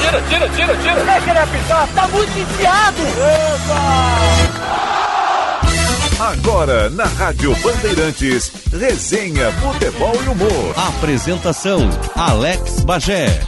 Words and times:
Tira, 0.00 0.20
tira, 0.28 0.48
tira, 0.50 0.76
tira. 0.76 1.04
Deixa 1.04 1.30
ele 1.30 1.38
apitar, 1.38 1.88
tá 1.94 2.08
muito 2.08 2.38
enfiado. 2.38 3.02
Agora, 6.20 6.90
na 6.90 7.04
Rádio 7.04 7.54
Bandeirantes, 7.62 8.50
resenha, 8.72 9.52
futebol 9.52 10.14
e 10.24 10.28
humor. 10.28 10.74
Apresentação, 10.76 11.88
Alex 12.16 12.80
Bagé. 12.80 13.40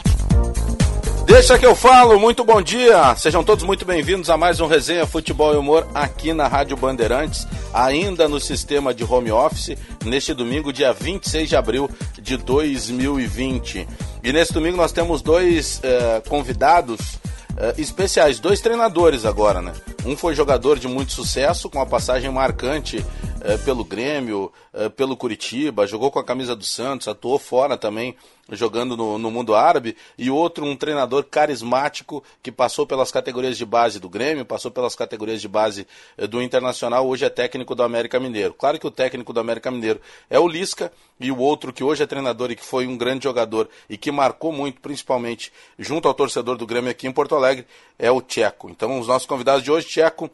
Deixa 1.25 1.57
que 1.57 1.65
eu 1.65 1.75
falo, 1.75 2.19
muito 2.19 2.43
bom 2.43 2.61
dia. 2.61 3.15
Sejam 3.15 3.43
todos 3.43 3.63
muito 3.63 3.85
bem-vindos 3.85 4.29
a 4.29 4.37
mais 4.37 4.59
um 4.59 4.67
Resenha 4.67 5.05
Futebol 5.05 5.53
e 5.53 5.57
Humor 5.57 5.87
aqui 5.93 6.33
na 6.33 6.47
Rádio 6.47 6.75
Bandeirantes, 6.75 7.47
ainda 7.73 8.27
no 8.27 8.39
sistema 8.39 8.93
de 8.93 9.03
home 9.03 9.31
office, 9.31 9.77
neste 10.03 10.33
domingo, 10.33 10.73
dia 10.73 10.91
26 10.91 11.49
de 11.49 11.55
abril 11.55 11.89
de 12.21 12.37
2020. 12.37 13.87
E 14.23 14.33
nesse 14.33 14.51
domingo 14.51 14.77
nós 14.77 14.91
temos 14.91 15.21
dois 15.21 15.79
eh, 15.83 16.21
convidados 16.27 17.19
eh, 17.57 17.75
especiais, 17.77 18.39
dois 18.39 18.59
treinadores 18.59 19.25
agora, 19.25 19.61
né? 19.61 19.73
Um 20.05 20.17
foi 20.17 20.35
jogador 20.35 20.79
de 20.79 20.87
muito 20.87 21.13
sucesso, 21.13 21.69
com 21.69 21.77
uma 21.77 21.85
passagem 21.85 22.29
marcante 22.31 23.05
eh, 23.43 23.57
pelo 23.57 23.83
Grêmio, 23.83 24.51
eh, 24.73 24.89
pelo 24.89 25.17
Curitiba, 25.17 25.87
jogou 25.87 26.11
com 26.11 26.19
a 26.19 26.23
camisa 26.23 26.55
do 26.55 26.63
Santos, 26.63 27.07
atuou 27.07 27.39
fora 27.39 27.77
também 27.77 28.15
jogando 28.51 28.97
no, 28.97 29.17
no, 29.17 29.31
mundo 29.31 29.55
árabe, 29.55 29.95
e 30.17 30.29
outro, 30.29 30.65
um 30.65 30.75
treinador 30.75 31.23
carismático 31.23 32.23
que 32.43 32.51
passou 32.51 32.85
pelas 32.85 33.11
categorias 33.11 33.57
de 33.57 33.65
base 33.65 33.99
do 33.99 34.09
Grêmio, 34.09 34.45
passou 34.45 34.69
pelas 34.69 34.95
categorias 34.95 35.41
de 35.41 35.47
base 35.47 35.87
eh, 36.17 36.27
do 36.27 36.41
Internacional, 36.41 37.07
hoje 37.07 37.25
é 37.25 37.29
técnico 37.29 37.73
do 37.73 37.83
América 37.83 38.19
Mineiro. 38.19 38.53
Claro 38.53 38.79
que 38.79 38.87
o 38.87 38.91
técnico 38.91 39.33
do 39.33 39.39
América 39.39 39.71
Mineiro 39.71 40.01
é 40.29 40.39
o 40.39 40.47
Lisca, 40.47 40.91
e 41.19 41.31
o 41.31 41.37
outro 41.37 41.71
que 41.71 41.83
hoje 41.83 42.01
é 42.01 42.07
treinador 42.07 42.51
e 42.51 42.55
que 42.55 42.65
foi 42.65 42.87
um 42.87 42.97
grande 42.97 43.23
jogador 43.25 43.69
e 43.87 43.95
que 43.95 44.11
marcou 44.11 44.51
muito, 44.51 44.81
principalmente 44.81 45.53
junto 45.77 46.07
ao 46.07 46.13
torcedor 46.13 46.57
do 46.57 46.65
Grêmio 46.65 46.89
aqui 46.89 47.07
em 47.07 47.11
Porto 47.11 47.35
Alegre, 47.35 47.65
é 47.97 48.11
o 48.11 48.21
Tcheco. 48.21 48.69
Então, 48.69 48.99
os 48.99 49.07
nossos 49.07 49.27
convidados 49.27 49.63
de 49.63 49.71
hoje, 49.71 49.87
Tcheco, 49.87 50.31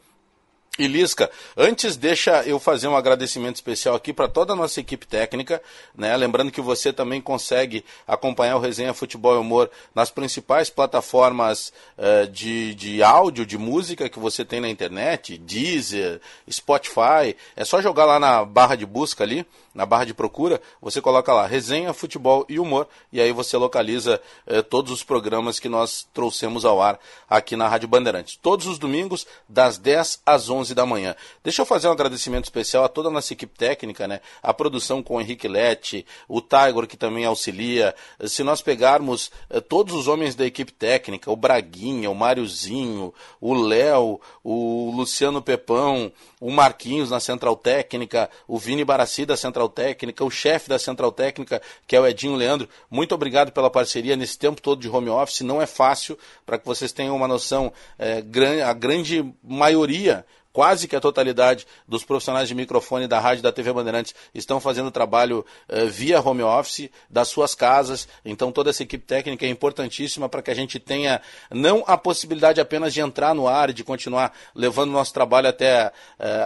e 0.77 0.85
Lisca, 0.85 1.29
antes 1.55 1.95
deixa 1.95 2.43
eu 2.43 2.59
fazer 2.59 2.87
um 2.87 2.95
agradecimento 2.95 3.55
especial 3.55 3.95
aqui 3.95 4.13
para 4.13 4.27
toda 4.27 4.53
a 4.53 4.55
nossa 4.55 4.79
equipe 4.79 5.07
técnica, 5.07 5.59
né? 5.95 6.15
Lembrando 6.15 6.51
que 6.51 6.61
você 6.61 6.93
também 6.93 7.19
consegue 7.19 7.83
acompanhar 8.07 8.57
o 8.57 8.59
Resenha 8.59 8.93
Futebol 8.93 9.35
e 9.35 9.39
Humor 9.39 9.71
nas 9.95 10.11
principais 10.11 10.69
plataformas 10.69 11.73
uh, 11.97 12.27
de, 12.27 12.75
de 12.75 13.01
áudio, 13.01 13.43
de 13.43 13.57
música 13.57 14.07
que 14.07 14.19
você 14.19 14.45
tem 14.45 14.61
na 14.61 14.69
internet, 14.69 15.37
Deezer, 15.37 16.21
Spotify. 16.49 17.35
É 17.55 17.65
só 17.65 17.81
jogar 17.81 18.05
lá 18.05 18.19
na 18.19 18.45
barra 18.45 18.75
de 18.75 18.85
busca 18.85 19.23
ali, 19.23 19.47
na 19.73 19.85
barra 19.85 20.05
de 20.05 20.13
procura, 20.13 20.59
você 20.81 20.99
coloca 20.99 21.31
lá 21.31 21.45
Resenha 21.45 21.93
Futebol 21.93 22.45
e 22.49 22.59
Humor 22.59 22.87
e 23.13 23.21
aí 23.21 23.31
você 23.31 23.55
localiza 23.57 24.19
uh, 24.47 24.63
todos 24.63 24.91
os 24.91 25.03
programas 25.03 25.59
que 25.59 25.69
nós 25.69 26.07
trouxemos 26.13 26.65
ao 26.65 26.81
ar 26.81 26.99
aqui 27.29 27.55
na 27.55 27.67
Rádio 27.67 27.87
Bandeirantes. 27.87 28.37
Todos 28.41 28.65
os 28.65 28.79
domingos, 28.79 29.27
das 29.47 29.77
10 29.77 30.21
às 30.25 30.49
11 30.49 30.66
11 30.67 30.75
da 30.75 30.85
manhã. 30.85 31.15
Deixa 31.43 31.61
eu 31.61 31.65
fazer 31.65 31.87
um 31.87 31.91
agradecimento 31.91 32.45
especial 32.45 32.83
a 32.83 32.89
toda 32.89 33.09
a 33.09 33.11
nossa 33.11 33.33
equipe 33.33 33.57
técnica, 33.57 34.07
né? 34.07 34.19
A 34.43 34.53
produção 34.53 35.01
com 35.01 35.15
o 35.15 35.21
Henrique 35.21 35.47
Lete, 35.47 36.05
o 36.27 36.41
Tiger 36.41 36.87
que 36.87 36.97
também 36.97 37.25
auxilia. 37.25 37.95
Se 38.25 38.43
nós 38.43 38.61
pegarmos 38.61 39.31
eh, 39.49 39.61
todos 39.61 39.93
os 39.93 40.07
homens 40.07 40.35
da 40.35 40.45
equipe 40.45 40.71
técnica, 40.71 41.31
o 41.31 41.35
Braguinha, 41.35 42.09
o 42.09 42.15
Máriozinho, 42.15 43.13
o 43.39 43.53
Léo, 43.53 44.19
o 44.43 44.91
Luciano 44.95 45.41
Pepão, 45.41 46.11
o 46.39 46.51
Marquinhos 46.51 47.09
na 47.09 47.19
Central 47.19 47.55
Técnica, 47.55 48.29
o 48.47 48.57
Vini 48.57 48.83
Baraci 48.83 49.25
da 49.25 49.37
Central 49.37 49.69
Técnica, 49.69 50.23
o 50.23 50.29
chefe 50.29 50.69
da 50.69 50.77
Central 50.77 51.11
Técnica, 51.11 51.61
que 51.87 51.95
é 51.95 51.99
o 51.99 52.05
Edinho 52.05 52.35
Leandro. 52.35 52.67
Muito 52.89 53.15
obrigado 53.15 53.51
pela 53.51 53.69
parceria 53.69 54.15
nesse 54.15 54.37
tempo 54.37 54.61
todo 54.61 54.79
de 54.79 54.89
home 54.89 55.09
office. 55.09 55.41
Não 55.41 55.61
é 55.61 55.65
fácil, 55.65 56.17
para 56.45 56.57
que 56.57 56.65
vocês 56.65 56.91
tenham 56.91 57.15
uma 57.15 57.27
noção, 57.27 57.71
é, 57.97 58.23
a 58.63 58.73
grande 58.73 59.33
maioria 59.43 60.25
quase 60.57 60.87
que 60.87 60.95
a 60.95 60.99
totalidade 60.99 61.67
dos 61.87 62.03
profissionais 62.03 62.47
de 62.47 62.55
microfone 62.55 63.07
da 63.07 63.19
rádio 63.19 63.43
da 63.43 63.51
TV 63.51 63.71
Bandeirantes 63.71 64.15
estão 64.33 64.59
fazendo 64.59 64.89
trabalho 64.89 65.45
uh, 65.69 65.85
via 65.85 66.19
home 66.19 66.41
office 66.41 66.89
das 67.07 67.27
suas 67.27 67.53
casas. 67.53 68.07
Então 68.25 68.51
toda 68.51 68.71
essa 68.71 68.81
equipe 68.81 69.05
técnica 69.05 69.45
é 69.45 69.49
importantíssima 69.49 70.27
para 70.27 70.41
que 70.41 70.49
a 70.49 70.55
gente 70.55 70.79
tenha 70.79 71.21
não 71.51 71.83
a 71.85 71.95
possibilidade 71.95 72.59
apenas 72.59 72.91
de 72.91 73.01
entrar 73.01 73.35
no 73.35 73.47
ar 73.47 73.69
e 73.69 73.73
de 73.73 73.83
continuar 73.83 74.33
levando 74.55 74.89
nosso 74.89 75.13
trabalho 75.13 75.47
até, 75.47 75.89
uh, 75.89 75.91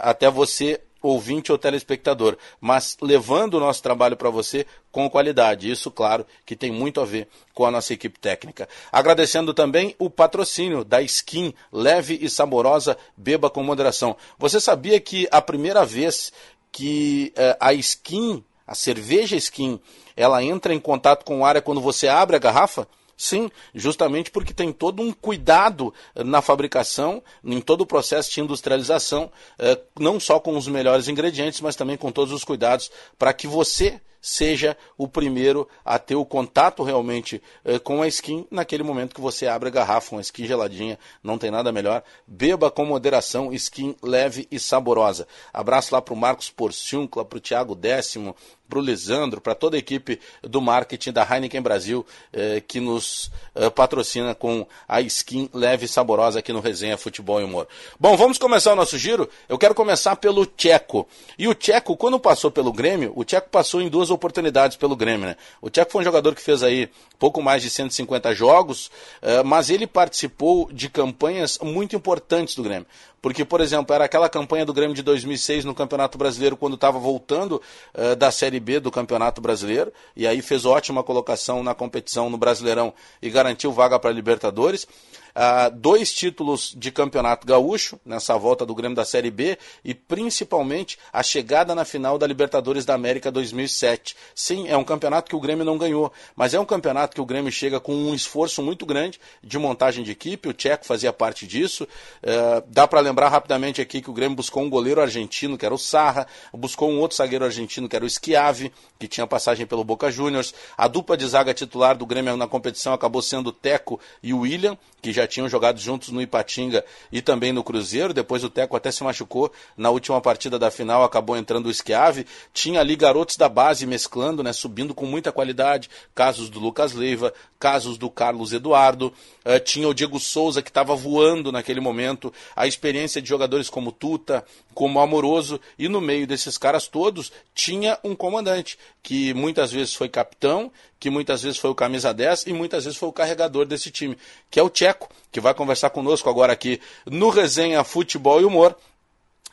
até 0.01 0.29
você 0.29 0.81
ouvinte 1.01 1.51
ou 1.51 1.57
telespectador, 1.57 2.37
mas 2.59 2.97
levando 3.01 3.55
o 3.55 3.59
nosso 3.59 3.81
trabalho 3.81 4.15
para 4.15 4.29
você 4.29 4.65
com 4.91 5.09
qualidade. 5.09 5.69
Isso, 5.69 5.89
claro, 5.89 6.25
que 6.45 6.55
tem 6.55 6.71
muito 6.71 7.01
a 7.01 7.05
ver 7.05 7.27
com 7.53 7.65
a 7.65 7.71
nossa 7.71 7.93
equipe 7.93 8.19
técnica. 8.19 8.67
Agradecendo 8.91 9.53
também 9.53 9.95
o 9.97 10.09
patrocínio 10.09 10.83
da 10.83 11.01
Skin, 11.01 11.53
leve 11.71 12.19
e 12.21 12.29
saborosa, 12.29 12.97
beba 13.15 13.49
com 13.49 13.63
moderação. 13.63 14.15
Você 14.37 14.59
sabia 14.59 14.99
que 14.99 15.27
a 15.31 15.41
primeira 15.41 15.85
vez 15.85 16.31
que 16.71 17.33
eh, 17.35 17.57
a 17.59 17.73
Skin, 17.73 18.43
a 18.65 18.75
cerveja 18.75 19.35
Skin, 19.35 19.79
ela 20.15 20.43
entra 20.43 20.73
em 20.73 20.79
contato 20.79 21.25
com 21.25 21.39
o 21.39 21.45
ar 21.45 21.55
é 21.55 21.61
quando 21.61 21.81
você 21.81 22.07
abre 22.07 22.35
a 22.35 22.39
garrafa? 22.39 22.87
Sim, 23.21 23.51
justamente 23.75 24.31
porque 24.31 24.51
tem 24.51 24.73
todo 24.73 24.99
um 24.99 25.13
cuidado 25.13 25.93
eh, 26.15 26.23
na 26.23 26.41
fabricação, 26.41 27.21
em 27.45 27.61
todo 27.61 27.81
o 27.81 27.85
processo 27.85 28.31
de 28.31 28.41
industrialização, 28.41 29.31
eh, 29.59 29.79
não 29.99 30.19
só 30.19 30.39
com 30.39 30.57
os 30.57 30.67
melhores 30.67 31.07
ingredientes, 31.07 31.61
mas 31.61 31.75
também 31.75 31.95
com 31.95 32.11
todos 32.11 32.33
os 32.33 32.43
cuidados 32.43 32.89
para 33.19 33.31
que 33.31 33.45
você 33.45 34.01
seja 34.21 34.77
o 34.97 35.07
primeiro 35.07 35.67
a 35.83 35.97
ter 35.97 36.15
o 36.15 36.25
contato 36.25 36.83
realmente 36.83 37.41
eh, 37.65 37.79
com 37.79 38.01
a 38.01 38.07
skin 38.07 38.45
naquele 38.51 38.83
momento 38.83 39.15
que 39.15 39.21
você 39.21 39.47
abre 39.47 39.69
a 39.69 39.71
garrafa, 39.71 40.15
uma 40.15 40.21
skin 40.21 40.45
geladinha, 40.45 40.99
não 41.23 41.37
tem 41.37 41.49
nada 41.49 41.71
melhor. 41.71 42.03
Beba 42.27 42.69
com 42.69 42.85
moderação, 42.85 43.51
skin 43.51 43.95
leve 44.01 44.47
e 44.51 44.59
saborosa. 44.59 45.27
Abraço 45.51 45.93
lá 45.93 46.01
para 46.01 46.13
o 46.13 46.17
Marcos 46.17 46.49
Porciúncula, 46.49 47.25
para 47.25 47.37
o 47.37 47.41
Thiago 47.41 47.75
Décimo, 47.75 48.35
para 48.69 48.79
o 48.79 48.81
Lisandro, 48.81 49.41
para 49.41 49.53
toda 49.53 49.75
a 49.75 49.79
equipe 49.79 50.17
do 50.41 50.61
marketing 50.61 51.11
da 51.11 51.27
Heineken 51.29 51.61
Brasil, 51.61 52.05
eh, 52.31 52.61
que 52.65 52.79
nos 52.79 53.29
eh, 53.53 53.69
patrocina 53.69 54.33
com 54.33 54.65
a 54.87 55.01
skin 55.01 55.49
leve 55.53 55.85
e 55.85 55.89
saborosa 55.89 56.39
aqui 56.39 56.53
no 56.53 56.61
Resenha 56.61 56.97
Futebol 56.97 57.41
e 57.41 57.43
Humor. 57.43 57.67
Bom, 57.99 58.15
vamos 58.15 58.37
começar 58.37 58.71
o 58.71 58.75
nosso 58.75 58.97
giro. 58.97 59.27
Eu 59.49 59.57
quero 59.57 59.75
começar 59.75 60.15
pelo 60.15 60.45
Tcheco. 60.45 61.05
E 61.37 61.49
o 61.49 61.53
Tcheco, 61.53 61.97
quando 61.97 62.17
passou 62.17 62.49
pelo 62.49 62.71
Grêmio, 62.71 63.11
o 63.13 63.25
Tcheco 63.25 63.49
passou 63.49 63.81
em 63.81 63.89
duas 63.89 64.09
oportunidades 64.11 64.77
pelo 64.77 64.95
Grêmio. 64.95 65.27
Né? 65.27 65.35
O 65.61 65.69
Tcheco 65.69 65.91
foi 65.91 66.01
um 66.01 66.05
jogador 66.05 66.35
que 66.35 66.41
fez 66.41 66.61
aí 66.61 66.89
pouco 67.17 67.41
mais 67.41 67.61
de 67.61 67.69
150 67.69 68.33
jogos, 68.35 68.91
eh, 69.21 69.43
mas 69.43 69.69
ele 69.69 69.87
participou 69.87 70.71
de 70.71 70.89
campanhas 70.89 71.57
muito 71.59 71.95
importantes 71.95 72.55
do 72.55 72.63
Grêmio. 72.63 72.85
Porque, 73.21 73.45
por 73.45 73.61
exemplo, 73.61 73.93
era 73.93 74.05
aquela 74.05 74.27
campanha 74.27 74.65
do 74.65 74.73
Grêmio 74.73 74.95
de 74.95 75.03
2006 75.03 75.63
no 75.63 75.75
Campeonato 75.75 76.17
Brasileiro, 76.17 76.57
quando 76.57 76.73
estava 76.73 76.97
voltando 76.97 77.61
uh, 77.93 78.15
da 78.15 78.31
Série 78.31 78.59
B 78.59 78.79
do 78.79 78.89
Campeonato 78.89 79.39
Brasileiro, 79.39 79.93
e 80.15 80.25
aí 80.25 80.41
fez 80.41 80.65
ótima 80.65 81.03
colocação 81.03 81.61
na 81.61 81.75
competição 81.75 82.31
no 82.31 82.37
Brasileirão 82.37 82.91
e 83.21 83.29
garantiu 83.29 83.71
vaga 83.71 83.99
para 83.99 84.09
a 84.09 84.13
Libertadores 84.13 84.87
uh, 85.35 85.75
dois 85.75 86.13
títulos 86.13 86.73
de 86.77 86.91
campeonato 86.91 87.45
gaúcho 87.45 87.99
nessa 88.05 88.37
volta 88.37 88.65
do 88.65 88.75
Grêmio 88.75 88.95
da 88.95 89.05
Série 89.05 89.31
B 89.31 89.57
e 89.83 89.93
principalmente 89.93 90.97
a 91.11 91.23
chegada 91.23 91.73
na 91.75 91.85
final 91.85 92.17
da 92.17 92.27
Libertadores 92.27 92.85
da 92.85 92.93
América 92.93 93.31
2007. 93.31 94.15
Sim, 94.35 94.67
é 94.67 94.77
um 94.77 94.83
campeonato 94.83 95.29
que 95.29 95.35
o 95.35 95.39
Grêmio 95.39 95.65
não 95.65 95.77
ganhou, 95.77 96.11
mas 96.35 96.53
é 96.53 96.59
um 96.59 96.65
campeonato 96.65 97.15
que 97.15 97.21
o 97.21 97.25
Grêmio 97.25 97.51
chega 97.51 97.79
com 97.79 97.93
um 97.93 98.13
esforço 98.13 98.61
muito 98.61 98.85
grande 98.85 99.19
de 99.43 99.57
montagem 99.57 100.03
de 100.03 100.11
equipe. 100.11 100.49
O 100.49 100.53
Tcheco 100.53 100.85
fazia 100.85 101.13
parte 101.13 101.47
disso. 101.47 101.83
Uh, 101.83 102.63
dá 102.67 102.87
para 102.87 102.99
lembrar 102.99 103.29
rapidamente 103.29 103.81
aqui 103.81 104.01
que 104.01 104.09
o 104.09 104.13
Grêmio 104.13 104.35
buscou 104.35 104.63
um 104.63 104.69
goleiro 104.69 105.01
argentino, 105.01 105.57
que 105.57 105.65
era 105.65 105.73
o 105.73 105.77
Sarra, 105.77 106.27
buscou 106.53 106.89
um 106.89 106.99
outro 106.99 107.17
zagueiro 107.17 107.45
argentino, 107.45 107.87
que 107.87 107.95
era 107.95 108.05
o 108.05 108.09
Schiave, 108.09 108.71
que 108.99 109.07
tinha 109.07 109.25
passagem 109.27 109.65
pelo 109.65 109.83
Boca 109.83 110.11
Juniors. 110.11 110.53
A 110.77 110.87
dupla 110.87 111.17
de 111.17 111.27
zaga 111.27 111.53
titular 111.53 111.97
do 111.97 112.05
Grêmio 112.05 112.37
na 112.37 112.47
competição 112.47 112.93
acabou 112.93 113.21
sendo 113.21 113.47
o 113.47 113.51
Teco 113.51 113.99
e 114.21 114.33
o 114.33 114.39
William, 114.39 114.77
que 115.01 115.11
já 115.11 115.20
tinham 115.27 115.49
jogado 115.49 115.79
juntos 115.79 116.09
no 116.09 116.21
Ipatinga 116.21 116.83
e 117.11 117.21
também 117.21 117.51
no 117.51 117.63
Cruzeiro. 117.63 118.13
Depois 118.13 118.43
o 118.43 118.49
Teco 118.49 118.75
até 118.75 118.91
se 118.91 119.03
machucou 119.03 119.51
na 119.75 119.89
última 119.89 120.19
partida 120.21 120.57
da 120.57 120.71
final, 120.71 121.03
acabou 121.03 121.37
entrando 121.37 121.67
o 121.67 121.73
Schiave. 121.73 122.25
Tinha 122.53 122.79
ali 122.79 122.95
garotos 122.95 123.37
da 123.37 123.49
base 123.49 123.85
mesclando, 123.85 124.43
né, 124.43 124.53
subindo 124.53 124.93
com 124.93 125.05
muita 125.05 125.31
qualidade. 125.31 125.89
Casos 126.13 126.49
do 126.49 126.59
Lucas 126.59 126.93
Leiva, 126.93 127.33
casos 127.59 127.97
do 127.97 128.09
Carlos 128.09 128.53
Eduardo. 128.53 129.13
Uh, 129.45 129.59
tinha 129.63 129.87
o 129.87 129.93
Diego 129.93 130.19
Souza 130.19 130.61
que 130.61 130.69
estava 130.69 130.95
voando 130.95 131.51
naquele 131.51 131.79
momento. 131.79 132.33
A 132.55 132.67
experiência 132.67 133.21
de 133.21 133.29
jogadores 133.29 133.69
como 133.69 133.91
Tuta, 133.91 134.45
como 134.73 134.99
Amoroso. 134.99 135.59
E 135.77 135.87
no 135.87 136.01
meio 136.01 136.27
desses 136.27 136.57
caras 136.57 136.87
todos 136.87 137.31
tinha 137.53 137.97
um 138.03 138.15
comandante 138.15 138.77
que 139.01 139.33
muitas 139.33 139.71
vezes 139.71 139.93
foi 139.93 140.09
capitão 140.09 140.71
que 141.01 141.09
muitas 141.09 141.41
vezes 141.41 141.57
foi 141.57 141.71
o 141.71 141.75
camisa 141.75 142.13
10 142.13 142.45
e 142.45 142.53
muitas 142.53 142.83
vezes 142.83 142.97
foi 142.97 143.09
o 143.09 143.11
carregador 143.11 143.65
desse 143.65 143.89
time, 143.89 144.15
que 144.51 144.59
é 144.59 144.63
o 144.63 144.69
Tcheco, 144.69 145.09
que 145.31 145.39
vai 145.39 145.53
conversar 145.53 145.89
conosco 145.89 146.29
agora 146.29 146.53
aqui 146.53 146.79
no 147.05 147.29
Resenha 147.29 147.83
Futebol 147.83 148.41
e 148.41 148.45
Humor. 148.45 148.75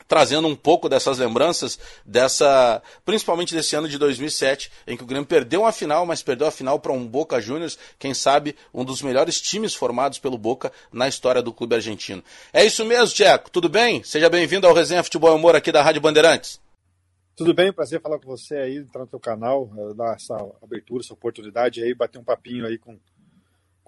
trazendo 0.07 0.47
um 0.47 0.55
pouco 0.55 0.89
dessas 0.89 1.19
lembranças, 1.19 1.77
dessa 2.03 2.81
principalmente 3.05 3.53
desse 3.53 3.75
ano 3.75 3.87
de 3.87 3.95
2007, 3.99 4.71
em 4.87 4.97
que 4.97 5.03
o 5.03 5.05
Grêmio 5.05 5.27
perdeu 5.27 5.61
uma 5.61 5.71
final, 5.71 6.03
mas 6.03 6.23
perdeu 6.23 6.47
a 6.47 6.51
final 6.51 6.79
para 6.79 6.91
um 6.91 7.05
Boca 7.05 7.39
Juniors, 7.39 7.77
quem 7.99 8.11
sabe 8.11 8.55
um 8.73 8.83
dos 8.83 9.03
melhores 9.03 9.39
times 9.39 9.75
formados 9.75 10.17
pelo 10.17 10.35
Boca 10.35 10.71
na 10.91 11.07
história 11.07 11.43
do 11.43 11.53
clube 11.53 11.75
argentino. 11.75 12.23
É 12.51 12.65
isso 12.65 12.83
mesmo, 12.83 13.13
Tcheco, 13.13 13.51
tudo 13.51 13.69
bem? 13.69 14.03
Seja 14.03 14.29
bem-vindo 14.31 14.65
ao 14.65 14.73
Resenha 14.73 15.03
Futebol 15.03 15.31
e 15.31 15.35
Humor 15.35 15.55
aqui 15.55 15.71
da 15.71 15.83
Rádio 15.83 16.01
Bandeirantes. 16.01 16.59
Tudo 17.39 17.53
bem, 17.53 17.71
prazer 17.71 18.01
falar 18.01 18.19
com 18.19 18.27
você 18.27 18.57
aí, 18.57 18.75
entrar 18.79 18.99
no 18.99 19.07
teu 19.07 19.17
canal, 19.17 19.71
eh, 19.77 19.93
dar 19.93 20.13
essa 20.13 20.35
abertura, 20.61 21.01
essa 21.01 21.13
oportunidade 21.13 21.81
aí, 21.81 21.93
bater 21.93 22.19
um 22.19 22.23
papinho 22.23 22.65
aí 22.65 22.77
com, 22.77 22.99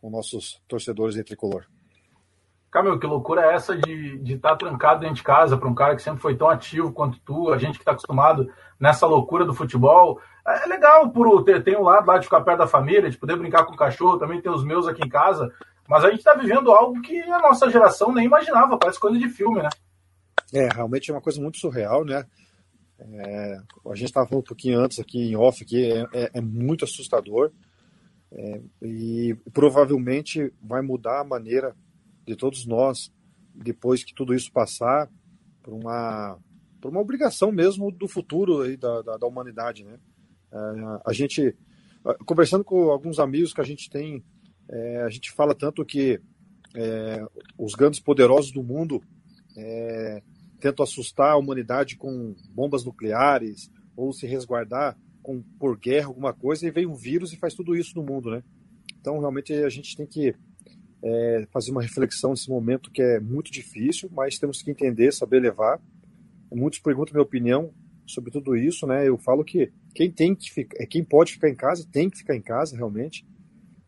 com 0.01 0.09
nossos 0.09 0.59
torcedores 0.67 1.15
em 1.15 1.23
tricolor. 1.23 1.65
Camilo, 2.71 2.99
que 2.99 3.05
loucura 3.05 3.41
é 3.45 3.53
essa 3.53 3.77
de 3.77 4.15
estar 4.15 4.23
de 4.23 4.37
tá 4.37 4.55
trancado 4.55 5.01
dentro 5.01 5.15
de 5.15 5.23
casa 5.23 5.57
para 5.57 5.67
um 5.67 5.75
cara 5.75 5.95
que 5.95 6.01
sempre 6.01 6.21
foi 6.21 6.37
tão 6.37 6.49
ativo 6.49 6.91
quanto 6.91 7.19
tu, 7.19 7.51
a 7.51 7.57
gente 7.57 7.75
que 7.75 7.81
está 7.81 7.91
acostumado 7.91 8.49
nessa 8.79 9.05
loucura 9.05 9.45
do 9.45 9.53
futebol. 9.53 10.19
É 10.47 10.65
legal 10.67 11.11
por 11.11 11.43
ter, 11.43 11.61
tem 11.63 11.77
um 11.77 11.83
lado 11.83 12.07
lá 12.07 12.17
de 12.17 12.23
ficar 12.23 12.41
perto 12.41 12.59
da 12.59 12.67
família, 12.67 13.09
de 13.09 13.17
poder 13.17 13.35
brincar 13.35 13.65
com 13.65 13.73
o 13.73 13.77
cachorro, 13.77 14.17
também 14.17 14.41
tem 14.41 14.51
os 14.51 14.63
meus 14.63 14.87
aqui 14.87 15.05
em 15.05 15.09
casa, 15.09 15.53
mas 15.87 16.05
a 16.05 16.09
gente 16.09 16.19
está 16.19 16.33
vivendo 16.33 16.71
algo 16.71 17.01
que 17.01 17.19
a 17.19 17.39
nossa 17.39 17.69
geração 17.69 18.13
nem 18.13 18.25
imaginava, 18.25 18.77
parece 18.77 18.99
coisa 18.99 19.19
de 19.19 19.27
filme, 19.27 19.61
né? 19.61 19.69
É, 20.53 20.69
realmente 20.73 21.11
é 21.11 21.13
uma 21.13 21.21
coisa 21.21 21.41
muito 21.41 21.57
surreal, 21.57 22.05
né? 22.05 22.23
É, 22.99 23.57
a 23.87 23.95
gente 23.95 24.05
estava 24.05 24.27
falando 24.27 24.43
um 24.43 24.47
pouquinho 24.47 24.79
antes 24.79 24.99
aqui 24.99 25.31
em 25.31 25.35
off, 25.35 25.65
que 25.65 25.91
é, 25.91 26.05
é, 26.13 26.31
é 26.35 26.41
muito 26.41 26.85
assustador 26.85 27.51
é, 28.31 28.61
e 28.81 29.35
provavelmente 29.53 30.53
vai 30.61 30.81
mudar 30.81 31.19
a 31.21 31.25
maneira 31.25 31.75
de 32.25 32.35
todos 32.35 32.65
nós, 32.65 33.11
depois 33.53 34.03
que 34.03 34.13
tudo 34.13 34.33
isso 34.33 34.51
passar, 34.51 35.09
por 35.61 35.73
uma, 35.73 36.37
por 36.79 36.89
uma 36.89 37.01
obrigação 37.01 37.51
mesmo 37.51 37.91
do 37.91 38.07
futuro 38.07 38.61
aí 38.61 38.77
da, 38.77 39.01
da, 39.01 39.17
da 39.17 39.27
humanidade. 39.27 39.83
Né? 39.83 39.99
É, 40.51 40.57
a 41.05 41.13
gente, 41.13 41.55
conversando 42.25 42.63
com 42.63 42.89
alguns 42.89 43.19
amigos 43.19 43.53
que 43.53 43.61
a 43.61 43.65
gente 43.65 43.89
tem, 43.89 44.23
é, 44.69 45.01
a 45.01 45.09
gente 45.09 45.31
fala 45.31 45.53
tanto 45.53 45.85
que 45.85 46.19
é, 46.75 47.25
os 47.57 47.75
grandes 47.75 47.99
poderosos 47.99 48.51
do 48.51 48.63
mundo 48.63 49.01
é, 49.57 50.23
tentam 50.59 50.83
assustar 50.83 51.31
a 51.31 51.37
humanidade 51.37 51.97
com 51.97 52.33
bombas 52.49 52.85
nucleares 52.85 53.69
ou 53.95 54.13
se 54.13 54.25
resguardar 54.25 54.97
com, 55.31 55.41
por 55.57 55.77
guerra, 55.77 56.07
alguma 56.07 56.33
coisa, 56.33 56.67
e 56.67 56.71
vem 56.71 56.85
um 56.85 56.95
vírus 56.95 57.31
e 57.31 57.37
faz 57.37 57.53
tudo 57.53 57.75
isso 57.75 57.95
no 57.95 58.03
mundo, 58.03 58.29
né? 58.29 58.43
Então, 58.99 59.17
realmente, 59.19 59.53
a 59.53 59.69
gente 59.69 59.95
tem 59.95 60.05
que 60.05 60.35
é, 61.01 61.47
fazer 61.51 61.71
uma 61.71 61.81
reflexão 61.81 62.31
nesse 62.31 62.49
momento 62.49 62.91
que 62.91 63.01
é 63.01 63.19
muito 63.19 63.51
difícil, 63.51 64.09
mas 64.11 64.37
temos 64.37 64.61
que 64.61 64.69
entender, 64.69 65.13
saber 65.13 65.39
levar. 65.39 65.81
Muitos 66.53 66.79
perguntam 66.79 67.13
minha 67.13 67.23
opinião 67.23 67.73
sobre 68.05 68.29
tudo 68.29 68.57
isso, 68.57 68.85
né? 68.85 69.07
Eu 69.07 69.17
falo 69.17 69.43
que 69.43 69.71
quem 69.95 70.11
tem 70.11 70.35
que 70.35 70.51
ficar, 70.51 70.83
é, 70.83 70.85
quem 70.85 71.03
pode 71.03 71.33
ficar 71.33 71.49
em 71.49 71.55
casa 71.55 71.87
tem 71.89 72.09
que 72.09 72.17
ficar 72.17 72.35
em 72.35 72.41
casa 72.41 72.75
realmente, 72.75 73.25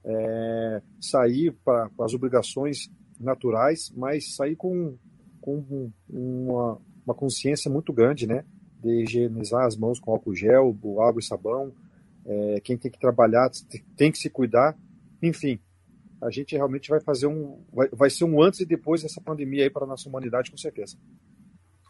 é, 0.06 0.82
sair 1.00 1.52
para 1.64 1.90
as 2.00 2.14
obrigações 2.14 2.90
naturais, 3.20 3.92
mas 3.96 4.34
sair 4.36 4.56
com, 4.56 4.98
com 5.42 5.92
uma, 6.10 6.80
uma 7.06 7.14
consciência 7.14 7.70
muito 7.70 7.92
grande, 7.92 8.26
né? 8.26 8.46
De 8.84 9.04
higienizar 9.04 9.66
as 9.66 9.78
mãos 9.78 10.00
com 10.00 10.12
álcool 10.12 10.36
gel, 10.36 10.76
água 11.00 11.20
e 11.20 11.24
sabão. 11.24 11.72
É, 12.26 12.62
quem 12.64 12.78
tem 12.78 12.92
que 12.92 13.00
trabalhar 13.00 13.50
tem 13.96 14.12
que 14.12 14.18
se 14.18 14.30
cuidar. 14.30 14.76
Enfim, 15.22 15.60
a 16.22 16.30
gente 16.30 16.56
realmente 16.56 16.90
vai 16.90 17.00
fazer 17.00 17.28
um. 17.28 17.62
Vai, 17.72 17.90
vai 17.92 18.10
ser 18.10 18.26
um 18.26 18.42
antes 18.42 18.62
e 18.62 18.66
depois 18.66 19.02
dessa 19.02 19.22
pandemia 19.22 19.64
aí 19.64 19.70
para 19.70 19.84
a 19.84 19.88
nossa 19.88 20.08
humanidade, 20.08 20.52
com 20.52 20.58
certeza. 20.58 20.98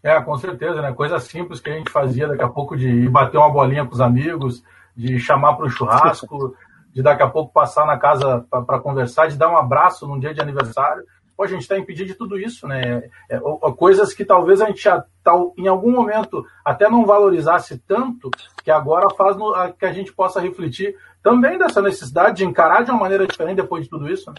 É, 0.04 0.19
com 0.22 0.36
certeza, 0.38 0.81
né? 0.81 0.92
Coisa 0.92 1.19
simples 1.19 1.60
que 1.60 1.69
a 1.69 1.78
gente 1.78 1.90
fazia 1.90 2.28
daqui 2.28 2.44
a 2.44 2.50
pouco 2.50 2.75
de 2.75 3.07
bater 3.10 3.38
uma 3.38 3.50
bolinha 3.50 3.86
com 3.86 3.94
os 3.94 4.01
amigos, 4.01 4.63
de 4.96 5.18
chamar 5.18 5.54
para 5.56 5.66
o 5.66 5.69
churrasco, 5.69 6.56
de 6.94 7.01
daqui 7.01 7.24
a 7.24 7.30
pouco 7.30 7.54
passar 7.54 7.86
na 7.86 7.98
casa 7.98 8.46
para 8.50 8.80
conversar, 8.80 9.28
de 9.28 9.38
dar 9.38 9.50
um 9.50 9.57
abraço 9.57 10.06
num 10.06 10.19
dia 10.19 10.34
de 10.34 10.42
aniversário. 10.42 11.04
Pô, 11.44 11.45
a 11.45 11.50
gente 11.50 11.63
está 11.63 11.78
impedido 11.78 12.07
de 12.07 12.16
tudo 12.16 12.40
isso, 12.40 12.66
né? 12.66 13.10
É, 13.30 13.38
coisas 13.75 14.13
que 14.13 14.24
talvez 14.24 14.62
a 14.62 14.68
gente 14.68 14.81
já, 14.81 15.06
tal, 15.22 15.54
em 15.57 15.68
algum 15.68 15.92
momento 15.92 16.45
até 16.63 16.90
não 16.90 17.06
valorizasse 17.06 17.78
tanto, 17.80 18.31
que 18.63 18.72
agora 18.72 19.13
faz 19.13 19.36
no, 19.36 19.54
a, 19.54 19.69
que 19.69 19.86
a 19.86 19.92
gente 19.92 20.13
possa 20.13 20.40
refletir 20.40 20.95
também 21.22 21.57
dessa 21.57 21.81
necessidade 21.81 22.38
de 22.38 22.45
encarar 22.45 22.86
de 22.86 22.92
uma 22.92 23.00
maneira 23.01 23.28
diferente 23.28 23.57
depois 23.57 23.84
de 23.84 23.90
tudo 23.90 24.10
isso. 24.10 24.30
Né? 24.30 24.36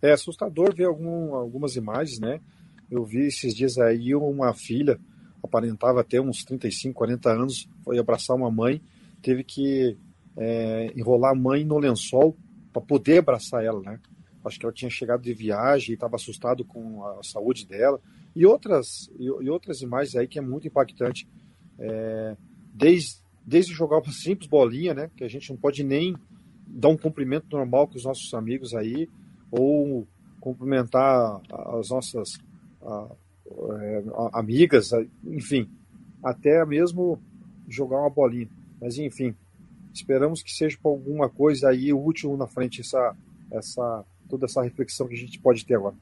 É 0.00 0.12
assustador 0.12 0.72
ver 0.72 0.84
algum, 0.84 1.34
algumas 1.34 1.74
imagens, 1.74 2.20
né? 2.20 2.40
Eu 2.88 3.04
vi 3.04 3.26
esses 3.26 3.52
dias 3.52 3.76
aí 3.76 4.14
uma 4.14 4.54
filha, 4.54 5.00
aparentava 5.42 6.00
até 6.00 6.20
uns 6.20 6.44
35, 6.44 6.94
40 6.94 7.28
anos, 7.28 7.68
foi 7.82 7.98
abraçar 7.98 8.36
uma 8.36 8.52
mãe, 8.52 8.80
teve 9.20 9.42
que 9.42 9.98
é, 10.36 10.92
enrolar 10.94 11.32
a 11.32 11.34
mãe 11.34 11.64
no 11.64 11.76
lençol 11.76 12.36
para 12.72 12.82
poder 12.82 13.18
abraçar 13.18 13.64
ela, 13.64 13.80
né? 13.80 13.98
Acho 14.44 14.58
que 14.58 14.66
ela 14.66 14.72
tinha 14.72 14.90
chegado 14.90 15.22
de 15.22 15.32
viagem 15.32 15.90
e 15.90 15.94
estava 15.94 16.16
assustado 16.16 16.64
com 16.64 17.04
a 17.04 17.22
saúde 17.22 17.66
dela. 17.66 18.00
E 18.34 18.44
outras, 18.44 19.10
e, 19.18 19.24
e, 19.24 19.50
outras 19.50 19.80
imagens 19.80 20.16
aí 20.16 20.26
que 20.26 20.38
é 20.38 20.42
muito 20.42 20.66
impactante. 20.66 21.28
É, 21.78 22.36
desde 22.72 23.24
desde 23.44 23.74
jogar 23.74 23.98
uma 23.98 24.12
simples 24.12 24.48
bolinha, 24.48 24.94
né, 24.94 25.10
que 25.14 25.22
a 25.22 25.28
gente 25.28 25.50
não 25.50 25.56
pode 25.56 25.84
nem 25.84 26.16
dar 26.66 26.88
um 26.88 26.96
cumprimento 26.96 27.46
normal 27.50 27.86
com 27.86 27.96
os 27.96 28.04
nossos 28.04 28.32
amigos 28.32 28.74
aí, 28.74 29.08
ou 29.50 30.06
cumprimentar 30.40 31.40
as 31.78 31.90
nossas 31.90 32.38
a, 32.82 33.08
é, 33.80 34.04
a, 34.14 34.40
amigas, 34.40 34.90
enfim, 35.24 35.70
até 36.22 36.64
mesmo 36.64 37.20
jogar 37.68 38.00
uma 38.00 38.10
bolinha. 38.10 38.48
Mas 38.80 38.98
enfim, 38.98 39.34
esperamos 39.92 40.42
que 40.42 40.52
seja 40.52 40.78
para 40.82 40.90
alguma 40.90 41.28
coisa 41.28 41.68
aí 41.68 41.92
útil 41.92 42.36
na 42.36 42.46
frente 42.46 42.80
essa, 42.80 43.14
essa 43.50 44.04
toda 44.28 44.46
essa 44.46 44.62
reflexão 44.62 45.06
que 45.06 45.14
a 45.14 45.18
gente 45.18 45.38
pode 45.38 45.64
ter 45.64 45.74
agora. 45.74 45.94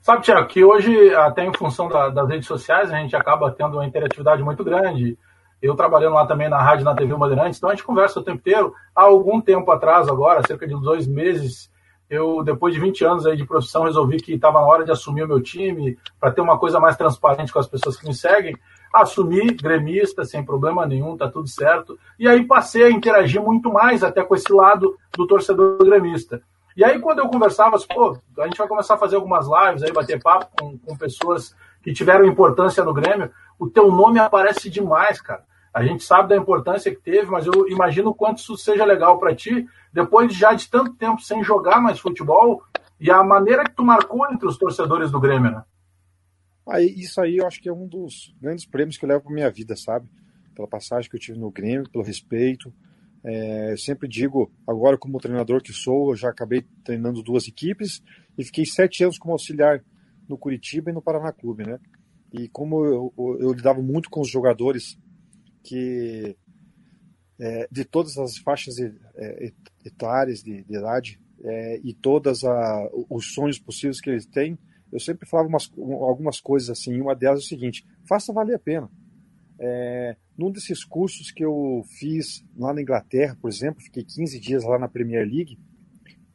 Sabe, 0.00 0.22
Tiago, 0.22 0.46
que 0.46 0.64
hoje, 0.64 1.14
até 1.14 1.44
em 1.44 1.52
função 1.52 1.88
da, 1.88 2.08
das 2.08 2.28
redes 2.28 2.46
sociais, 2.46 2.90
a 2.90 2.98
gente 2.98 3.16
acaba 3.16 3.50
tendo 3.50 3.74
uma 3.74 3.86
interatividade 3.86 4.42
muito 4.42 4.64
grande 4.64 5.18
eu 5.60 5.74
trabalhando 5.74 6.14
lá 6.14 6.26
também 6.26 6.48
na 6.48 6.60
rádio, 6.60 6.84
na 6.84 6.94
TV 6.94 7.14
Bandeirantes, 7.14 7.58
então 7.58 7.70
a 7.70 7.74
gente 7.74 7.84
conversa 7.84 8.20
o 8.20 8.22
tempo 8.22 8.38
inteiro. 8.38 8.72
Há 8.94 9.02
algum 9.02 9.40
tempo 9.40 9.70
atrás, 9.70 10.08
agora, 10.08 10.46
cerca 10.46 10.66
de 10.66 10.74
dois 10.80 11.06
meses, 11.06 11.70
eu, 12.08 12.42
depois 12.44 12.72
de 12.72 12.80
20 12.80 13.04
anos 13.04 13.26
aí 13.26 13.36
de 13.36 13.44
profissão, 13.44 13.84
resolvi 13.84 14.18
que 14.18 14.34
estava 14.34 14.60
na 14.60 14.66
hora 14.66 14.84
de 14.84 14.92
assumir 14.92 15.24
o 15.24 15.28
meu 15.28 15.42
time, 15.42 15.98
para 16.20 16.30
ter 16.30 16.40
uma 16.40 16.58
coisa 16.58 16.78
mais 16.78 16.96
transparente 16.96 17.52
com 17.52 17.58
as 17.58 17.66
pessoas 17.66 17.96
que 17.96 18.06
me 18.06 18.14
seguem. 18.14 18.56
Assumi, 18.94 19.52
gremista, 19.52 20.24
sem 20.24 20.44
problema 20.44 20.86
nenhum, 20.86 21.16
tá 21.16 21.28
tudo 21.28 21.48
certo. 21.48 21.98
E 22.18 22.28
aí 22.28 22.44
passei 22.44 22.84
a 22.84 22.90
interagir 22.90 23.42
muito 23.42 23.70
mais 23.72 24.04
até 24.04 24.22
com 24.22 24.34
esse 24.34 24.52
lado 24.52 24.96
do 25.16 25.26
torcedor 25.26 25.76
gremista. 25.78 26.40
E 26.78 26.84
aí, 26.84 27.00
quando 27.00 27.18
eu 27.18 27.28
conversava, 27.28 27.74
assim, 27.74 27.88
pô, 27.88 28.16
a 28.38 28.44
gente 28.44 28.56
vai 28.56 28.68
começar 28.68 28.94
a 28.94 28.98
fazer 28.98 29.16
algumas 29.16 29.48
lives 29.48 29.82
aí, 29.82 29.92
bater 29.92 30.22
papo 30.22 30.48
com, 30.56 30.78
com 30.78 30.96
pessoas 30.96 31.52
que 31.82 31.92
tiveram 31.92 32.24
importância 32.24 32.84
no 32.84 32.94
Grêmio, 32.94 33.32
o 33.58 33.68
teu 33.68 33.90
nome 33.90 34.20
aparece 34.20 34.70
demais, 34.70 35.20
cara. 35.20 35.44
A 35.74 35.82
gente 35.82 36.04
sabe 36.04 36.28
da 36.28 36.36
importância 36.36 36.94
que 36.94 37.00
teve, 37.02 37.28
mas 37.28 37.46
eu 37.46 37.68
imagino 37.68 38.10
o 38.10 38.14
quanto 38.14 38.38
isso 38.38 38.56
seja 38.56 38.84
legal 38.84 39.18
para 39.18 39.34
ti, 39.34 39.66
depois 39.92 40.32
já 40.32 40.52
de 40.52 40.70
tanto 40.70 40.94
tempo 40.94 41.20
sem 41.20 41.42
jogar 41.42 41.80
mais 41.80 41.98
futebol, 41.98 42.62
e 43.00 43.10
a 43.10 43.24
maneira 43.24 43.64
que 43.64 43.74
tu 43.74 43.84
marcou 43.84 44.24
entre 44.30 44.46
os 44.46 44.56
torcedores 44.56 45.10
do 45.10 45.18
Grêmio, 45.18 45.50
né? 45.50 45.64
Aí, 46.64 46.94
isso 46.96 47.20
aí 47.20 47.38
eu 47.38 47.46
acho 47.48 47.60
que 47.60 47.68
é 47.68 47.72
um 47.72 47.88
dos 47.88 48.32
grandes 48.40 48.64
prêmios 48.64 48.96
que 48.96 49.04
eu 49.04 49.08
levo 49.08 49.24
para 49.24 49.34
minha 49.34 49.50
vida, 49.50 49.74
sabe? 49.74 50.08
Pela 50.54 50.68
passagem 50.68 51.10
que 51.10 51.16
eu 51.16 51.20
tive 51.20 51.40
no 51.40 51.50
Grêmio, 51.50 51.90
pelo 51.90 52.04
respeito. 52.04 52.72
É, 53.24 53.74
sempre 53.76 54.08
digo, 54.08 54.50
agora 54.66 54.96
como 54.96 55.18
treinador 55.18 55.62
que 55.62 55.72
sou, 55.72 56.10
eu 56.10 56.16
já 56.16 56.30
acabei 56.30 56.64
treinando 56.84 57.22
duas 57.22 57.48
equipes 57.48 58.02
e 58.36 58.44
fiquei 58.44 58.64
sete 58.64 59.02
anos 59.02 59.18
como 59.18 59.32
auxiliar 59.32 59.84
no 60.28 60.38
Curitiba 60.38 60.90
e 60.90 60.94
no 60.94 61.02
Paraná 61.02 61.32
Clube, 61.32 61.66
né? 61.66 61.78
E 62.32 62.48
como 62.48 62.84
eu, 62.84 63.12
eu, 63.18 63.38
eu 63.40 63.52
lidava 63.52 63.82
muito 63.82 64.10
com 64.10 64.20
os 64.20 64.30
jogadores 64.30 64.98
que 65.64 66.36
é, 67.40 67.68
de 67.70 67.84
todas 67.84 68.16
as 68.18 68.38
faixas 68.38 68.76
é, 68.78 69.52
etárias 69.84 70.42
de, 70.42 70.62
de 70.64 70.76
idade 70.76 71.20
é, 71.42 71.80
e 71.82 71.94
todas 71.94 72.44
a, 72.44 72.90
os 73.08 73.32
sonhos 73.32 73.58
possíveis 73.58 74.00
que 74.00 74.10
eles 74.10 74.26
têm, 74.26 74.58
eu 74.92 74.98
sempre 74.98 75.28
falava 75.28 75.48
umas, 75.48 75.70
algumas 75.76 76.40
coisas 76.40 76.70
assim. 76.70 77.00
Uma 77.00 77.14
delas 77.14 77.40
é 77.40 77.44
o 77.44 77.46
seguinte: 77.46 77.86
faça 78.08 78.32
valer 78.32 78.56
a 78.56 78.58
pena. 78.58 78.90
É, 79.60 80.16
num 80.36 80.50
desses 80.52 80.84
cursos 80.84 81.30
que 81.30 81.44
eu 81.44 81.82
fiz 81.98 82.44
lá 82.56 82.72
na 82.72 82.80
Inglaterra, 82.80 83.36
por 83.40 83.50
exemplo, 83.50 83.82
fiquei 83.82 84.04
15 84.04 84.38
dias 84.38 84.64
lá 84.64 84.78
na 84.78 84.88
Premier 84.88 85.26
League. 85.26 85.58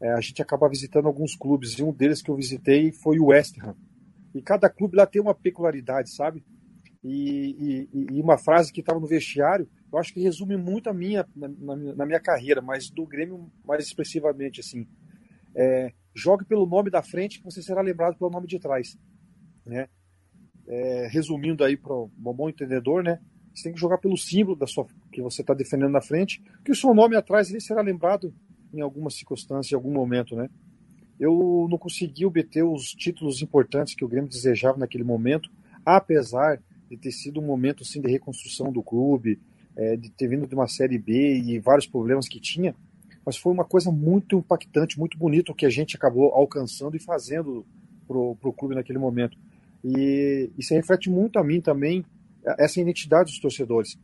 É, 0.02 0.12
a 0.12 0.20
gente 0.20 0.42
acaba 0.42 0.68
visitando 0.68 1.08
alguns 1.08 1.36
clubes 1.36 1.80
e 1.80 1.84
um 1.84 1.94
deles 1.94 2.22
que 2.22 2.30
eu 2.30 2.36
visitei 2.36 2.92
foi 2.92 3.20
o 3.20 3.28
West 3.28 3.58
Ham. 3.60 3.76
E 4.36 4.42
cada 4.42 4.70
clube 4.70 4.98
lá 4.98 5.06
tem 5.06 5.22
uma 5.22 5.34
peculiaridade, 5.34 6.14
sabe? 6.14 6.44
E, 7.04 7.88
e, 7.94 8.18
e 8.18 8.22
uma 8.22 8.38
frase 8.38 8.72
que 8.72 8.80
estava 8.80 9.00
no 9.00 9.08
vestiário, 9.08 9.70
eu 9.92 10.00
acho 10.00 10.14
que 10.14 10.22
resume 10.22 10.58
muito 10.58 10.90
a 10.90 10.94
minha 10.94 11.28
na, 11.36 11.48
na, 11.76 12.06
minha 12.06 12.20
carreira, 12.20 12.62
mas 12.62 12.90
do 12.90 13.06
Grêmio 13.06 13.52
mais 13.66 13.86
expressivamente 13.86 14.60
assim. 14.60 14.88
É, 15.56 15.94
jogue 16.16 16.46
pelo 16.46 16.66
nome 16.66 16.90
da 16.90 17.04
frente 17.04 17.40
que 17.40 17.46
você 17.46 17.62
será 17.62 17.82
lembrado 17.82 18.18
pelo 18.18 18.32
nome 18.32 18.48
de 18.48 18.58
trás, 18.58 18.98
né? 19.66 19.88
É, 20.68 21.08
resumindo 21.10 21.64
aí 21.64 21.76
para 21.76 21.96
um 21.96 22.10
bom 22.18 22.50
entendedor, 22.50 23.04
né? 23.04 23.20
Você 23.54 23.64
tem 23.64 23.74
que 23.74 23.80
jogar 23.80 24.00
pelo 24.00 24.18
símbolo 24.18 24.56
da 24.56 24.66
sua, 24.66 24.88
que 25.12 25.22
você 25.22 25.42
está 25.42 25.54
defendendo 25.54 25.92
na 25.92 26.02
frente, 26.02 26.44
que 26.66 26.72
o 26.72 26.76
seu 26.76 26.94
nome 26.94 27.16
atrás 27.16 27.50
ele 27.50 27.62
será 27.62 27.82
lembrado 27.82 28.34
em 28.74 28.82
alguma 28.82 29.10
circunstância, 29.10 29.76
em 29.76 29.78
algum 29.78 29.92
momento, 29.92 30.36
né? 30.36 30.50
Eu 31.20 31.68
não 31.70 31.78
consegui 31.78 32.26
obter 32.26 32.64
os 32.64 32.92
títulos 32.92 33.42
importantes 33.42 33.94
que 33.94 34.04
o 34.04 34.08
Grêmio 34.08 34.30
desejava 34.30 34.78
naquele 34.78 35.04
momento, 35.04 35.50
apesar 35.86 36.60
de 36.90 36.98
ter 36.98 37.12
sido 37.12 37.40
um 37.40 37.46
momento 37.46 37.84
assim 37.84 38.02
de 38.02 38.10
reconstrução 38.10 38.72
do 38.72 38.82
clube, 38.82 39.40
é, 39.76 39.96
de 39.96 40.10
ter 40.10 40.28
vindo 40.28 40.48
de 40.48 40.56
uma 40.56 40.68
série 40.68 40.98
B 40.98 41.38
e 41.38 41.60
vários 41.60 41.86
problemas 41.86 42.28
que 42.28 42.40
tinha, 42.40 42.76
mas 43.26 43.38
foi 43.38 43.54
uma 43.54 43.64
coisa 43.64 43.92
muito 43.92 44.38
impactante, 44.38 45.00
muito 45.00 45.18
bonito 45.18 45.54
que 45.54 45.66
a 45.66 45.70
gente 45.70 45.96
acabou 45.96 46.34
alcançando 46.34 46.96
e 46.96 47.00
fazendo 47.00 47.66
para 48.08 48.18
o 48.18 48.54
clube 48.54 48.76
naquele 48.76 49.00
momento. 49.00 49.38
E 49.84 50.50
isso 50.58 50.74
reflete 50.74 51.10
muito 51.10 51.38
a 51.38 51.44
mim 51.44 51.60
também, 51.60 52.06
essa 52.58 52.80
identidade 52.80 53.32
dos 53.32 53.40
torcedores. 53.40 53.98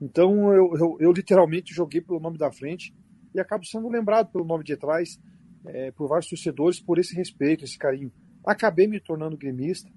Então 0.00 0.52
eu, 0.52 0.72
eu, 0.76 0.96
eu, 1.00 1.12
literalmente 1.12 1.74
joguei 1.74 2.00
pelo 2.00 2.20
nome 2.20 2.38
da 2.38 2.50
frente 2.50 2.94
e 3.34 3.40
acabo 3.40 3.64
sendo 3.64 3.88
lembrado 3.88 4.30
pelo 4.30 4.44
nome 4.44 4.64
de 4.64 4.76
trás 4.76 5.20
é, 5.66 5.90
por 5.90 6.08
vários 6.08 6.28
torcedores 6.28 6.80
por 6.80 6.98
esse 6.98 7.14
respeito, 7.14 7.64
esse 7.64 7.76
carinho. 7.76 8.12
Acabei 8.44 8.86
me 8.86 9.00
tornando 9.00 9.36
gremista 9.36 9.90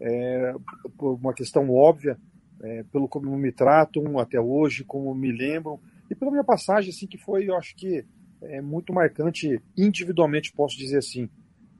é, 0.00 0.54
por 0.96 1.14
uma 1.14 1.34
questão 1.34 1.70
óbvia, 1.70 2.18
é, 2.62 2.82
pelo 2.84 3.06
como 3.06 3.36
me 3.36 3.52
tratam 3.52 4.18
até 4.18 4.40
hoje, 4.40 4.84
como 4.84 5.14
me 5.14 5.30
lembram 5.30 5.78
e 6.10 6.14
pela 6.14 6.30
minha 6.30 6.44
passagem 6.44 6.90
assim 6.90 7.06
que 7.06 7.18
foi, 7.18 7.48
eu 7.48 7.56
acho 7.56 7.76
que 7.76 8.04
é 8.42 8.60
muito 8.60 8.92
marcante 8.92 9.60
individualmente 9.76 10.52
posso 10.52 10.76
dizer 10.76 10.98
assim. 10.98 11.28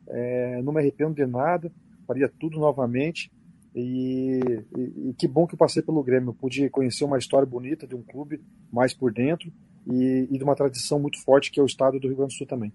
É, 0.08 0.62
não 0.62 0.72
me 0.72 0.80
arrependo 0.80 1.14
de 1.14 1.26
nada 1.26 1.72
faria 2.06 2.28
tudo 2.28 2.58
novamente. 2.58 3.30
E, 3.74 4.40
e, 4.74 5.10
e, 5.10 5.14
que 5.18 5.28
bom 5.28 5.46
que 5.46 5.54
eu 5.54 5.58
passei 5.58 5.82
pelo 5.82 6.02
Grêmio. 6.02 6.30
Eu 6.30 6.34
pude 6.34 6.70
conhecer 6.70 7.04
uma 7.04 7.18
história 7.18 7.46
bonita 7.46 7.86
de 7.86 7.94
um 7.94 8.02
clube 8.02 8.42
mais 8.72 8.94
por 8.94 9.12
dentro 9.12 9.52
e, 9.86 10.26
e 10.30 10.38
de 10.38 10.44
uma 10.44 10.56
tradição 10.56 10.98
muito 10.98 11.22
forte 11.22 11.50
que 11.50 11.60
é 11.60 11.62
o 11.62 11.66
estado 11.66 12.00
do 12.00 12.08
Rio 12.08 12.16
Grande 12.16 12.34
do 12.34 12.38
Sul 12.38 12.46
também. 12.46 12.72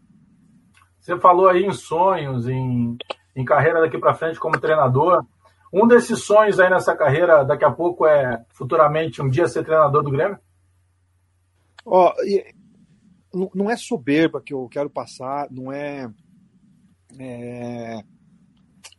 Você 1.00 1.18
falou 1.20 1.48
aí 1.48 1.66
em 1.66 1.74
sonhos, 1.74 2.48
em, 2.48 2.96
em 3.36 3.44
carreira 3.44 3.82
daqui 3.82 3.98
para 3.98 4.14
frente 4.14 4.40
como 4.40 4.60
treinador. 4.60 5.26
Um 5.74 5.88
desses 5.88 6.24
sonhos 6.24 6.60
aí 6.60 6.70
nessa 6.70 6.96
carreira, 6.96 7.44
daqui 7.44 7.66
a 7.66 7.72
pouco, 7.72 8.06
é 8.06 8.46
futuramente 8.50 9.22
um 9.22 9.30
dia 9.30 9.48
ser 9.48 9.64
treinador 9.64 10.04
do 10.04 10.12
Grêmio? 10.12 10.38
Ó, 11.84 12.14
oh, 13.34 13.50
não 13.56 13.72
é 13.72 13.76
soberba 13.76 14.42
que 14.42 14.54
eu 14.54 14.68
quero 14.70 14.90
passar, 14.90 15.48
não 15.50 15.72
é, 15.72 16.12
é 17.18 18.04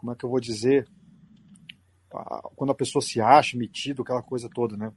como 0.02 0.10
é 0.10 0.16
que 0.16 0.24
eu 0.24 0.30
vou 0.30 0.40
dizer, 0.40 0.84
quando 2.56 2.72
a 2.72 2.74
pessoa 2.74 3.00
se 3.00 3.20
acha 3.20 3.56
metido, 3.56 4.02
aquela 4.02 4.20
coisa 4.20 4.50
toda, 4.52 4.76
né? 4.76 4.92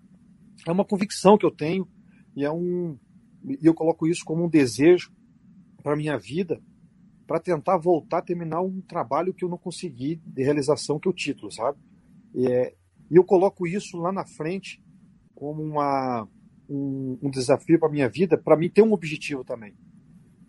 É 0.67 0.71
uma 0.71 0.83
convicção 0.83 1.37
que 1.37 1.45
eu 1.45 1.51
tenho 1.51 1.87
e 2.35 2.43
é 2.43 2.51
um 2.51 2.97
e 3.47 3.67
eu 3.67 3.75
coloco 3.75 4.07
isso 4.07 4.25
como 4.25 4.43
um 4.43 4.49
desejo 4.49 5.13
para 5.83 5.95
minha 5.95 6.17
vida, 6.17 6.59
para 7.27 7.39
tentar 7.39 7.77
voltar 7.77 8.17
a 8.17 8.21
terminar 8.23 8.61
um 8.61 8.81
trabalho 8.81 9.31
que 9.31 9.45
eu 9.45 9.49
não 9.49 9.59
consegui 9.59 10.19
de 10.25 10.43
realização 10.43 10.99
que 10.99 11.07
é 11.07 11.11
o 11.11 11.13
título, 11.13 11.51
sabe? 11.51 11.77
E, 12.33 12.47
é, 12.47 12.73
e 13.11 13.15
eu 13.15 13.23
coloco 13.23 13.67
isso 13.67 13.97
lá 13.97 14.11
na 14.11 14.25
frente 14.25 14.83
como 15.35 15.61
uma 15.61 16.27
um, 16.67 17.19
um 17.21 17.29
desafio 17.29 17.79
para 17.79 17.91
minha 17.91 18.09
vida, 18.09 18.39
para 18.39 18.57
mim 18.57 18.71
ter 18.71 18.81
um 18.81 18.91
objetivo 18.91 19.43
também. 19.43 19.75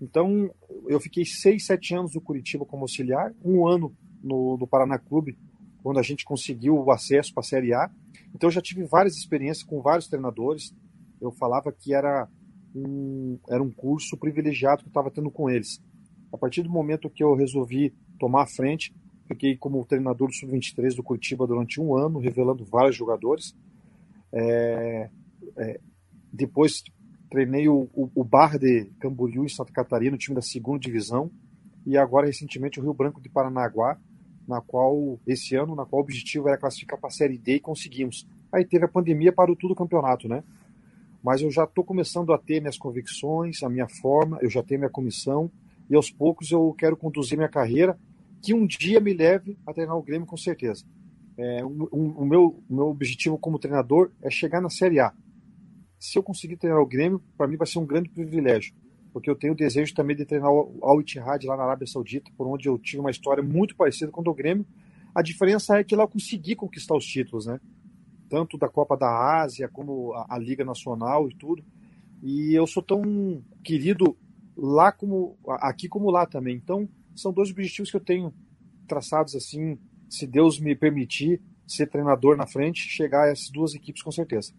Então, 0.00 0.50
eu 0.88 0.98
fiquei 0.98 1.26
seis, 1.26 1.66
sete 1.66 1.94
anos 1.94 2.14
no 2.14 2.22
Curitiba 2.22 2.64
como 2.64 2.84
auxiliar, 2.84 3.34
um 3.44 3.68
ano 3.68 3.94
no, 4.22 4.56
no 4.56 4.66
Paraná 4.66 4.98
Clube, 4.98 5.36
quando 5.82 5.98
a 5.98 6.02
gente 6.02 6.24
conseguiu 6.24 6.76
o 6.76 6.90
acesso 6.90 7.32
para 7.32 7.42
a 7.42 7.44
Série 7.44 7.72
A. 7.72 7.90
Então 8.34 8.48
eu 8.48 8.52
já 8.52 8.60
tive 8.60 8.84
várias 8.84 9.16
experiências 9.16 9.62
com 9.62 9.80
vários 9.80 10.08
treinadores. 10.08 10.74
Eu 11.20 11.30
falava 11.30 11.72
que 11.72 11.94
era 11.94 12.28
um, 12.74 13.38
era 13.48 13.62
um 13.62 13.70
curso 13.70 14.16
privilegiado 14.16 14.82
que 14.82 14.88
eu 14.88 14.90
estava 14.90 15.10
tendo 15.10 15.30
com 15.30 15.48
eles. 15.48 15.80
A 16.32 16.36
partir 16.36 16.62
do 16.62 16.70
momento 16.70 17.08
que 17.08 17.22
eu 17.22 17.34
resolvi 17.34 17.94
tomar 18.18 18.42
a 18.42 18.46
frente, 18.46 18.94
fiquei 19.26 19.56
como 19.56 19.84
treinador 19.84 20.28
do 20.28 20.34
Sub-23 20.34 20.94
do 20.94 21.02
Curitiba 21.02 21.46
durante 21.46 21.80
um 21.80 21.96
ano, 21.96 22.18
revelando 22.18 22.64
vários 22.64 22.96
jogadores. 22.96 23.56
É, 24.32 25.08
é, 25.56 25.80
depois 26.32 26.82
treinei 27.30 27.68
o, 27.68 27.88
o, 27.94 28.10
o 28.14 28.24
Barra 28.24 28.58
de 28.58 28.86
Camboriú 29.00 29.44
em 29.44 29.48
Santa 29.48 29.72
Catarina, 29.72 30.14
o 30.14 30.18
time 30.18 30.34
da 30.34 30.42
segunda 30.42 30.78
divisão, 30.78 31.30
e 31.86 31.96
agora 31.96 32.26
recentemente 32.26 32.80
o 32.80 32.82
Rio 32.82 32.92
Branco 32.92 33.20
de 33.20 33.28
Paranaguá, 33.28 33.96
na 34.46 34.60
qual 34.60 35.20
esse 35.26 35.54
ano, 35.54 35.76
na 35.76 35.86
qual 35.86 36.00
o 36.00 36.04
objetivo 36.04 36.48
era 36.48 36.58
classificar 36.58 36.98
para 36.98 37.08
a 37.08 37.12
Série 37.12 37.38
D 37.38 37.54
e 37.54 37.60
conseguimos. 37.60 38.26
Aí 38.52 38.64
teve 38.64 38.84
a 38.84 38.88
pandemia, 38.88 39.32
parou 39.32 39.54
tudo 39.54 39.72
o 39.72 39.76
campeonato, 39.76 40.28
né? 40.28 40.42
Mas 41.22 41.42
eu 41.42 41.50
já 41.50 41.64
estou 41.64 41.84
começando 41.84 42.32
a 42.32 42.38
ter 42.38 42.60
minhas 42.60 42.76
convicções, 42.76 43.62
a 43.62 43.68
minha 43.68 43.88
forma, 43.88 44.38
eu 44.42 44.50
já 44.50 44.62
tenho 44.62 44.80
minha 44.80 44.90
comissão 44.90 45.50
e 45.88 45.94
aos 45.94 46.10
poucos 46.10 46.50
eu 46.50 46.74
quero 46.76 46.96
conduzir 46.96 47.38
minha 47.38 47.48
carreira 47.48 47.98
que 48.42 48.52
um 48.52 48.66
dia 48.66 49.00
me 49.00 49.12
leve 49.12 49.56
a 49.66 49.72
treinar 49.72 49.96
o 49.96 50.02
Grêmio 50.02 50.26
com 50.26 50.36
certeza. 50.36 50.84
É, 51.38 51.64
o, 51.64 51.88
o, 51.92 52.24
meu, 52.24 52.62
meu 52.68 52.86
objetivo 52.86 53.38
como 53.38 53.58
treinador 53.58 54.10
é 54.22 54.30
chegar 54.30 54.60
na 54.60 54.70
Série 54.70 55.00
A. 55.00 55.12
Se 55.98 56.18
eu 56.18 56.22
conseguir 56.22 56.56
treinar 56.56 56.80
o 56.80 56.86
Grêmio, 56.86 57.22
para 57.36 57.46
mim 57.46 57.56
vai 57.56 57.66
ser 57.66 57.78
um 57.78 57.86
grande 57.86 58.08
privilégio 58.08 58.74
porque 59.16 59.30
eu 59.30 59.34
tenho 59.34 59.54
o 59.54 59.56
desejo 59.56 59.94
também 59.94 60.14
de 60.14 60.26
treinar 60.26 60.52
o 60.52 60.78
Al 60.82 61.00
Ittihad 61.00 61.42
lá 61.46 61.56
na 61.56 61.62
Arábia 61.62 61.86
Saudita, 61.86 62.30
por 62.36 62.46
onde 62.46 62.68
eu 62.68 62.78
tive 62.78 63.00
uma 63.00 63.10
história 63.10 63.42
muito 63.42 63.74
parecida 63.74 64.12
com 64.12 64.20
o 64.20 64.24
do 64.24 64.34
Grêmio. 64.34 64.66
A 65.14 65.22
diferença 65.22 65.78
é 65.78 65.82
que 65.82 65.96
lá 65.96 66.02
eu 66.02 66.08
consegui 66.08 66.54
conquistar 66.54 66.94
os 66.94 67.06
títulos, 67.06 67.46
né? 67.46 67.58
Tanto 68.28 68.58
da 68.58 68.68
Copa 68.68 68.94
da 68.94 69.40
Ásia 69.40 69.70
como 69.70 70.12
a, 70.12 70.34
a 70.34 70.38
Liga 70.38 70.66
Nacional 70.66 71.30
e 71.30 71.34
tudo. 71.34 71.64
E 72.22 72.52
eu 72.52 72.66
sou 72.66 72.82
tão 72.82 73.42
querido 73.64 74.14
lá 74.54 74.92
como 74.92 75.38
aqui 75.60 75.88
como 75.88 76.10
lá 76.10 76.26
também. 76.26 76.54
Então, 76.54 76.86
são 77.14 77.32
dois 77.32 77.50
objetivos 77.50 77.90
que 77.90 77.96
eu 77.96 78.04
tenho 78.04 78.34
traçados 78.86 79.34
assim, 79.34 79.78
se 80.10 80.26
Deus 80.26 80.60
me 80.60 80.76
permitir 80.76 81.40
ser 81.66 81.86
treinador 81.86 82.36
na 82.36 82.46
frente, 82.46 82.80
chegar 82.80 83.22
a 83.22 83.30
essas 83.30 83.48
duas 83.48 83.74
equipes 83.74 84.02
com 84.02 84.12
certeza. 84.12 84.52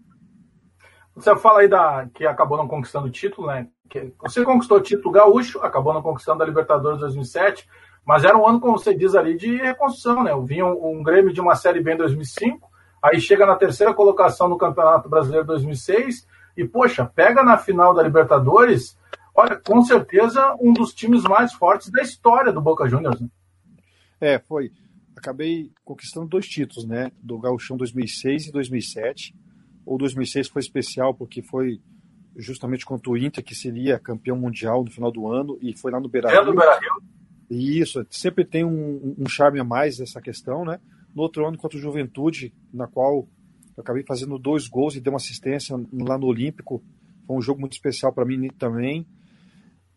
Você 1.18 1.36
fala 1.36 1.62
aí 1.62 1.68
da 1.68 2.08
que 2.14 2.28
acabou 2.28 2.60
não 2.60 2.68
conquistando 2.68 3.08
o 3.08 3.12
título, 3.12 3.48
né? 3.48 3.68
Que 3.90 4.14
você 4.22 4.44
conquistou 4.44 4.78
o 4.78 4.82
título 4.82 5.12
gaúcho, 5.12 5.60
acabou 5.62 5.92
não 5.92 6.02
conquistando 6.02 6.44
a 6.44 6.46
Libertadores 6.46 7.00
2007, 7.00 7.68
mas 8.06 8.24
era 8.24 8.38
um 8.38 8.48
ano, 8.48 8.60
como 8.60 8.78
você 8.78 8.94
diz 8.94 9.16
ali, 9.16 9.36
de 9.36 9.56
reconstrução, 9.56 10.24
né? 10.24 10.32
Vinha 10.46 10.64
um, 10.68 11.00
um 11.00 11.04
Grêmio 11.04 11.34
de 11.34 11.42
uma 11.42 11.56
Série 11.56 11.82
B 11.82 11.94
em 11.94 11.98
2005, 11.98 12.70
aí 13.02 13.20
chega 13.20 13.48
na 13.48 13.56
terceira 13.56 13.96
colocação 13.96 14.48
no 14.48 14.60
Campeonato 14.60 15.10
Brasileiro 15.10 15.48
2006 15.48 16.28
e, 16.56 16.64
poxa, 16.64 17.04
pega 17.04 17.42
na 17.42 17.58
final 17.58 17.96
da 17.96 18.04
Libertadores, 18.04 18.96
olha, 19.34 19.56
com 19.56 19.82
certeza 19.82 20.56
um 20.62 20.72
dos 20.72 20.94
times 20.94 21.24
mais 21.24 21.52
fortes 21.52 21.90
da 21.90 22.04
história 22.04 22.54
do 22.54 22.62
Boca 22.62 22.88
Juniors. 22.88 23.20
Né? 23.20 23.28
É, 24.22 24.38
foi. 24.38 24.72
Acabei 25.16 25.72
conquistando 25.84 26.28
dois 26.28 26.46
títulos, 26.48 26.88
né? 26.88 27.12
Do 27.24 27.40
Gauchão 27.40 27.76
2006 27.76 28.50
e 28.50 28.52
2007 28.52 29.47
ou 29.88 29.98
2006 29.98 30.50
foi 30.50 30.60
especial 30.60 31.14
porque 31.14 31.42
foi 31.42 31.80
justamente 32.36 32.86
contra 32.86 33.10
o 33.10 33.18
Inter, 33.18 33.44
que 33.44 33.56
seria 33.56 33.98
campeão 33.98 34.38
mundial 34.38 34.84
no 34.84 34.92
final 34.92 35.12
do 35.12 35.32
ano, 35.32 35.58
e 35.62 35.76
foi 35.76 35.92
lá 35.92 36.00
no 36.00 36.10
Beira-Rio. 36.10 36.40
É 36.40 36.46
no 36.46 36.54
Beira-Rio? 36.54 36.92
Isso, 37.50 38.06
sempre 38.10 38.44
tem 38.44 38.66
um, 38.66 39.16
um, 39.18 39.28
charme 39.28 39.60
a 39.60 39.64
mais 39.64 40.00
essa 40.00 40.22
questão, 40.22 40.66
né? 40.66 40.80
No 41.16 41.24
outro 41.24 41.48
ano 41.48 41.58
contra 41.58 41.78
o 41.78 41.82
Juventude, 41.82 42.54
na 42.72 42.86
qual 42.86 43.28
eu 43.76 43.82
acabei 43.82 44.04
fazendo 44.04 44.38
dois 44.38 44.68
gols 44.68 44.96
e 44.96 45.00
dei 45.00 45.12
uma 45.12 45.18
assistência 45.18 45.76
lá 45.94 46.18
no 46.18 46.28
Olímpico, 46.28 46.84
foi 47.26 47.36
um 47.38 47.42
jogo 47.42 47.62
muito 47.62 47.74
especial 47.74 48.12
para 48.12 48.26
mim 48.26 48.50
também. 48.60 49.08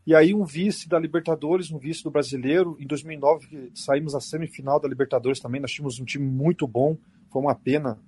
E 0.06 0.14
aí 0.14 0.32
um 0.32 0.44
vice 0.44 0.88
da 0.88 0.98
Libertadores, 0.98 1.70
um 1.70 1.78
vice 1.78 2.02
do 2.04 2.10
Brasileiro, 2.10 2.76
em 2.80 2.86
2009 2.86 3.72
saímos 3.74 4.14
à 4.14 4.20
semifinal 4.20 4.80
da 4.80 4.88
Libertadores 4.88 5.40
também, 5.40 5.60
nós 5.60 5.72
tínhamos 5.72 5.98
um 5.98 6.04
time 6.04 6.24
muito 6.24 6.66
bom, 6.66 6.96
foi 7.30 7.42
uma 7.42 7.54
pena 7.54 7.98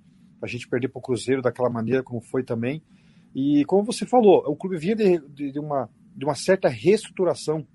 a 0.43 0.47
gente 0.47 0.67
perder 0.67 0.89
para 0.89 0.99
o 0.99 1.01
Cruzeiro 1.01 1.41
daquela 1.41 1.69
maneira 1.69 2.03
como 2.03 2.19
foi 2.19 2.43
também. 2.43 2.83
E 3.33 3.63
como 3.65 3.83
você 3.83 4.05
falou, 4.05 4.43
o 4.45 4.55
clube 4.55 4.77
vinha 4.77 4.95
de, 4.95 5.19
de, 5.29 5.51
de 5.53 5.59
uma, 5.59 5.89
de 6.15 6.25
uma 6.25 6.35
certa 6.35 6.67
reestruturação 6.67 7.65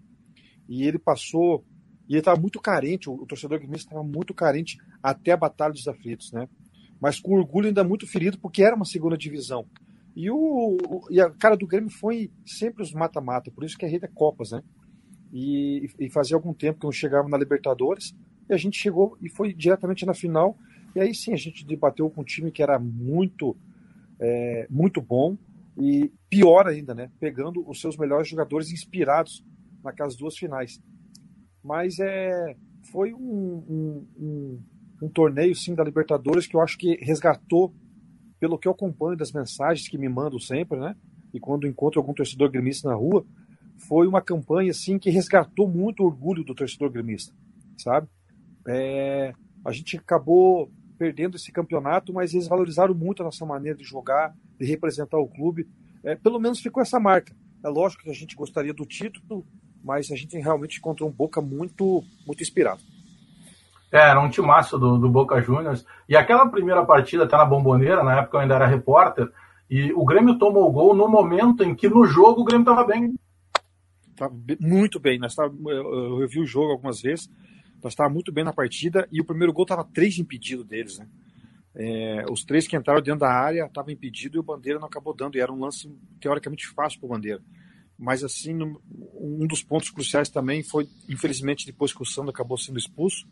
e 0.68 0.84
ele 0.84 0.98
passou 0.98 1.64
e 2.06 2.12
ele 2.12 2.20
estava 2.20 2.38
muito 2.38 2.60
carente, 2.60 3.08
o, 3.08 3.14
o 3.14 3.26
torcedor 3.26 3.58
gremista 3.58 3.88
estava 3.88 4.02
muito 4.02 4.34
carente 4.34 4.78
até 5.02 5.32
a 5.32 5.36
Batalha 5.36 5.72
dos 5.72 5.88
Aflitos, 5.88 6.30
né? 6.30 6.46
Mas 7.00 7.18
com 7.18 7.32
orgulho 7.32 7.68
ainda 7.68 7.82
muito 7.82 8.06
ferido 8.06 8.38
porque 8.38 8.62
era 8.62 8.76
uma 8.76 8.84
segunda 8.84 9.16
divisão. 9.16 9.66
E, 10.14 10.30
o, 10.30 11.06
e 11.10 11.20
a 11.20 11.30
cara 11.30 11.56
do 11.56 11.66
Grêmio 11.66 11.90
foi 11.90 12.30
sempre 12.44 12.82
os 12.82 12.92
mata-mata, 12.92 13.50
por 13.50 13.64
isso 13.64 13.78
que 13.78 13.84
a 13.84 13.88
rede 13.88 14.04
é 14.04 14.08
Copas, 14.08 14.50
né? 14.50 14.62
E, 15.32 15.88
e 15.98 16.10
fazia 16.10 16.36
algum 16.36 16.52
tempo 16.52 16.80
que 16.80 16.84
não 16.86 16.92
chegava 16.92 17.28
na 17.28 17.38
Libertadores, 17.38 18.14
e 18.48 18.52
a 18.52 18.56
gente 18.56 18.78
chegou 18.78 19.16
e 19.22 19.28
foi 19.28 19.54
diretamente 19.54 20.04
na 20.04 20.14
final, 20.14 20.56
e 20.94 21.00
aí 21.00 21.14
sim 21.14 21.32
a 21.32 21.36
gente 21.36 21.66
debateu 21.66 22.08
com 22.10 22.22
um 22.22 22.24
time 22.24 22.50
que 22.50 22.62
era 22.62 22.78
muito, 22.78 23.56
é, 24.20 24.66
muito 24.70 25.00
bom 25.00 25.36
e 25.76 26.10
pior 26.28 26.66
ainda, 26.66 26.94
né? 26.94 27.10
Pegando 27.20 27.68
os 27.68 27.80
seus 27.80 27.96
melhores 27.96 28.28
jogadores 28.28 28.72
inspirados 28.72 29.44
naquelas 29.82 30.16
duas 30.16 30.36
finais. 30.36 30.80
Mas 31.62 31.98
é, 32.00 32.56
foi 32.90 33.12
um, 33.14 33.18
um, 33.18 34.06
um, 34.18 34.62
um 35.02 35.08
torneio 35.08 35.54
sim 35.54 35.74
da 35.74 35.84
Libertadores 35.84 36.46
que 36.46 36.56
eu 36.56 36.60
acho 36.60 36.76
que 36.76 36.96
resgatou, 36.96 37.72
pelo 38.40 38.58
que 38.58 38.66
eu 38.66 38.72
acompanho 38.72 39.16
das 39.16 39.32
mensagens 39.32 39.88
que 39.88 39.98
me 39.98 40.08
mandam 40.08 40.38
sempre, 40.38 40.78
né? 40.78 40.96
E 41.32 41.38
quando 41.38 41.66
encontro 41.66 42.00
algum 42.00 42.14
torcedor 42.14 42.50
gremista 42.50 42.88
na 42.88 42.94
rua, 42.94 43.24
foi 43.76 44.06
uma 44.06 44.20
campanha 44.20 44.70
assim 44.70 44.98
que 44.98 45.10
resgatou 45.10 45.68
muito 45.68 46.02
o 46.02 46.06
orgulho 46.06 46.44
do 46.44 46.54
torcedor 46.54 46.90
gremista, 46.90 47.34
sabe? 47.76 48.08
É, 48.66 49.32
a 49.64 49.72
gente 49.72 49.96
acabou 49.96 50.70
perdendo 50.98 51.36
esse 51.36 51.52
campeonato, 51.52 52.12
mas 52.12 52.34
eles 52.34 52.48
valorizaram 52.48 52.94
muito 52.94 53.22
a 53.22 53.24
nossa 53.24 53.46
maneira 53.46 53.78
de 53.78 53.84
jogar, 53.84 54.34
de 54.58 54.66
representar 54.66 55.18
o 55.18 55.28
clube. 55.28 55.68
É, 56.02 56.16
pelo 56.16 56.40
menos 56.40 56.60
ficou 56.60 56.82
essa 56.82 56.98
marca. 56.98 57.34
É 57.64 57.68
lógico 57.68 58.02
que 58.02 58.10
a 58.10 58.14
gente 58.14 58.34
gostaria 58.34 58.74
do 58.74 58.84
título, 58.84 59.46
mas 59.82 60.10
a 60.10 60.16
gente 60.16 60.36
realmente 60.38 60.78
encontrou 60.78 61.08
um 61.08 61.12
Boca 61.12 61.40
muito, 61.40 62.02
muito 62.26 62.42
inspirado. 62.42 62.80
É, 63.90 64.10
era 64.10 64.20
um 64.20 64.28
timaço 64.28 64.78
do, 64.78 64.98
do 64.98 65.08
Boca 65.08 65.40
Juniors. 65.40 65.86
E 66.08 66.16
aquela 66.16 66.46
primeira 66.48 66.84
partida 66.84 67.24
até 67.24 67.36
na 67.36 67.44
Bomboneira, 67.44 68.02
na 68.02 68.18
época 68.18 68.36
eu 68.36 68.40
ainda 68.40 68.54
era 68.54 68.66
repórter, 68.66 69.30
e 69.70 69.92
o 69.92 70.04
Grêmio 70.04 70.38
tomou 70.38 70.68
o 70.68 70.72
gol 70.72 70.94
no 70.94 71.08
momento 71.08 71.62
em 71.62 71.74
que 71.74 71.88
no 71.88 72.06
jogo 72.06 72.40
o 72.40 72.44
Grêmio 72.44 72.62
estava 72.62 72.84
bem. 72.84 73.14
Tava 74.16 74.34
muito 74.60 74.98
bem. 74.98 75.18
Nós 75.18 75.34
tava, 75.34 75.54
eu, 75.66 76.22
eu 76.22 76.28
vi 76.28 76.40
o 76.40 76.46
jogo 76.46 76.72
algumas 76.72 77.00
vezes. 77.00 77.30
Nós 77.82 77.92
estávamos 77.92 78.14
muito 78.14 78.32
bem 78.32 78.44
na 78.44 78.52
partida 78.52 79.08
e 79.10 79.20
o 79.20 79.24
primeiro 79.24 79.52
gol 79.52 79.64
estava 79.64 79.84
três 79.84 80.18
impedidos 80.18 80.66
deles, 80.66 80.98
né? 80.98 81.08
É, 81.74 82.24
os 82.28 82.44
três 82.44 82.66
que 82.66 82.76
entraram 82.76 83.00
dentro 83.00 83.20
da 83.20 83.30
área 83.30 83.64
estavam 83.66 83.92
impedidos 83.92 84.34
e 84.34 84.38
o 84.40 84.42
Bandeira 84.42 84.80
não 84.80 84.88
acabou 84.88 85.14
dando. 85.14 85.36
E 85.36 85.40
era 85.40 85.52
um 85.52 85.60
lance 85.60 85.88
teoricamente 86.20 86.66
fácil 86.66 86.98
para 86.98 87.06
o 87.06 87.10
Bandeira. 87.10 87.40
Mas, 87.96 88.24
assim, 88.24 88.56
um 89.14 89.46
dos 89.46 89.62
pontos 89.62 89.90
cruciais 89.90 90.28
também 90.28 90.62
foi, 90.62 90.88
infelizmente, 91.08 91.66
depois 91.66 91.92
que 91.92 92.02
o 92.02 92.06
Sandro 92.06 92.30
acabou 92.30 92.56
sendo 92.56 92.78
expulso, 92.78 93.26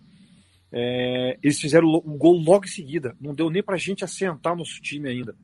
é, 0.72 1.38
eles 1.42 1.60
fizeram 1.60 1.88
o 1.88 2.16
gol 2.16 2.38
logo 2.38 2.66
em 2.66 2.68
seguida. 2.68 3.16
Não 3.20 3.34
deu 3.34 3.50
nem 3.50 3.62
para 3.62 3.74
a 3.74 3.78
gente 3.78 4.04
assentar 4.04 4.52
o 4.52 4.56
nosso 4.56 4.80
time 4.80 5.08
ainda. 5.08 5.36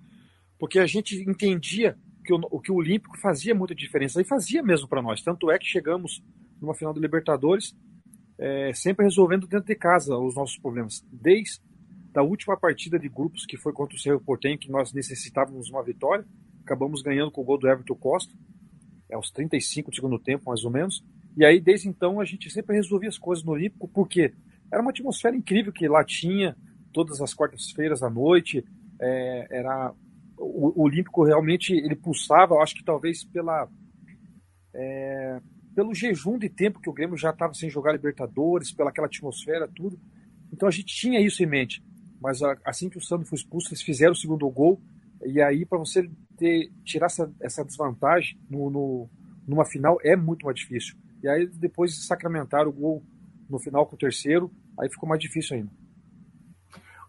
Porque 0.58 0.78
a 0.78 0.86
gente 0.86 1.16
entendia 1.28 1.96
que 2.24 2.32
o, 2.32 2.60
que 2.60 2.70
o 2.70 2.76
Olímpico 2.76 3.18
fazia 3.18 3.54
muita 3.54 3.74
diferença. 3.74 4.20
E 4.20 4.24
fazia 4.24 4.62
mesmo 4.62 4.86
para 4.86 5.02
nós. 5.02 5.22
Tanto 5.22 5.50
é 5.50 5.58
que 5.58 5.66
chegamos 5.66 6.22
numa 6.60 6.74
final 6.74 6.94
do 6.94 7.00
Libertadores 7.00 7.74
é, 8.42 8.72
sempre 8.74 9.04
resolvendo 9.04 9.46
dentro 9.46 9.66
de 9.66 9.76
casa 9.76 10.18
os 10.18 10.34
nossos 10.34 10.58
problemas. 10.58 11.06
Desde 11.12 11.60
a 12.12 12.22
última 12.22 12.56
partida 12.56 12.98
de 12.98 13.08
grupos, 13.08 13.46
que 13.46 13.56
foi 13.56 13.72
contra 13.72 13.96
o 13.96 14.00
Cerro 14.00 14.20
Portenho, 14.20 14.58
que 14.58 14.68
nós 14.68 14.92
necessitávamos 14.92 15.70
uma 15.70 15.82
vitória, 15.82 16.26
acabamos 16.64 17.02
ganhando 17.02 17.30
com 17.30 17.40
o 17.40 17.44
gol 17.44 17.56
do 17.56 17.68
Everton 17.68 17.94
Costa, 17.94 18.34
é 19.08 19.14
aos 19.14 19.30
35 19.30 19.90
do 19.90 19.94
segundo 19.94 20.18
tempo, 20.18 20.46
mais 20.46 20.64
ou 20.64 20.72
menos. 20.72 21.04
E 21.36 21.44
aí, 21.44 21.60
desde 21.60 21.88
então, 21.88 22.20
a 22.20 22.24
gente 22.24 22.50
sempre 22.50 22.74
resolvia 22.74 23.08
as 23.08 23.16
coisas 23.16 23.44
no 23.44 23.52
Olímpico, 23.52 23.86
porque 23.86 24.34
era 24.72 24.82
uma 24.82 24.90
atmosfera 24.90 25.36
incrível 25.36 25.72
que 25.72 25.86
lá 25.86 26.04
tinha, 26.04 26.56
todas 26.92 27.20
as 27.20 27.32
quartas-feiras 27.32 28.02
à 28.02 28.10
noite, 28.10 28.64
é, 29.00 29.46
era 29.50 29.94
o, 30.36 30.80
o, 30.80 30.82
Olímpico 30.82 31.22
realmente 31.22 31.72
ele 31.72 31.94
pulsava, 31.94 32.56
acho 32.56 32.74
que 32.74 32.84
talvez 32.84 33.22
pela 33.22 33.68
é, 34.74 35.40
pelo 35.74 35.94
jejum 35.94 36.38
de 36.38 36.48
tempo 36.48 36.80
que 36.80 36.90
o 36.90 36.92
Grêmio 36.92 37.16
já 37.16 37.30
estava 37.30 37.54
sem 37.54 37.70
jogar 37.70 37.92
Libertadores, 37.92 38.72
pela 38.72 38.90
aquela 38.90 39.06
atmosfera, 39.06 39.68
tudo. 39.68 39.98
Então 40.52 40.68
a 40.68 40.72
gente 40.72 40.86
tinha 40.86 41.20
isso 41.20 41.42
em 41.42 41.46
mente. 41.46 41.82
Mas 42.20 42.40
assim 42.64 42.88
que 42.88 42.98
o 42.98 43.00
Sandro 43.00 43.26
foi 43.26 43.36
expulso, 43.36 43.68
eles 43.68 43.82
fizeram 43.82 44.12
o 44.12 44.16
segundo 44.16 44.48
gol. 44.48 44.80
E 45.24 45.40
aí, 45.40 45.64
para 45.64 45.78
você 45.78 46.08
ter, 46.36 46.70
tirar 46.84 47.06
essa, 47.06 47.32
essa 47.40 47.64
desvantagem 47.64 48.38
no, 48.48 48.70
no, 48.70 49.10
numa 49.46 49.64
final, 49.64 49.98
é 50.04 50.14
muito 50.14 50.44
mais 50.46 50.58
difícil. 50.58 50.96
E 51.22 51.28
aí, 51.28 51.46
depois 51.46 51.92
de 51.92 52.04
sacramentar 52.04 52.66
o 52.66 52.72
gol 52.72 53.02
no 53.48 53.58
final 53.58 53.86
com 53.86 53.94
o 53.94 53.98
terceiro, 53.98 54.50
aí 54.78 54.88
ficou 54.88 55.08
mais 55.08 55.20
difícil 55.20 55.56
ainda. 55.56 55.70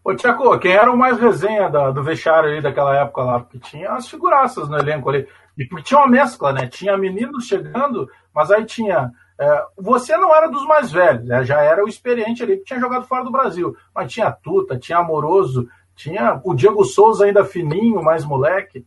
Ô, 0.04 0.14
Tiago, 0.14 0.58
quem 0.58 0.72
era 0.72 0.92
o 0.92 0.96
mais 0.96 1.18
resenha 1.18 1.70
da, 1.70 1.90
do 1.90 2.02
vestiário 2.02 2.50
ali 2.50 2.60
daquela 2.60 2.94
época 2.94 3.22
lá? 3.22 3.40
Porque 3.40 3.58
tinha 3.58 3.90
as 3.92 4.06
figuraças 4.06 4.68
no 4.68 4.76
elenco 4.76 5.08
ali. 5.08 5.26
E 5.56 5.64
porque 5.66 5.84
tinha 5.84 6.00
uma 6.00 6.08
mescla, 6.08 6.52
né? 6.52 6.66
Tinha 6.66 6.96
meninos 6.96 7.46
chegando, 7.46 8.08
mas 8.34 8.50
aí 8.50 8.64
tinha. 8.64 9.10
É, 9.38 9.64
você 9.76 10.16
não 10.16 10.34
era 10.34 10.48
dos 10.48 10.64
mais 10.66 10.92
velhos, 10.92 11.26
né? 11.26 11.44
já 11.44 11.60
era 11.60 11.84
o 11.84 11.88
experiente 11.88 12.42
ali 12.42 12.56
que 12.56 12.64
tinha 12.64 12.78
jogado 12.78 13.06
fora 13.06 13.24
do 13.24 13.32
Brasil. 13.32 13.76
Mas 13.94 14.12
tinha 14.12 14.30
Tuta, 14.30 14.78
tinha 14.78 14.98
Amoroso, 14.98 15.68
tinha 15.96 16.40
o 16.44 16.54
Diego 16.54 16.84
Souza 16.84 17.24
ainda 17.24 17.44
fininho, 17.44 18.02
mais 18.02 18.24
moleque. 18.24 18.86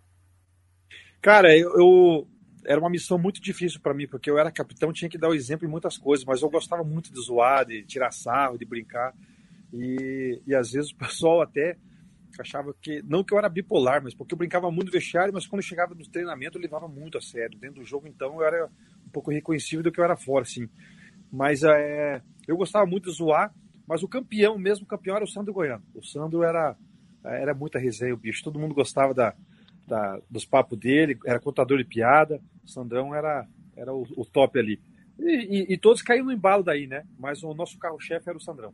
Cara, 1.21 1.57
eu, 1.57 1.73
eu 1.75 2.27
era 2.65 2.79
uma 2.79 2.89
missão 2.89 3.17
muito 3.17 3.41
difícil 3.41 3.79
para 3.81 3.93
mim, 3.93 4.07
porque 4.07 4.29
eu 4.29 4.37
era 4.37 4.51
capitão, 4.51 4.93
tinha 4.93 5.09
que 5.09 5.17
dar 5.17 5.29
o 5.29 5.33
exemplo 5.33 5.67
em 5.67 5.71
muitas 5.71 5.97
coisas, 5.97 6.25
mas 6.25 6.41
eu 6.41 6.49
gostava 6.49 6.83
muito 6.83 7.11
de 7.11 7.19
zoar, 7.19 7.65
de 7.65 7.83
tirar 7.83 8.11
sarro, 8.11 8.57
de 8.57 8.65
brincar. 8.65 9.13
E, 9.73 10.41
e 10.45 10.55
às 10.55 10.71
vezes 10.71 10.91
o 10.91 10.95
pessoal 10.95 11.41
até 11.41 11.77
achava 12.41 12.73
que, 12.81 13.01
não 13.03 13.23
que 13.23 13.33
eu 13.33 13.37
era 13.37 13.49
bipolar, 13.49 14.03
mas 14.03 14.13
porque 14.13 14.33
eu 14.33 14.37
brincava 14.37 14.69
muito 14.71 14.91
vestiário, 14.91 15.33
mas 15.33 15.47
quando 15.47 15.61
chegava 15.61 15.93
no 15.93 16.07
treinamento 16.07 16.57
eu 16.57 16.61
levava 16.61 16.87
muito 16.87 17.17
a 17.17 17.21
sério. 17.21 17.57
Dentro 17.59 17.81
do 17.81 17.85
jogo, 17.85 18.07
então, 18.07 18.35
eu 18.35 18.43
era 18.45 18.69
um 19.05 19.09
pouco 19.09 19.31
reconhecível 19.31 19.83
do 19.83 19.91
que 19.91 19.99
eu 19.99 20.03
era 20.03 20.15
fora, 20.15 20.43
assim. 20.43 20.67
Mas 21.31 21.63
é, 21.63 22.21
eu 22.47 22.57
gostava 22.57 22.85
muito 22.85 23.09
de 23.09 23.15
zoar, 23.15 23.53
mas 23.87 24.03
o 24.03 24.07
campeão, 24.07 24.57
mesmo 24.57 24.85
o 24.85 24.87
campeão, 24.87 25.15
era 25.15 25.25
o 25.25 25.27
Sandro 25.27 25.53
Goiano. 25.53 25.83
O 25.93 26.03
Sandro 26.03 26.43
era, 26.43 26.75
era 27.23 27.53
muita 27.53 27.79
resenha, 27.79 28.13
o 28.13 28.17
bicho. 28.17 28.43
Todo 28.43 28.59
mundo 28.59 28.75
gostava 28.75 29.13
da, 29.13 29.33
da, 29.87 30.19
dos 30.29 30.45
papos 30.45 30.77
dele, 30.77 31.17
era 31.25 31.39
contador 31.39 31.77
de 31.77 31.85
piada. 31.85 32.41
O 32.63 32.69
Sandrão 32.69 33.15
era, 33.15 33.47
era 33.75 33.93
o, 33.93 34.05
o 34.15 34.25
top 34.25 34.59
ali. 34.59 34.79
E, 35.19 35.71
e, 35.71 35.73
e, 35.73 35.77
todos 35.77 36.01
caíram 36.01 36.25
no 36.25 36.31
embalo 36.31 36.63
daí, 36.63 36.85
né? 36.85 37.03
Mas 37.17 37.41
o 37.41 37.53
nosso 37.53 37.79
carro-chefe 37.79 38.29
era 38.29 38.37
o 38.37 38.41
Sandrão. 38.41 38.73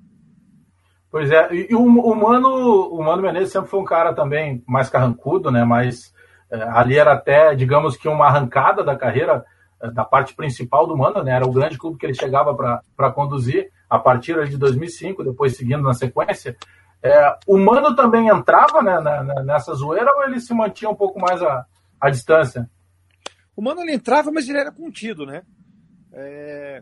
Pois 1.13 1.29
é, 1.29 1.47
e 1.53 1.75
o, 1.75 1.83
o, 1.83 2.15
Mano, 2.15 2.87
o 2.87 3.03
Mano 3.03 3.21
Menezes 3.21 3.51
sempre 3.51 3.69
foi 3.69 3.79
um 3.79 3.85
cara 3.85 4.15
também 4.15 4.63
mais 4.67 4.89
carrancudo, 4.89 5.51
né? 5.51 5.63
Mas 5.63 6.11
é, 6.49 6.59
ali 6.63 6.97
era 6.97 7.13
até, 7.13 7.53
digamos 7.53 7.95
que 7.95 8.07
uma 8.07 8.25
arrancada 8.25 8.83
da 8.83 8.95
carreira, 8.95 9.45
é, 9.79 9.91
da 9.91 10.03
parte 10.03 10.33
principal 10.33 10.87
do 10.87 10.97
Mano, 10.97 11.21
né? 11.21 11.33
Era 11.33 11.45
o 11.45 11.51
grande 11.51 11.77
clube 11.77 11.99
que 11.99 12.05
ele 12.07 12.15
chegava 12.15 12.55
para 12.55 13.11
conduzir 13.11 13.69
a 13.87 13.99
partir 13.99 14.49
de 14.49 14.57
2005, 14.57 15.23
depois 15.23 15.55
seguindo 15.55 15.83
na 15.83 15.93
sequência. 15.93 16.57
É, 17.03 17.37
o 17.45 17.59
Mano 17.59 17.95
também 17.95 18.29
entrava 18.29 18.81
né, 18.81 18.99
na, 18.99 19.43
nessa 19.43 19.75
zoeira 19.75 20.11
ou 20.15 20.23
ele 20.23 20.39
se 20.39 20.51
mantinha 20.51 20.89
um 20.89 20.95
pouco 20.95 21.19
mais 21.19 21.39
à, 21.43 21.63
à 22.01 22.09
distância? 22.09 22.67
O 23.55 23.61
Mano 23.61 23.81
ele 23.81 23.93
entrava, 23.93 24.31
mas 24.31 24.49
ele 24.49 24.57
era 24.57 24.71
contido, 24.71 25.27
né? 25.27 25.43
É 26.11 26.81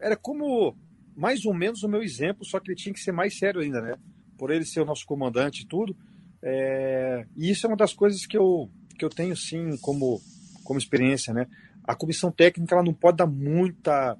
era 0.00 0.16
como 0.16 0.76
mais 1.16 1.44
ou 1.44 1.54
menos 1.54 1.82
o 1.82 1.88
meu 1.88 2.02
exemplo, 2.02 2.44
só 2.44 2.58
que 2.58 2.70
ele 2.70 2.76
tinha 2.76 2.92
que 2.92 3.00
ser 3.00 3.12
mais 3.12 3.38
sério 3.38 3.60
ainda, 3.60 3.80
né? 3.80 3.96
Por 4.38 4.50
ele 4.50 4.64
ser 4.64 4.80
o 4.80 4.84
nosso 4.84 5.06
comandante 5.06 5.62
e 5.62 5.66
tudo. 5.66 5.96
É... 6.42 7.26
E 7.36 7.50
isso 7.50 7.66
é 7.66 7.68
uma 7.70 7.76
das 7.76 7.92
coisas 7.92 8.26
que 8.26 8.36
eu, 8.36 8.70
que 8.98 9.04
eu 9.04 9.10
tenho, 9.10 9.36
sim, 9.36 9.76
como, 9.78 10.20
como 10.64 10.78
experiência, 10.78 11.32
né? 11.32 11.46
A 11.84 11.94
comissão 11.94 12.30
técnica 12.30 12.74
ela 12.74 12.84
não 12.84 12.94
pode 12.94 13.18
dar 13.18 13.26
muita 13.26 14.16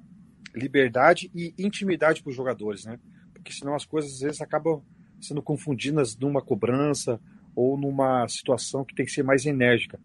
liberdade 0.55 1.31
e 1.33 1.53
intimidade 1.57 2.21
para 2.21 2.29
os 2.29 2.35
jogadores, 2.35 2.85
né? 2.85 2.99
Porque 3.33 3.51
senão 3.51 3.75
as 3.75 3.85
coisas 3.85 4.13
às 4.13 4.19
vezes 4.19 4.41
acabam 4.41 4.81
sendo 5.19 5.41
confundidas 5.41 6.17
numa 6.17 6.41
cobrança 6.41 7.19
ou 7.55 7.77
numa 7.77 8.27
situação 8.27 8.83
que 8.83 8.95
tem 8.95 9.05
que 9.05 9.11
ser 9.11 9.23
mais 9.23 9.45
enérgica. 9.45 9.99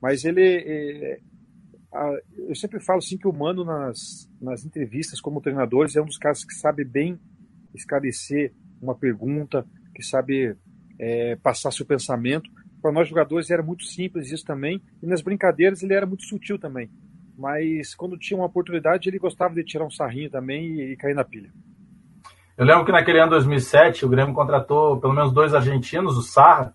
Mas 0.00 0.24
ele, 0.24 1.20
eu 2.48 2.54
sempre 2.54 2.80
falo 2.80 2.98
assim 2.98 3.18
que 3.18 3.28
o 3.28 3.32
Mano 3.32 3.64
nas, 3.64 4.28
nas 4.40 4.64
entrevistas 4.64 5.20
como 5.20 5.40
treinadores 5.40 5.94
é 5.94 6.00
um 6.00 6.06
dos 6.06 6.16
caras 6.16 6.44
que 6.44 6.54
sabe 6.54 6.84
bem 6.84 7.18
esclarecer 7.74 8.52
uma 8.80 8.94
pergunta, 8.94 9.66
que 9.94 10.02
sabe 10.02 10.56
é, 10.98 11.36
passar 11.36 11.70
seu 11.70 11.84
pensamento. 11.84 12.50
Para 12.80 12.92
nós 12.92 13.08
jogadores 13.08 13.50
era 13.50 13.62
muito 13.62 13.84
simples 13.84 14.32
isso 14.32 14.44
também, 14.44 14.82
e 15.02 15.06
nas 15.06 15.22
brincadeiras 15.22 15.82
ele 15.82 15.94
era 15.94 16.06
muito 16.06 16.24
sutil 16.24 16.58
também. 16.58 16.90
Mas 17.36 17.94
quando 17.94 18.18
tinha 18.18 18.38
uma 18.38 18.46
oportunidade 18.46 19.08
ele 19.08 19.18
gostava 19.18 19.54
de 19.54 19.64
tirar 19.64 19.84
um 19.84 19.90
sarrinho 19.90 20.30
também 20.30 20.74
e, 20.74 20.92
e 20.92 20.96
cair 20.96 21.14
na 21.14 21.24
pilha. 21.24 21.52
Eu 22.56 22.66
lembro 22.66 22.84
que 22.84 22.92
naquele 22.92 23.18
ano 23.18 23.30
2007 23.30 24.04
o 24.04 24.08
Grêmio 24.08 24.34
contratou 24.34 25.00
pelo 25.00 25.14
menos 25.14 25.32
dois 25.32 25.54
argentinos, 25.54 26.16
o 26.16 26.22
Sarra, 26.22 26.74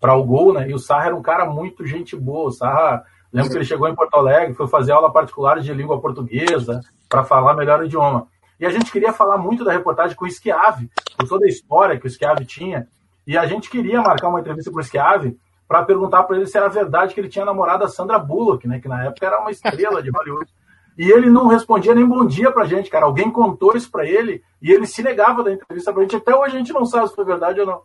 para 0.00 0.14
o 0.14 0.24
gol, 0.24 0.52
né? 0.52 0.68
E 0.68 0.74
o 0.74 0.78
Sarra 0.78 1.06
era 1.06 1.16
um 1.16 1.22
cara 1.22 1.46
muito 1.46 1.84
gente 1.84 2.14
boa. 2.16 2.48
O 2.48 2.52
Sarra 2.52 3.04
Lembro 3.32 3.50
que 3.50 3.56
ele 3.56 3.64
chegou 3.64 3.88
em 3.88 3.94
Porto 3.94 4.14
Alegre, 4.14 4.54
foi 4.54 4.66
fazer 4.66 4.92
aula 4.92 5.12
particular 5.12 5.60
de 5.60 5.72
língua 5.72 6.00
portuguesa 6.00 6.80
para 7.08 7.24
falar 7.24 7.54
melhor 7.54 7.80
o 7.80 7.84
idioma. 7.84 8.26
E 8.58 8.64
a 8.64 8.70
gente 8.70 8.90
queria 8.90 9.12
falar 9.12 9.36
muito 9.36 9.64
da 9.64 9.72
reportagem 9.72 10.16
com 10.16 10.24
o 10.24 10.30
Schiave, 10.30 10.90
por 11.16 11.28
toda 11.28 11.44
a 11.44 11.48
história 11.48 11.98
que 11.98 12.06
o 12.06 12.10
Schiave 12.10 12.44
tinha. 12.46 12.88
E 13.26 13.36
a 13.36 13.46
gente 13.46 13.68
queria 13.68 14.00
marcar 14.00 14.28
uma 14.28 14.40
entrevista 14.40 14.70
com 14.70 14.78
o 14.78 14.82
Schiave 14.82 15.38
para 15.68 15.84
perguntar 15.84 16.22
para 16.22 16.36
ele 16.36 16.46
se 16.46 16.56
era 16.56 16.68
verdade 16.68 17.12
que 17.12 17.20
ele 17.20 17.28
tinha 17.28 17.44
namorado 17.44 17.84
a 17.84 17.88
Sandra 17.88 18.18
Bullock, 18.18 18.66
né, 18.66 18.80
que 18.80 18.88
na 18.88 19.04
época 19.04 19.26
era 19.26 19.40
uma 19.40 19.50
estrela 19.50 20.02
de 20.02 20.10
Hollywood. 20.10 20.50
E 20.96 21.10
ele 21.10 21.28
não 21.28 21.46
respondia 21.46 21.94
nem 21.94 22.06
bom 22.06 22.24
dia 22.24 22.50
pra 22.50 22.64
gente, 22.64 22.88
cara. 22.88 23.04
Alguém 23.04 23.30
contou 23.30 23.76
isso 23.76 23.90
para 23.90 24.06
ele 24.06 24.42
e 24.62 24.72
ele 24.72 24.86
se 24.86 25.02
negava 25.02 25.44
da 25.44 25.52
entrevista 25.52 25.92
pra 25.92 26.02
gente. 26.02 26.16
Até 26.16 26.34
hoje 26.34 26.54
a 26.54 26.58
gente 26.58 26.72
não 26.72 26.86
sabe 26.86 27.08
se 27.08 27.14
foi 27.14 27.24
verdade 27.24 27.60
ou 27.60 27.66
não. 27.66 27.82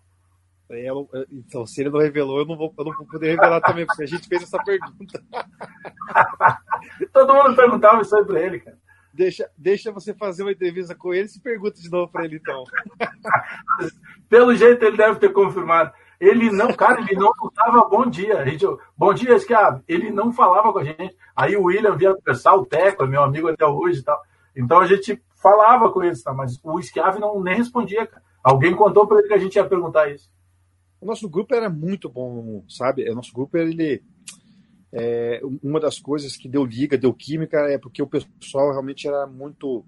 É, 0.71 0.87
então, 1.31 1.65
se 1.65 1.81
ele 1.81 1.89
não 1.89 1.99
revelou, 1.99 2.39
eu 2.39 2.45
não, 2.45 2.55
vou, 2.55 2.73
eu 2.77 2.85
não 2.85 2.93
vou 2.93 3.05
poder 3.05 3.31
revelar 3.31 3.59
também, 3.61 3.85
porque 3.85 4.03
a 4.03 4.07
gente 4.07 4.27
fez 4.27 4.43
essa 4.43 4.57
pergunta. 4.63 5.21
Todo 7.13 7.35
mundo 7.35 7.55
perguntava 7.55 8.01
isso 8.01 8.15
aí 8.15 8.25
pra 8.25 8.39
ele, 8.39 8.59
cara. 8.59 8.77
Deixa, 9.13 9.49
deixa 9.57 9.91
você 9.91 10.13
fazer 10.13 10.43
uma 10.43 10.53
entrevista 10.53 10.95
com 10.95 11.13
ele 11.13 11.27
e 11.27 11.41
pergunta 11.41 11.81
de 11.81 11.89
novo 11.91 12.09
para 12.09 12.23
ele, 12.23 12.37
então. 12.37 12.63
Pelo 14.29 14.55
jeito, 14.55 14.85
ele 14.85 14.95
deve 14.95 15.19
ter 15.19 15.33
confirmado. 15.33 15.91
Ele 16.17 16.49
não, 16.51 16.71
cara, 16.71 17.01
ele 17.01 17.15
não 17.15 17.33
dava 17.53 17.89
bom 17.89 18.05
dia. 18.05 18.37
A 18.39 18.45
gente, 18.45 18.65
bom 18.95 19.13
dia, 19.13 19.37
Schiavi. 19.39 19.83
Ele 19.87 20.09
não 20.11 20.31
falava 20.31 20.71
com 20.71 20.79
a 20.79 20.83
gente. 20.83 21.17
Aí 21.35 21.57
o 21.57 21.63
William 21.63 21.97
via 21.97 22.15
conversar, 22.15 22.55
o 22.55 22.65
Teco, 22.65 23.03
é 23.03 23.07
meu 23.07 23.23
amigo 23.23 23.49
até 23.49 23.65
hoje 23.65 23.99
e 23.99 24.03
tal. 24.03 24.21
Então 24.55 24.79
a 24.79 24.87
gente 24.87 25.21
falava 25.41 25.91
com 25.91 26.03
eles, 26.03 26.23
tá? 26.23 26.31
Mas 26.31 26.59
o 26.63 26.81
Schiavi 26.81 27.19
não 27.19 27.41
nem 27.41 27.55
respondia, 27.55 28.07
cara. 28.07 28.23
Alguém 28.43 28.75
contou 28.75 29.05
para 29.07 29.19
ele 29.19 29.27
que 29.27 29.33
a 29.33 29.37
gente 29.37 29.55
ia 29.55 29.65
perguntar 29.65 30.09
isso. 30.09 30.29
O 31.01 31.05
nosso 31.07 31.27
grupo 31.27 31.55
era 31.55 31.67
muito 31.67 32.07
bom, 32.07 32.63
sabe? 32.69 33.09
O 33.09 33.15
nosso 33.15 33.33
grupo, 33.33 33.57
ele. 33.57 34.03
É, 34.93 35.41
uma 35.63 35.79
das 35.79 35.97
coisas 35.99 36.37
que 36.37 36.47
deu 36.47 36.63
liga, 36.63 36.97
deu 36.97 37.13
química, 37.13 37.57
é 37.61 37.77
porque 37.77 38.03
o 38.03 38.07
pessoal 38.07 38.71
realmente 38.71 39.07
era 39.07 39.25
muito, 39.25 39.83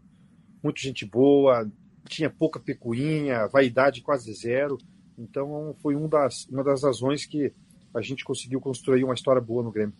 muito 0.63 0.79
gente 0.79 1.05
boa, 1.05 1.69
tinha 2.07 2.29
pouca 2.29 2.59
pecuinha, 2.59 3.47
vaidade 3.47 4.01
quase 4.01 4.33
zero. 4.33 4.77
Então 5.17 5.75
foi 5.81 5.95
um 5.95 6.07
das, 6.07 6.47
uma 6.47 6.63
das 6.63 6.83
razões 6.83 7.25
que 7.25 7.53
a 7.93 8.01
gente 8.01 8.23
conseguiu 8.23 8.59
construir 8.59 9.03
uma 9.03 9.13
história 9.13 9.41
boa 9.41 9.61
no 9.61 9.71
Grêmio. 9.71 9.95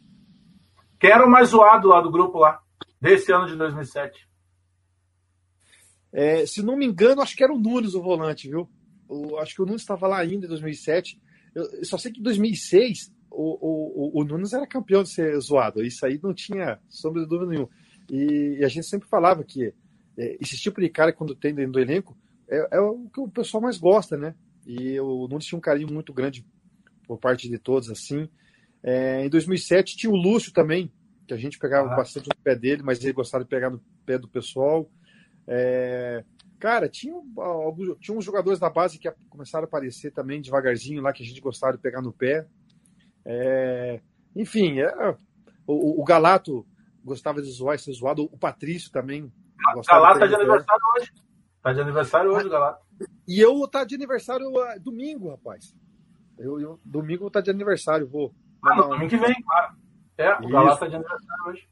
Quem 1.00 1.12
era 1.12 1.26
o 1.26 1.30
mais 1.30 1.50
zoado 1.50 1.90
lá 1.90 2.02
do 2.02 2.10
grupo 2.10 2.40
lá, 2.40 2.62
desse 3.00 3.32
ano 3.32 3.46
de 3.46 3.56
2007? 3.56 4.28
É, 6.12 6.46
se 6.46 6.64
não 6.64 6.78
me 6.78 6.86
engano, 6.86 7.22
acho 7.22 7.36
que 7.36 7.44
era 7.44 7.54
o 7.54 7.60
Nunes 7.60 7.94
o 7.94 8.02
volante, 8.02 8.50
viu? 8.50 8.70
O, 9.14 9.38
acho 9.38 9.56
que 9.56 9.62
o 9.62 9.66
Nunes 9.66 9.82
estava 9.82 10.08
lá 10.08 10.20
ainda 10.20 10.46
em 10.46 10.50
2007. 10.50 11.22
Eu, 11.54 11.64
eu 11.64 11.86
só 11.86 11.98
sei 11.98 12.12
que 12.12 12.20
em 12.20 12.24
2006 12.24 13.14
o, 13.30 14.18
o, 14.18 14.22
o, 14.22 14.24
Nunes 14.24 14.54
era 14.54 14.68
campeão 14.68 15.04
de 15.04 15.10
ser 15.10 15.40
zoado. 15.40 15.84
Isso 15.84 16.06
aí 16.06 16.20
não 16.22 16.34
tinha 16.34 16.80
sombra 16.90 17.22
de 17.22 17.28
dúvida 17.28 17.52
nenhuma. 17.52 17.70
E, 18.10 18.58
e 18.60 18.66
a 18.66 18.68
gente 18.68 18.88
sempre 18.88 19.08
falava 19.08 19.44
que 19.44 19.74
é, 20.18 20.38
esse 20.40 20.58
tipo 20.58 20.80
de 20.80 20.90
cara, 20.90 21.14
quando 21.14 21.36
tem 21.36 21.54
dentro 21.54 21.74
do 21.74 21.80
elenco, 21.80 22.18
é, 22.48 22.78
é, 22.78 22.80
o 22.80 23.10
que 23.14 23.20
o 23.20 23.28
pessoal 23.28 23.62
mais 23.62 23.78
gosta, 23.78 24.18
né? 24.18 24.36
E 24.66 25.00
o 25.00 25.28
Nunes 25.28 25.46
tinha 25.46 25.58
um 25.58 25.62
carinho 25.62 25.92
muito 25.92 26.14
grande 26.14 26.46
por 27.08 27.18
parte 27.18 27.50
de 27.50 27.58
todos, 27.58 27.90
assim. 27.90 28.30
É, 28.82 29.26
em 29.26 29.30
2007 29.30 29.98
tinha 29.98 30.12
o 30.12 30.16
Lúcio 30.16 30.52
também, 30.52 30.92
que 31.28 31.34
a 31.34 31.38
gente 31.38 31.58
pegava 31.58 31.92
ah. 31.92 31.96
bastante 31.96 32.30
no 32.30 32.44
pé 32.44 32.56
dele, 32.56 32.84
mas 32.84 33.04
ele 33.04 33.14
gostava 33.14 33.44
de 33.44 33.50
pegar 33.50 33.70
no 33.70 33.82
pé 34.06 34.18
do 34.18 34.28
pessoal. 34.28 34.90
É, 35.48 36.24
cara, 36.64 36.88
tinha, 36.88 37.14
alguns, 37.36 37.98
tinha 38.00 38.18
uns 38.18 38.24
jogadores 38.24 38.58
da 38.58 38.70
base 38.70 38.98
que 38.98 39.12
começaram 39.30 39.66
a 39.66 39.68
aparecer 39.68 40.14
também 40.14 40.42
devagarzinho 40.42 41.02
lá, 41.02 41.12
que 41.12 41.22
a 41.22 41.26
gente 41.26 41.42
gostava 41.42 41.74
de 41.74 41.80
pegar 41.80 42.02
no 42.02 42.14
pé. 42.14 42.48
É, 43.26 44.00
enfim, 44.34 44.80
é, 44.80 45.18
o, 45.68 46.02
o, 46.02 46.06
Galato 46.06 46.66
gostava 47.04 47.42
de 47.42 47.52
zoar 47.52 47.78
ser 47.78 47.92
zoado, 47.92 48.30
o 48.32 48.38
Patrício 48.38 48.90
também. 48.94 49.30
O 49.76 49.82
Galato 49.82 50.20
tá 50.22 50.26
de 50.26 50.36
aniversário 50.36 50.82
hoje. 50.96 51.12
Tá 51.62 51.74
de 51.74 51.82
aniversário 51.82 52.32
hoje, 52.32 52.50
Galato. 52.50 52.86
E 53.28 53.42
eu 53.42 53.68
tá 53.68 53.84
de 53.84 53.96
aniversário 53.96 54.48
uh, 54.48 54.80
domingo, 54.80 55.32
rapaz. 55.32 55.76
Eu, 56.40 56.62
eu, 56.62 56.80
domingo 56.86 57.30
tá 57.30 57.42
de 57.42 57.52
aniversário, 57.52 58.08
vou. 58.08 58.34
Ah, 58.66 58.74
no 58.78 58.84
domingo 58.84 59.10
que 59.10 59.18
vem, 59.18 59.36
claro. 59.44 59.76
É, 60.18 60.34
o 60.36 60.48
Galato 60.48 60.80
tá 60.80 60.88
de 60.88 60.96
aniversário 60.96 61.44
hoje. 61.46 61.68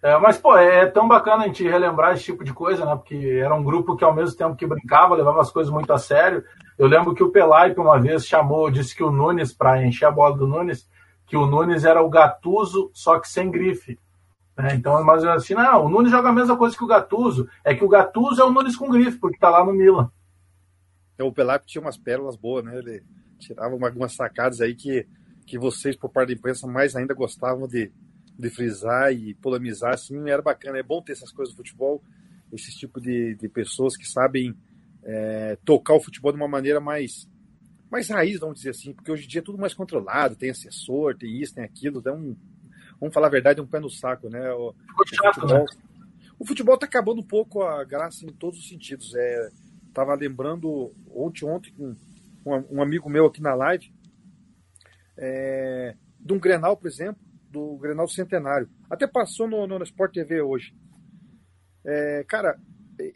É, 0.00 0.16
mas, 0.18 0.38
pô, 0.38 0.56
é 0.56 0.86
tão 0.86 1.08
bacana 1.08 1.42
a 1.42 1.46
gente 1.48 1.64
relembrar 1.64 2.14
esse 2.14 2.24
tipo 2.24 2.44
de 2.44 2.52
coisa, 2.52 2.84
né? 2.84 2.94
Porque 2.94 3.16
era 3.16 3.54
um 3.54 3.64
grupo 3.64 3.96
que, 3.96 4.04
ao 4.04 4.14
mesmo 4.14 4.36
tempo 4.36 4.54
que 4.54 4.66
brincava, 4.66 5.16
levava 5.16 5.40
as 5.40 5.50
coisas 5.50 5.72
muito 5.72 5.92
a 5.92 5.98
sério. 5.98 6.44
Eu 6.78 6.86
lembro 6.86 7.14
que 7.14 7.22
o 7.22 7.30
Pelaipe, 7.30 7.80
uma 7.80 8.00
vez, 8.00 8.24
chamou, 8.24 8.70
disse 8.70 8.94
que 8.94 9.02
o 9.02 9.10
Nunes, 9.10 9.52
para 9.52 9.84
encher 9.84 10.06
a 10.06 10.10
bola 10.10 10.36
do 10.36 10.46
Nunes, 10.46 10.88
que 11.26 11.36
o 11.36 11.46
Nunes 11.46 11.84
era 11.84 12.00
o 12.00 12.08
Gatuso, 12.08 12.90
só 12.94 13.18
que 13.18 13.28
sem 13.28 13.50
grife. 13.50 13.98
É, 14.56 14.74
então, 14.74 15.02
mas 15.04 15.24
assim, 15.24 15.54
não, 15.54 15.86
o 15.86 15.88
Nunes 15.88 16.12
joga 16.12 16.28
a 16.28 16.32
mesma 16.32 16.56
coisa 16.56 16.76
que 16.76 16.84
o 16.84 16.88
Gatuso. 16.88 17.48
É 17.64 17.74
que 17.74 17.84
o 17.84 17.88
Gatuso 17.88 18.40
é 18.40 18.44
o 18.44 18.52
Nunes 18.52 18.76
com 18.76 18.90
grife, 18.90 19.18
porque 19.18 19.38
tá 19.38 19.50
lá 19.50 19.64
no 19.64 19.72
Milan. 19.72 20.10
É, 21.18 21.24
o 21.24 21.32
Pelaipe 21.32 21.66
tinha 21.66 21.82
umas 21.82 21.96
pérolas 21.96 22.36
boas, 22.36 22.64
né? 22.64 22.78
Ele 22.78 23.02
tirava 23.40 23.74
algumas 23.74 24.14
sacadas 24.14 24.60
aí 24.60 24.76
que, 24.76 25.06
que 25.44 25.58
vocês, 25.58 25.96
por 25.96 26.08
parte 26.08 26.28
da 26.28 26.34
imprensa, 26.34 26.68
mais 26.68 26.94
ainda 26.94 27.14
gostavam 27.14 27.66
de, 27.66 27.92
de 28.38 28.48
frisar 28.50 29.12
e 29.12 29.34
polemizar, 29.34 29.94
assim, 29.94 30.30
era 30.30 30.40
bacana. 30.40 30.78
É 30.78 30.82
bom 30.82 31.02
ter 31.02 31.12
essas 31.12 31.32
coisas 31.32 31.52
do 31.54 31.58
futebol, 31.58 32.02
esse 32.52 32.70
tipo 32.76 33.00
de, 33.00 33.34
de 33.34 33.48
pessoas 33.48 33.96
que 33.96 34.06
sabem 34.06 34.54
é, 35.02 35.58
tocar 35.64 35.94
o 35.94 36.00
futebol 36.00 36.32
de 36.32 36.38
uma 36.38 36.48
maneira 36.48 36.80
mais 36.80 37.28
mais 37.90 38.10
raiz, 38.10 38.38
vamos 38.38 38.56
dizer 38.56 38.70
assim, 38.70 38.92
porque 38.92 39.10
hoje 39.10 39.24
em 39.24 39.28
dia 39.28 39.40
é 39.40 39.42
tudo 39.42 39.56
mais 39.56 39.72
controlado, 39.72 40.36
tem 40.36 40.50
assessor, 40.50 41.16
tem 41.16 41.40
isso, 41.40 41.54
tem 41.54 41.64
aquilo, 41.64 42.02
dá 42.02 42.12
um, 42.12 42.36
vamos 43.00 43.14
falar 43.14 43.28
a 43.28 43.30
verdade, 43.30 43.60
é 43.60 43.62
um 43.62 43.66
pé 43.66 43.80
no 43.80 43.88
saco, 43.88 44.28
né? 44.28 44.52
O, 44.52 44.74
chato, 45.06 45.38
o 45.38 45.40
futebol, 45.40 45.58
né? 45.58 45.66
O 46.38 46.44
futebol 46.46 46.78
tá 46.78 46.86
acabando 46.86 47.20
um 47.20 47.26
pouco 47.26 47.62
a 47.62 47.82
graça 47.84 48.24
em 48.24 48.32
todos 48.32 48.58
os 48.60 48.68
sentidos. 48.68 49.14
É, 49.14 49.50
tava 49.92 50.14
lembrando 50.14 50.92
ontem, 51.10 51.46
ontem, 51.46 51.72
com 51.72 51.96
um, 52.44 52.76
um 52.76 52.82
amigo 52.82 53.08
meu 53.08 53.26
aqui 53.26 53.40
na 53.40 53.54
live, 53.54 53.92
é, 55.16 55.96
de 56.20 56.32
um 56.32 56.38
Grenal, 56.38 56.76
por 56.76 56.86
exemplo, 56.86 57.20
do 57.50 57.76
Grenal 57.76 58.08
Centenário. 58.08 58.68
Até 58.90 59.06
passou 59.06 59.48
no, 59.48 59.66
no, 59.66 59.82
Sport 59.82 60.12
TV 60.12 60.40
hoje. 60.40 60.74
É, 61.84 62.24
cara, 62.28 62.58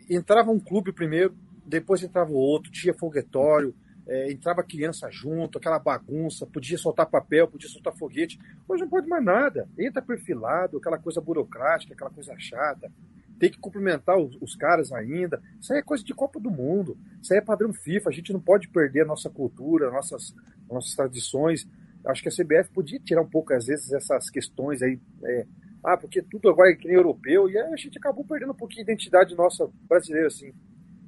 entrava 0.08 0.50
um 0.50 0.60
clube 0.60 0.92
primeiro, 0.92 1.36
depois 1.66 2.02
entrava 2.02 2.30
o 2.30 2.36
outro, 2.36 2.70
tinha 2.70 2.94
foguetório, 2.94 3.74
é, 4.06 4.32
entrava 4.32 4.62
criança 4.62 5.08
junto, 5.10 5.58
aquela 5.58 5.78
bagunça, 5.78 6.46
podia 6.46 6.76
soltar 6.76 7.06
papel, 7.06 7.46
podia 7.48 7.68
soltar 7.68 7.94
foguete. 7.96 8.38
Hoje 8.68 8.82
não 8.82 8.88
pode 8.88 9.08
mais 9.08 9.24
nada. 9.24 9.68
Entra 9.78 10.02
perfilado, 10.02 10.78
aquela 10.78 10.98
coisa 10.98 11.20
burocrática, 11.20 11.94
aquela 11.94 12.10
coisa 12.10 12.34
chata. 12.38 12.90
Tem 13.38 13.50
que 13.50 13.58
cumprimentar 13.58 14.18
os, 14.18 14.36
os, 14.40 14.54
caras 14.54 14.92
ainda. 14.92 15.40
Isso 15.60 15.72
aí 15.72 15.80
é 15.80 15.82
coisa 15.82 16.04
de 16.04 16.14
Copa 16.14 16.38
do 16.38 16.50
Mundo. 16.50 16.96
Isso 17.20 17.32
aí 17.32 17.38
é 17.38 17.42
padrão 17.42 17.72
FIFA. 17.72 18.10
A 18.10 18.12
gente 18.12 18.32
não 18.32 18.40
pode 18.40 18.68
perder 18.68 19.02
a 19.02 19.06
nossa 19.06 19.28
cultura, 19.28 19.90
nossas, 19.90 20.34
nossas 20.68 20.94
tradições 20.94 21.66
acho 22.06 22.22
que 22.22 22.28
a 22.28 22.32
CBF 22.32 22.70
podia 22.72 22.98
tirar 22.98 23.22
um 23.22 23.28
pouco, 23.28 23.52
às 23.52 23.66
vezes, 23.66 23.92
essas 23.92 24.30
questões 24.30 24.82
aí. 24.82 25.00
É, 25.24 25.46
ah, 25.84 25.96
porque 25.96 26.22
tudo 26.22 26.48
agora 26.48 26.70
é 26.70 26.74
que 26.74 26.86
nem 26.86 26.96
europeu, 26.96 27.48
e 27.48 27.58
a 27.58 27.76
gente 27.76 27.98
acabou 27.98 28.24
perdendo 28.24 28.52
um 28.52 28.56
pouquinho 28.56 28.84
de 28.84 28.92
identidade 28.92 29.34
nossa 29.34 29.68
brasileira, 29.88 30.28
assim. 30.28 30.52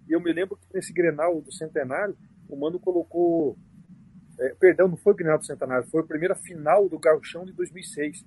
E 0.09 0.13
eu 0.13 0.21
me 0.21 0.33
lembro 0.33 0.57
que 0.57 0.67
nesse 0.75 0.93
Grenal 0.93 1.41
do 1.41 1.53
Centenário, 1.53 2.17
o 2.49 2.57
Mano 2.57 2.79
colocou. 2.79 3.57
É, 4.39 4.55
perdão, 4.59 4.89
não 4.89 4.97
foi 4.97 5.13
o 5.13 5.17
Grenal 5.17 5.39
do 5.39 5.47
Centenário, 5.47 5.89
foi 5.89 6.01
a 6.01 6.07
primeira 6.07 6.35
final 6.35 6.89
do 6.89 6.99
Gauchão 6.99 7.45
de 7.45 7.53
2006. 7.53 8.25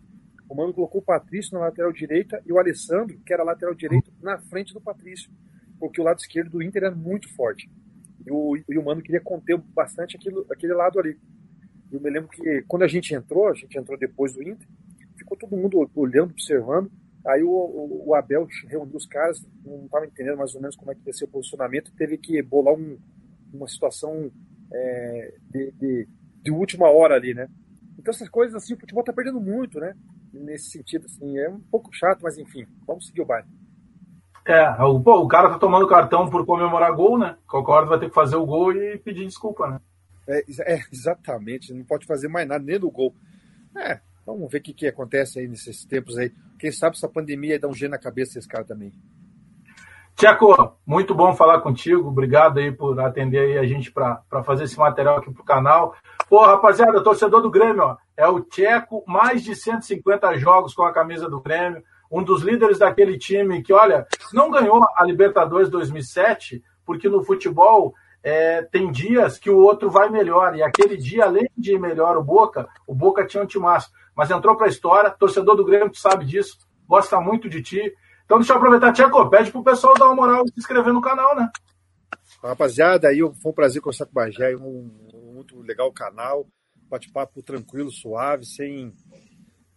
O 0.50 0.56
Mano 0.56 0.74
colocou 0.74 1.02
o 1.02 1.04
Patrício 1.04 1.54
na 1.54 1.66
lateral 1.66 1.92
direita 1.92 2.42
e 2.46 2.54
o 2.54 2.58
Alessandro, 2.58 3.20
que 3.26 3.34
era 3.34 3.44
lateral 3.44 3.76
direito, 3.76 4.12
na 4.22 4.40
frente 4.40 4.74
do 4.74 4.80
Patrício, 4.80 5.30
porque 5.78 6.00
o 6.00 6.04
lado 6.06 6.20
esquerdo 6.20 6.52
do 6.52 6.64
Inter 6.64 6.84
era 6.84 6.96
muito 6.96 7.28
forte. 7.36 7.70
E 8.26 8.32
o, 8.32 8.56
e 8.70 8.78
o 8.78 8.84
Mano 8.84 9.02
queria 9.02 9.20
conter 9.20 9.58
bastante 9.58 10.16
aquilo, 10.16 10.46
aquele 10.50 10.74
lado 10.74 11.00
ali. 11.00 11.20
Eu 11.92 12.02
me 12.02 12.10
lembro 12.10 12.30
que 12.30 12.64
quando 12.68 12.84
a 12.84 12.88
gente 12.88 13.14
entrou, 13.14 13.48
a 13.48 13.54
gente 13.54 13.78
entrou 13.78 13.98
depois 13.98 14.34
do 14.34 14.42
Inter, 14.42 14.68
ficou 15.18 15.38
todo 15.38 15.56
mundo 15.56 15.90
olhando, 15.96 16.32
observando. 16.32 16.92
Aí 17.26 17.44
o, 17.44 17.50
o, 17.50 18.10
o 18.10 18.16
Abel 18.16 18.48
reuniu 18.68 18.96
os 18.96 19.06
caras, 19.06 19.46
não 19.66 19.86
estava 19.86 20.06
entendendo 20.06 20.38
mais 20.38 20.56
ou 20.56 20.62
menos 20.62 20.76
como 20.76 20.92
é 20.92 20.96
que 20.96 21.02
ia 21.06 21.14
ser 21.14 21.26
o 21.26 21.30
posicionamento, 21.30 21.92
teve 21.98 22.18
que 22.18 22.42
bolar 22.42 22.74
um, 22.74 22.98
uma 23.54 23.68
situação 23.68 24.32
é, 24.72 25.34
de, 25.50 25.72
de, 25.74 26.08
de, 26.44 26.52
última 26.52 26.90
hora 26.90 27.16
ali, 27.16 27.34
né? 27.34 27.50
Então 28.00 28.14
essas 28.14 28.30
coisas 28.30 28.56
assim, 28.56 28.74
o 28.74 28.80
futebol 28.80 29.02
está 29.02 29.12
perdendo 29.12 29.42
muito, 29.42 29.80
né? 29.80 29.94
Nesse 30.34 30.70
sentido, 30.72 31.06
assim, 31.06 31.38
é 31.38 31.50
um 31.50 31.60
pouco 31.60 31.90
chato, 31.94 32.22
mas 32.22 32.38
enfim, 32.38 32.66
vamos 32.86 33.08
seguir 33.08 33.22
o 33.22 33.26
baile. 33.26 33.48
É, 34.46 34.70
o, 34.84 35.02
pô, 35.02 35.20
o 35.20 35.28
cara 35.28 35.50
tá 35.50 35.60
tomando 35.60 35.88
cartão 35.88 36.30
por 36.30 36.46
comemorar 36.46 36.96
gol, 36.96 37.18
né? 37.18 37.38
Hora 37.52 37.86
vai 37.86 38.00
ter 38.00 38.08
que 38.08 38.16
fazer 38.16 38.38
o 38.38 38.46
gol 38.46 38.72
e 38.72 38.98
pedir 38.98 39.26
desculpa, 39.26 39.68
né? 39.68 39.82
É, 40.28 40.44
é, 40.74 40.80
exatamente, 40.92 41.74
não 41.74 41.86
pode 41.86 42.06
fazer 42.06 42.28
mais 42.28 42.48
nada, 42.48 42.64
nem 42.64 42.80
no 42.80 42.92
gol. 42.92 43.16
É, 43.76 44.00
vamos 44.26 44.52
ver 44.52 44.60
o 44.60 44.62
que, 44.62 44.74
que 44.74 44.88
acontece 44.88 45.40
aí 45.40 45.48
nesses 45.48 45.86
tempos 45.86 46.18
aí. 46.18 46.32
Quem 46.60 46.72
sabe 46.72 46.96
essa 46.96 47.08
pandemia 47.08 47.60
dá 47.60 47.68
um 47.68 47.74
gelo 47.74 47.92
na 47.92 47.98
cabeça 47.98 48.34
desse 48.34 48.48
cara 48.48 48.64
também. 48.64 48.92
Tcheco, 50.18 50.76
muito 50.84 51.14
bom 51.14 51.36
falar 51.36 51.62
contigo. 51.62 52.10
Obrigado 52.10 52.58
aí 52.58 52.72
por 52.72 53.00
atender 53.00 53.38
aí 53.38 53.58
a 53.60 53.66
gente 53.66 53.92
para 53.92 54.44
fazer 54.44 54.64
esse 54.64 54.78
material 54.78 55.18
aqui 55.18 55.32
pro 55.32 55.44
canal. 55.44 55.96
Pô, 56.28 56.44
rapaziada, 56.44 57.04
torcedor 57.04 57.40
do 57.40 57.52
Grêmio, 57.52 57.84
ó, 57.84 57.98
é 58.18 58.28
o 58.28 58.42
Tcheco, 58.42 59.04
mais 59.06 59.44
de 59.44 59.56
150 59.56 60.36
jogos 60.40 60.74
com 60.74 60.82
a 60.82 60.92
camisa 60.92 61.30
do 61.30 61.40
Grêmio, 61.40 61.84
um 62.12 62.24
dos 62.24 62.42
líderes 62.42 62.80
daquele 62.80 63.16
time 63.16 63.62
que, 63.62 63.72
olha, 63.72 64.08
não 64.34 64.50
ganhou 64.50 64.84
a 64.96 65.04
Libertadores 65.06 65.70
2007, 65.70 66.64
porque 66.84 67.08
no 67.08 67.24
futebol 67.24 67.94
é, 68.28 68.62
tem 68.62 68.92
dias 68.92 69.40
que 69.40 69.50
o 69.50 69.58
outro 69.58 69.90
vai 69.90 70.10
melhor. 70.10 70.54
E 70.54 70.62
aquele 70.62 70.98
dia, 70.98 71.24
além 71.24 71.50
de 71.58 71.76
ir 71.76 71.80
melhor 71.80 72.18
o 72.18 72.24
Boca, 72.24 72.68
o 72.86 72.94
Boca 72.94 73.26
tinha 73.26 73.42
um 73.42 73.48
timaço. 73.48 73.90
Mas 74.14 74.30
entrou 74.30 74.58
para 74.58 74.66
a 74.66 74.70
história, 74.70 75.10
torcedor 75.10 75.56
do 75.56 75.64
Grêmio, 75.64 75.90
tu 75.90 75.98
sabe 75.98 76.26
disso, 76.26 76.58
gosta 76.86 77.22
muito 77.22 77.48
de 77.48 77.64
ti. 77.64 77.96
Então 78.26 78.38
deixa 78.38 78.52
eu 78.52 78.58
aproveitar, 78.58 78.92
Tcheco, 78.92 79.30
pede 79.30 79.50
pro 79.50 79.64
pessoal 79.64 79.94
dar 79.98 80.08
uma 80.08 80.16
moral 80.16 80.44
e 80.44 80.50
se 80.50 80.60
inscrever 80.60 80.92
no 80.92 81.00
canal, 81.00 81.38
né? 81.38 81.50
Rapaziada, 82.44 83.08
aí 83.08 83.20
foi 83.20 83.52
um 83.52 83.56
prazer 83.56 83.82
conversar 83.82 84.06
com 84.06 84.12
o 84.12 84.16
Bagé, 84.16 84.58
um, 84.58 84.92
um, 85.14 85.34
muito 85.34 85.62
legal 85.62 85.90
canal, 85.94 86.46
bate-papo 86.90 87.42
tranquilo, 87.42 87.90
suave, 87.90 88.46
sem, 88.46 88.94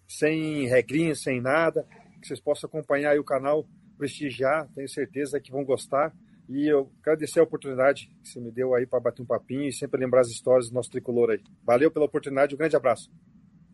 sem 0.08 0.66
regrinhas, 0.66 1.22
sem 1.22 1.40
nada, 1.40 1.86
que 2.20 2.26
vocês 2.26 2.40
possam 2.40 2.66
acompanhar 2.66 3.12
aí 3.12 3.18
o 3.20 3.24
canal 3.24 3.64
prestigiar, 3.96 4.66
tenho 4.74 4.88
certeza 4.88 5.38
que 5.38 5.52
vão 5.52 5.64
gostar. 5.64 6.12
E 6.50 6.66
eu 6.66 6.90
agradecer 7.00 7.38
a 7.38 7.44
oportunidade 7.44 8.10
que 8.24 8.28
você 8.28 8.40
me 8.40 8.50
deu 8.50 8.74
aí 8.74 8.84
para 8.84 8.98
bater 8.98 9.22
um 9.22 9.24
papinho 9.24 9.68
e 9.68 9.72
sempre 9.72 10.00
lembrar 10.00 10.22
as 10.22 10.30
histórias 10.30 10.68
do 10.68 10.74
nosso 10.74 10.90
tricolor 10.90 11.30
aí. 11.30 11.40
Valeu 11.64 11.92
pela 11.92 12.06
oportunidade, 12.06 12.56
um 12.56 12.58
grande 12.58 12.74
abraço. 12.74 13.08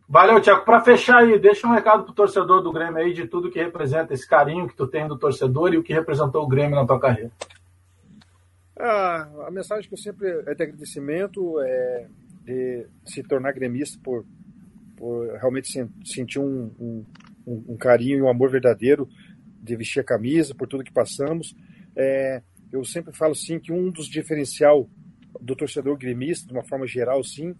Valeu, 0.07 0.39
Tiago. 0.39 0.63
Para 0.63 0.81
fechar 0.81 1.17
aí, 1.17 1.39
deixa 1.39 1.65
um 1.65 1.71
recado 1.71 2.03
pro 2.03 2.13
torcedor 2.13 2.61
do 2.61 2.71
Grêmio 2.71 2.97
aí 2.97 3.13
de 3.13 3.27
tudo 3.27 3.49
que 3.49 3.59
representa 3.59 4.13
esse 4.13 4.29
carinho 4.29 4.67
que 4.67 4.75
tu 4.75 4.85
tem 4.85 5.07
do 5.07 5.17
torcedor 5.17 5.73
e 5.73 5.77
o 5.77 5.83
que 5.83 5.91
representou 5.91 6.43
o 6.43 6.47
Grêmio 6.47 6.75
na 6.75 6.85
tua 6.85 6.99
carreira. 6.99 7.31
Ah, 8.79 9.27
a 9.47 9.51
mensagem 9.51 9.87
que 9.87 9.95
eu 9.95 9.97
sempre 9.97 10.29
é 10.29 10.53
de 10.53 10.63
agradecimento, 10.63 11.59
é 11.61 12.07
de 12.43 12.87
se 13.05 13.23
tornar 13.23 13.53
gremista 13.53 13.99
por, 14.03 14.23
por 14.95 15.27
realmente 15.39 15.67
sentir 16.05 16.39
um, 16.39 16.71
um, 16.79 17.05
um 17.69 17.75
carinho 17.75 18.19
e 18.19 18.21
um 18.21 18.29
amor 18.29 18.51
verdadeiro 18.51 19.09
de 19.61 19.75
vestir 19.75 19.99
a 19.99 20.03
camisa, 20.03 20.53
por 20.53 20.67
tudo 20.67 20.83
que 20.83 20.93
passamos. 20.93 21.55
É, 21.95 22.43
eu 22.71 22.83
sempre 22.83 23.15
falo 23.15 23.33
sim 23.35 23.59
que 23.59 23.71
um 23.71 23.89
dos 23.89 24.07
diferencial 24.07 24.89
do 25.41 25.55
torcedor 25.55 25.97
gremista, 25.97 26.47
de 26.47 26.53
uma 26.53 26.63
forma 26.63 26.87
geral, 26.87 27.23
sim, 27.23 27.55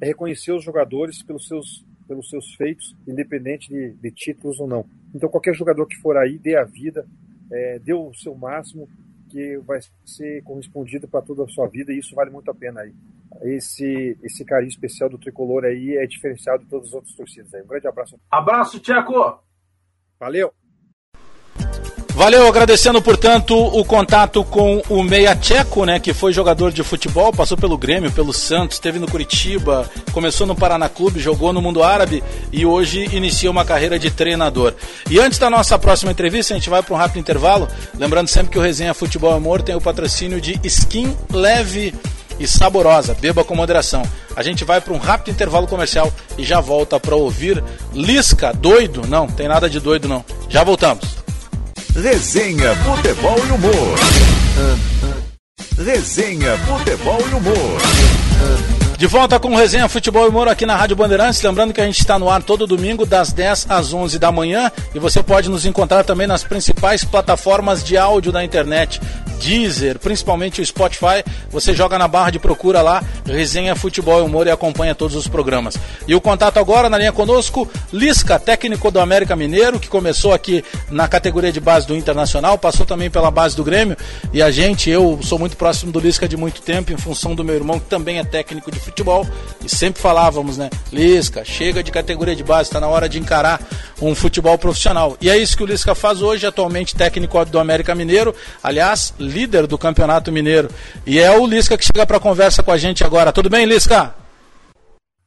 é 0.00 0.06
reconhecer 0.06 0.52
os 0.52 0.64
jogadores 0.64 1.22
pelos 1.22 1.46
seus, 1.46 1.84
pelos 2.06 2.28
seus 2.28 2.54
feitos, 2.54 2.94
independente 3.06 3.68
de, 3.68 3.92
de 3.94 4.10
títulos 4.10 4.60
ou 4.60 4.66
não. 4.66 4.86
Então, 5.14 5.28
qualquer 5.28 5.54
jogador 5.54 5.86
que 5.86 5.96
for 5.96 6.16
aí, 6.16 6.38
dê 6.38 6.56
a 6.56 6.64
vida, 6.64 7.06
é, 7.50 7.78
dê 7.78 7.94
o 7.94 8.12
seu 8.14 8.34
máximo, 8.34 8.88
que 9.28 9.58
vai 9.58 9.80
ser 10.04 10.42
correspondido 10.42 11.08
para 11.08 11.22
toda 11.22 11.44
a 11.44 11.48
sua 11.48 11.68
vida 11.68 11.92
e 11.92 11.98
isso 11.98 12.14
vale 12.14 12.30
muito 12.30 12.50
a 12.50 12.54
pena 12.54 12.80
aí. 12.80 12.94
Esse, 13.42 14.16
esse 14.22 14.44
carinho 14.44 14.68
especial 14.68 15.10
do 15.10 15.18
tricolor 15.18 15.64
aí 15.64 15.96
é 15.96 16.06
diferenciado 16.06 16.64
de 16.64 16.70
todas 16.70 16.88
as 16.88 16.94
outras 16.94 17.14
torcidas 17.14 17.52
aí. 17.52 17.62
Um 17.62 17.66
grande 17.66 17.88
abraço. 17.88 18.18
Abraço, 18.30 18.80
Tcheco! 18.80 19.40
Valeu! 20.18 20.65
Valeu, 22.16 22.48
agradecendo, 22.48 23.02
portanto, 23.02 23.54
o 23.54 23.84
contato 23.84 24.42
com 24.42 24.82
o 24.88 25.02
Meia 25.02 25.36
Tcheco, 25.36 25.84
né, 25.84 26.00
que 26.00 26.14
foi 26.14 26.32
jogador 26.32 26.72
de 26.72 26.82
futebol, 26.82 27.30
passou 27.30 27.58
pelo 27.58 27.76
Grêmio, 27.76 28.10
pelo 28.10 28.32
Santos, 28.32 28.76
esteve 28.76 28.98
no 28.98 29.06
Curitiba, 29.06 29.86
começou 30.12 30.46
no 30.46 30.56
Paraná 30.56 30.88
Clube, 30.88 31.20
jogou 31.20 31.52
no 31.52 31.60
mundo 31.60 31.82
árabe 31.82 32.24
e 32.50 32.64
hoje 32.64 33.06
inicia 33.14 33.50
uma 33.50 33.66
carreira 33.66 33.98
de 33.98 34.10
treinador. 34.10 34.72
E 35.10 35.20
antes 35.20 35.38
da 35.38 35.50
nossa 35.50 35.78
próxima 35.78 36.10
entrevista, 36.10 36.54
a 36.54 36.56
gente 36.56 36.70
vai 36.70 36.82
para 36.82 36.94
um 36.94 36.96
rápido 36.96 37.20
intervalo, 37.20 37.68
lembrando 37.98 38.28
sempre 38.28 38.50
que 38.50 38.58
o 38.58 38.62
Resenha 38.62 38.94
Futebol 38.94 39.34
Amor 39.34 39.60
tem 39.60 39.74
o 39.74 39.80
patrocínio 39.80 40.40
de 40.40 40.58
Skin 40.64 41.14
Leve 41.30 41.92
e 42.40 42.46
saborosa, 42.46 43.14
beba 43.20 43.44
com 43.44 43.54
moderação. 43.54 44.02
A 44.34 44.42
gente 44.42 44.64
vai 44.64 44.80
para 44.80 44.94
um 44.94 44.98
rápido 44.98 45.34
intervalo 45.34 45.66
comercial 45.66 46.10
e 46.38 46.42
já 46.42 46.60
volta 46.60 46.98
para 46.98 47.14
ouvir 47.14 47.62
Lisca, 47.92 48.54
doido? 48.54 49.06
Não, 49.06 49.26
tem 49.26 49.48
nada 49.48 49.68
de 49.68 49.78
doido 49.78 50.08
não. 50.08 50.24
Já 50.48 50.64
voltamos. 50.64 51.25
Resenha, 52.02 52.74
futebol 52.76 53.38
e 53.38 53.52
humor. 53.52 53.98
Resenha, 55.82 56.58
futebol 56.58 57.18
e 57.20 57.34
humor. 57.34 57.80
De 58.98 59.06
volta 59.06 59.38
com 59.38 59.54
Resenha 59.54 59.88
Futebol 59.88 60.24
e 60.24 60.28
Humor 60.28 60.48
aqui 60.48 60.64
na 60.64 60.74
Rádio 60.74 60.96
Bandeirantes. 60.96 61.42
Lembrando 61.42 61.72
que 61.72 61.80
a 61.82 61.84
gente 61.84 61.98
está 61.98 62.18
no 62.18 62.30
ar 62.30 62.42
todo 62.42 62.66
domingo, 62.66 63.04
das 63.04 63.30
10 63.30 63.66
às 63.68 63.92
11 63.92 64.18
da 64.18 64.32
manhã. 64.32 64.72
E 64.94 64.98
você 64.98 65.22
pode 65.22 65.50
nos 65.50 65.66
encontrar 65.66 66.02
também 66.02 66.26
nas 66.26 66.42
principais 66.42 67.04
plataformas 67.04 67.84
de 67.84 67.96
áudio 67.96 68.32
da 68.32 68.42
internet. 68.42 69.00
Deezer, 69.40 69.98
principalmente 69.98 70.60
o 70.60 70.66
Spotify. 70.66 71.24
Você 71.50 71.74
joga 71.74 71.98
na 71.98 72.08
barra 72.08 72.30
de 72.30 72.38
procura 72.38 72.82
lá, 72.82 73.02
Resenha 73.24 73.74
Futebol 73.74 74.20
e 74.20 74.22
Humor 74.22 74.46
e 74.46 74.50
acompanha 74.50 74.94
todos 74.94 75.16
os 75.16 75.28
programas. 75.28 75.76
E 76.06 76.14
o 76.14 76.20
contato 76.20 76.58
agora 76.58 76.90
na 76.90 76.98
linha 76.98 77.12
conosco, 77.12 77.68
Lisca, 77.92 78.38
técnico 78.38 78.90
do 78.90 79.00
América 79.00 79.36
Mineiro, 79.36 79.78
que 79.78 79.88
começou 79.88 80.32
aqui 80.32 80.64
na 80.90 81.08
categoria 81.08 81.52
de 81.52 81.60
base 81.60 81.86
do 81.86 81.96
Internacional, 81.96 82.58
passou 82.58 82.86
também 82.86 83.10
pela 83.10 83.30
base 83.30 83.56
do 83.56 83.64
Grêmio. 83.64 83.96
E 84.32 84.42
a 84.42 84.50
gente, 84.50 84.90
eu 84.90 85.18
sou 85.22 85.38
muito 85.38 85.56
próximo 85.56 85.92
do 85.92 86.00
Lisca 86.00 86.28
de 86.28 86.36
muito 86.36 86.62
tempo, 86.62 86.92
em 86.92 86.96
função 86.96 87.34
do 87.34 87.44
meu 87.44 87.54
irmão, 87.54 87.78
que 87.78 87.86
também 87.86 88.18
é 88.18 88.24
técnico 88.24 88.70
de 88.70 88.78
futebol 88.78 89.26
e 89.64 89.68
sempre 89.68 90.00
falávamos, 90.00 90.56
né? 90.56 90.70
Lisca, 90.92 91.44
chega 91.44 91.82
de 91.82 91.90
categoria 91.90 92.34
de 92.34 92.42
base, 92.42 92.68
está 92.68 92.80
na 92.80 92.88
hora 92.88 93.08
de 93.08 93.18
encarar 93.18 93.60
um 94.00 94.14
futebol 94.14 94.56
profissional. 94.58 95.16
E 95.20 95.30
é 95.30 95.36
isso 95.36 95.56
que 95.56 95.62
o 95.62 95.66
Lisca 95.66 95.94
faz 95.94 96.22
hoje, 96.22 96.46
atualmente 96.46 96.94
técnico 96.94 97.44
do 97.44 97.58
América 97.58 97.94
Mineiro, 97.94 98.34
aliás, 98.62 99.12
líder 99.26 99.66
do 99.66 99.76
Campeonato 99.76 100.32
Mineiro. 100.32 100.68
E 101.04 101.18
é 101.18 101.30
o 101.36 101.46
Lisca 101.46 101.76
que 101.76 101.84
chega 101.84 102.06
para 102.06 102.20
conversa 102.20 102.62
com 102.62 102.72
a 102.72 102.78
gente 102.78 103.04
agora. 103.04 103.32
Tudo 103.32 103.50
bem, 103.50 103.66
Lisca? 103.66 104.14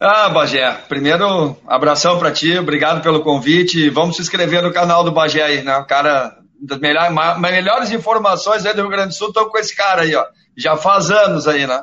Ah, 0.01 0.29
Bagé, 0.29 0.71
primeiro 0.87 1.57
abração 1.67 2.17
para 2.17 2.31
ti, 2.31 2.57
obrigado 2.57 3.01
pelo 3.01 3.21
convite. 3.21 3.89
Vamos 3.89 4.15
se 4.15 4.21
inscrever 4.21 4.63
no 4.63 4.71
canal 4.71 5.03
do 5.03 5.11
Bagé 5.11 5.43
aí, 5.43 5.61
né? 5.61 5.75
O 5.75 5.85
cara 5.85 6.37
das 6.61 6.79
melhores, 6.79 7.13
melhores 7.39 7.91
informações 7.91 8.65
aí 8.65 8.73
do 8.73 8.81
Rio 8.81 8.91
Grande 8.91 9.09
do 9.09 9.13
Sul 9.13 9.27
estão 9.27 9.49
com 9.49 9.57
esse 9.57 9.75
cara 9.75 10.03
aí, 10.03 10.15
ó. 10.15 10.25
Já 10.57 10.77
faz 10.77 11.11
anos 11.11 11.49
aí, 11.49 11.67
né? 11.67 11.81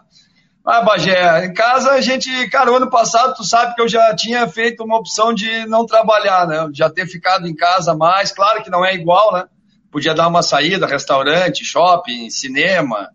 Ah, 0.65 0.81
Bagé, 0.83 1.45
em 1.45 1.53
casa 1.53 1.93
a 1.93 2.01
gente, 2.01 2.29
cara, 2.49 2.73
o 2.73 2.77
ano 2.77 2.89
passado 2.89 3.35
tu 3.35 3.45
sabe 3.45 3.75
que 3.75 3.83
eu 3.83 3.89
já 3.89 4.17
tinha 4.17 4.49
feito 4.49 4.83
uma 4.83 4.99
opção 4.99 5.35
de 5.35 5.67
não 5.67 5.85
trabalhar, 5.85 6.47
né? 6.47 6.69
Já 6.73 6.89
ter 6.89 7.07
ficado 7.07 7.47
em 7.47 7.55
casa 7.55 7.95
mais, 7.95 8.33
claro 8.33 8.63
que 8.63 8.71
não 8.71 8.85
é 8.85 8.95
igual, 8.95 9.33
né? 9.35 9.45
Podia 9.97 10.13
dar 10.13 10.29
uma 10.29 10.43
saída, 10.43 10.87
restaurante, 10.87 11.65
shopping, 11.65 12.29
cinema, 12.29 13.09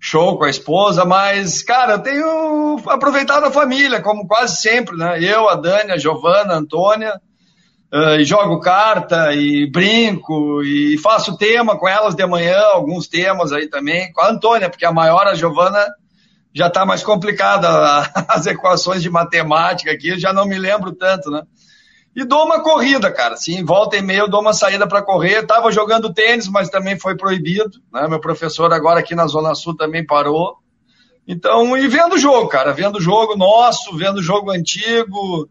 show 0.00 0.36
com 0.36 0.42
a 0.42 0.50
esposa, 0.50 1.04
mas, 1.04 1.62
cara, 1.62 1.92
eu 1.92 1.98
tenho 2.00 2.82
aproveitado 2.88 3.44
a 3.44 3.52
família, 3.52 4.02
como 4.02 4.26
quase 4.26 4.56
sempre, 4.56 4.96
né? 4.96 5.22
Eu, 5.22 5.48
a 5.48 5.54
Dani, 5.54 5.92
a 5.92 5.96
Giovana, 5.96 6.54
a 6.54 6.56
Antônia, 6.56 7.20
uh, 7.92 8.18
e 8.18 8.24
jogo 8.24 8.58
carta, 8.58 9.32
e 9.32 9.70
brinco, 9.70 10.60
e 10.64 10.98
faço 10.98 11.38
tema 11.38 11.78
com 11.78 11.86
elas 11.86 12.16
de 12.16 12.26
manhã, 12.26 12.58
alguns 12.72 13.06
temas 13.06 13.52
aí 13.52 13.68
também, 13.68 14.12
com 14.12 14.20
a 14.20 14.30
Antônia, 14.30 14.68
porque 14.68 14.84
a 14.84 14.92
maior, 14.92 15.28
a 15.28 15.36
Giovana 15.36 15.86
já 16.52 16.66
está 16.66 16.84
mais 16.84 17.04
complicada 17.04 17.68
as 18.26 18.44
equações 18.46 19.04
de 19.04 19.08
matemática 19.08 19.92
aqui, 19.92 20.08
eu 20.08 20.18
já 20.18 20.32
não 20.32 20.46
me 20.46 20.58
lembro 20.58 20.96
tanto, 20.96 21.30
né? 21.30 21.44
E 22.14 22.24
dou 22.24 22.44
uma 22.44 22.62
corrida, 22.62 23.10
cara. 23.10 23.36
Sim, 23.36 23.64
volta 23.64 23.96
e 23.96 24.02
meia 24.02 24.20
eu 24.20 24.30
dou 24.30 24.40
uma 24.40 24.54
saída 24.54 24.86
para 24.86 25.02
correr. 25.02 25.42
Estava 25.42 25.72
jogando 25.72 26.12
tênis, 26.12 26.48
mas 26.48 26.70
também 26.70 26.98
foi 26.98 27.16
proibido. 27.16 27.80
Né? 27.92 28.06
Meu 28.08 28.20
professor 28.20 28.72
agora 28.72 29.00
aqui 29.00 29.14
na 29.14 29.26
Zona 29.26 29.54
Sul 29.54 29.76
também 29.76 30.06
parou. 30.06 30.58
Então, 31.26 31.76
e 31.76 31.88
vendo 31.88 32.14
o 32.14 32.18
jogo, 32.18 32.48
cara. 32.48 32.72
Vendo 32.72 32.98
o 32.98 33.00
jogo 33.00 33.36
nosso, 33.36 33.96
vendo 33.96 34.18
o 34.18 34.22
jogo 34.22 34.52
antigo, 34.52 35.48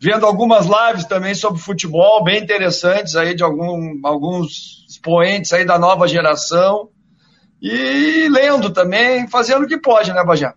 vendo 0.00 0.26
algumas 0.26 0.66
lives 0.66 1.04
também 1.04 1.34
sobre 1.34 1.60
futebol, 1.60 2.24
bem 2.24 2.42
interessantes 2.42 3.14
aí 3.14 3.34
de 3.34 3.44
algum, 3.44 4.00
alguns 4.02 4.86
expoentes 4.88 5.52
aí 5.52 5.64
da 5.64 5.78
nova 5.78 6.08
geração 6.08 6.88
e 7.62 8.26
lendo 8.30 8.70
também, 8.70 9.28
fazendo 9.28 9.64
o 9.64 9.68
que 9.68 9.78
pode, 9.78 10.12
né, 10.12 10.24
Bajé? 10.24 10.54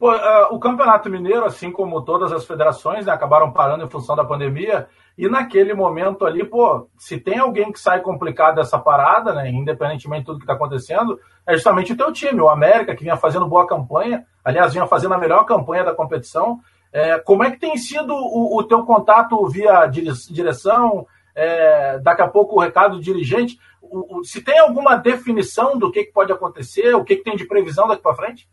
Pô, 0.00 0.14
uh, 0.14 0.46
o 0.50 0.58
Campeonato 0.58 1.10
Mineiro, 1.10 1.44
assim 1.44 1.70
como 1.70 2.00
todas 2.00 2.32
as 2.32 2.46
federações, 2.46 3.04
né, 3.04 3.12
acabaram 3.12 3.52
parando 3.52 3.84
em 3.84 3.90
função 3.90 4.16
da 4.16 4.24
pandemia. 4.24 4.88
E 5.18 5.28
naquele 5.28 5.74
momento 5.74 6.24
ali, 6.24 6.42
pô, 6.42 6.88
se 6.96 7.18
tem 7.18 7.38
alguém 7.38 7.70
que 7.70 7.78
sai 7.78 8.00
complicado 8.00 8.54
dessa 8.54 8.78
parada, 8.78 9.34
né, 9.34 9.50
independentemente 9.50 10.20
de 10.20 10.26
tudo 10.26 10.38
que 10.38 10.44
está 10.44 10.54
acontecendo, 10.54 11.20
é 11.46 11.52
justamente 11.52 11.92
o 11.92 11.96
teu 11.98 12.10
time, 12.14 12.40
o 12.40 12.48
América, 12.48 12.96
que 12.96 13.02
vinha 13.02 13.18
fazendo 13.18 13.46
boa 13.46 13.66
campanha, 13.66 14.24
aliás, 14.42 14.72
vinha 14.72 14.86
fazendo 14.86 15.12
a 15.12 15.18
melhor 15.18 15.44
campanha 15.44 15.84
da 15.84 15.94
competição. 15.94 16.60
É, 16.90 17.18
como 17.18 17.44
é 17.44 17.50
que 17.50 17.60
tem 17.60 17.76
sido 17.76 18.14
o, 18.14 18.56
o 18.56 18.64
teu 18.64 18.82
contato 18.86 19.46
via 19.48 19.86
direção? 19.86 21.06
É, 21.34 21.98
daqui 21.98 22.22
a 22.22 22.28
pouco 22.28 22.56
o 22.56 22.60
recado 22.60 22.96
do 22.96 23.02
dirigente 23.02 23.56
o, 23.80 24.18
o, 24.18 24.24
se 24.24 24.42
tem 24.42 24.58
alguma 24.58 24.96
definição 24.96 25.78
do 25.78 25.92
que, 25.92 26.04
que 26.04 26.12
pode 26.12 26.32
acontecer, 26.32 26.94
o 26.94 27.04
que, 27.04 27.16
que 27.16 27.22
tem 27.22 27.36
de 27.36 27.46
previsão 27.46 27.86
daqui 27.86 28.02
para 28.02 28.16
frente? 28.16 28.48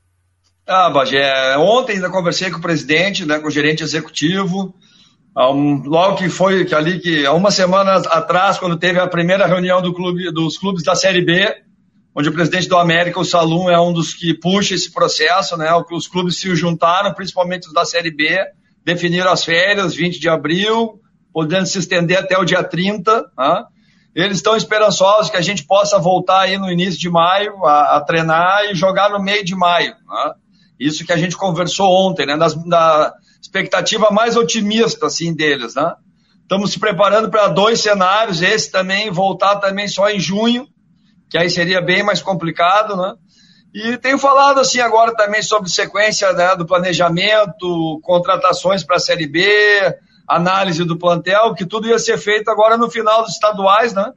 Ah, 0.67 0.89
Bagé, 0.89 1.57
ontem 1.57 1.93
ainda 1.93 2.09
conversei 2.09 2.51
com 2.51 2.57
o 2.57 2.61
presidente, 2.61 3.25
né, 3.25 3.39
com 3.39 3.47
o 3.47 3.51
gerente 3.51 3.83
executivo, 3.83 4.75
um, 5.35 5.81
logo 5.85 6.17
que 6.17 6.29
foi 6.29 6.65
que 6.65 6.75
ali 6.75 6.99
que 6.99 7.25
há 7.25 7.31
uma 7.31 7.51
semana 7.51 7.93
atrás, 7.93 8.57
quando 8.57 8.75
teve 8.75 8.99
a 8.99 9.07
primeira 9.07 9.45
reunião 9.45 9.81
do 9.81 9.93
clube, 9.93 10.31
dos 10.31 10.57
clubes 10.57 10.83
da 10.83 10.93
Série 10.93 11.23
B, 11.23 11.55
onde 12.13 12.27
o 12.27 12.33
presidente 12.33 12.67
do 12.67 12.75
América, 12.75 13.19
o 13.19 13.23
Salum, 13.23 13.69
é 13.69 13.79
um 13.79 13.93
dos 13.93 14.13
que 14.13 14.33
puxa 14.33 14.73
esse 14.73 14.91
processo, 14.91 15.55
né? 15.55 15.69
Os 15.91 16.07
clubes 16.07 16.37
se 16.37 16.53
juntaram, 16.55 17.13
principalmente 17.13 17.67
os 17.67 17.73
da 17.73 17.85
Série 17.85 18.09
B, 18.09 18.37
definiram 18.83 19.31
as 19.31 19.45
férias, 19.45 19.93
20 19.93 20.19
de 20.19 20.27
abril, 20.27 20.99
podendo 21.31 21.67
se 21.67 21.77
estender 21.77 22.17
até 22.17 22.37
o 22.37 22.43
dia 22.43 22.63
30, 22.63 23.23
né? 23.37 23.63
eles 24.15 24.37
estão 24.37 24.57
esperançosos 24.57 25.29
que 25.29 25.37
a 25.37 25.41
gente 25.41 25.63
possa 25.63 25.99
voltar 25.99 26.41
aí 26.41 26.57
no 26.57 26.71
início 26.71 26.99
de 26.99 27.09
maio 27.09 27.63
a, 27.63 27.97
a 27.97 28.01
treinar 28.01 28.65
e 28.65 28.73
jogar 28.73 29.11
no 29.11 29.21
meio 29.21 29.45
de 29.45 29.55
maio. 29.55 29.91
Né? 29.91 30.33
Isso 30.79 31.05
que 31.05 31.13
a 31.13 31.17
gente 31.17 31.35
conversou 31.35 31.89
ontem, 31.89 32.25
né? 32.25 32.37
Das, 32.37 32.53
da 32.65 33.13
expectativa 33.41 34.11
mais 34.11 34.35
otimista 34.35 35.07
assim 35.07 35.33
deles, 35.33 35.75
né? 35.75 35.93
Estamos 36.41 36.71
se 36.71 36.79
preparando 36.79 37.29
para 37.29 37.47
dois 37.47 37.81
cenários, 37.81 38.41
esse 38.41 38.71
também 38.71 39.11
voltar 39.11 39.57
também 39.57 39.87
só 39.87 40.09
em 40.09 40.19
junho, 40.19 40.67
que 41.29 41.37
aí 41.37 41.49
seria 41.49 41.81
bem 41.81 42.03
mais 42.03 42.21
complicado, 42.21 42.95
né? 42.95 43.15
E 43.73 43.97
tenho 43.97 44.17
falado 44.17 44.59
assim 44.59 44.79
agora 44.79 45.13
também 45.13 45.41
sobre 45.41 45.69
sequência 45.69 46.31
né, 46.33 46.55
do 46.55 46.65
planejamento, 46.65 47.99
contratações 48.01 48.83
para 48.83 48.95
a 48.95 48.99
Série 48.99 49.27
B, 49.27 49.45
análise 50.27 50.83
do 50.85 50.97
plantel, 50.97 51.53
que 51.53 51.65
tudo 51.65 51.87
ia 51.87 51.99
ser 51.99 52.17
feito 52.17 52.49
agora 52.49 52.77
no 52.77 52.89
final 52.89 53.23
dos 53.23 53.33
estaduais, 53.33 53.93
né? 53.93 54.13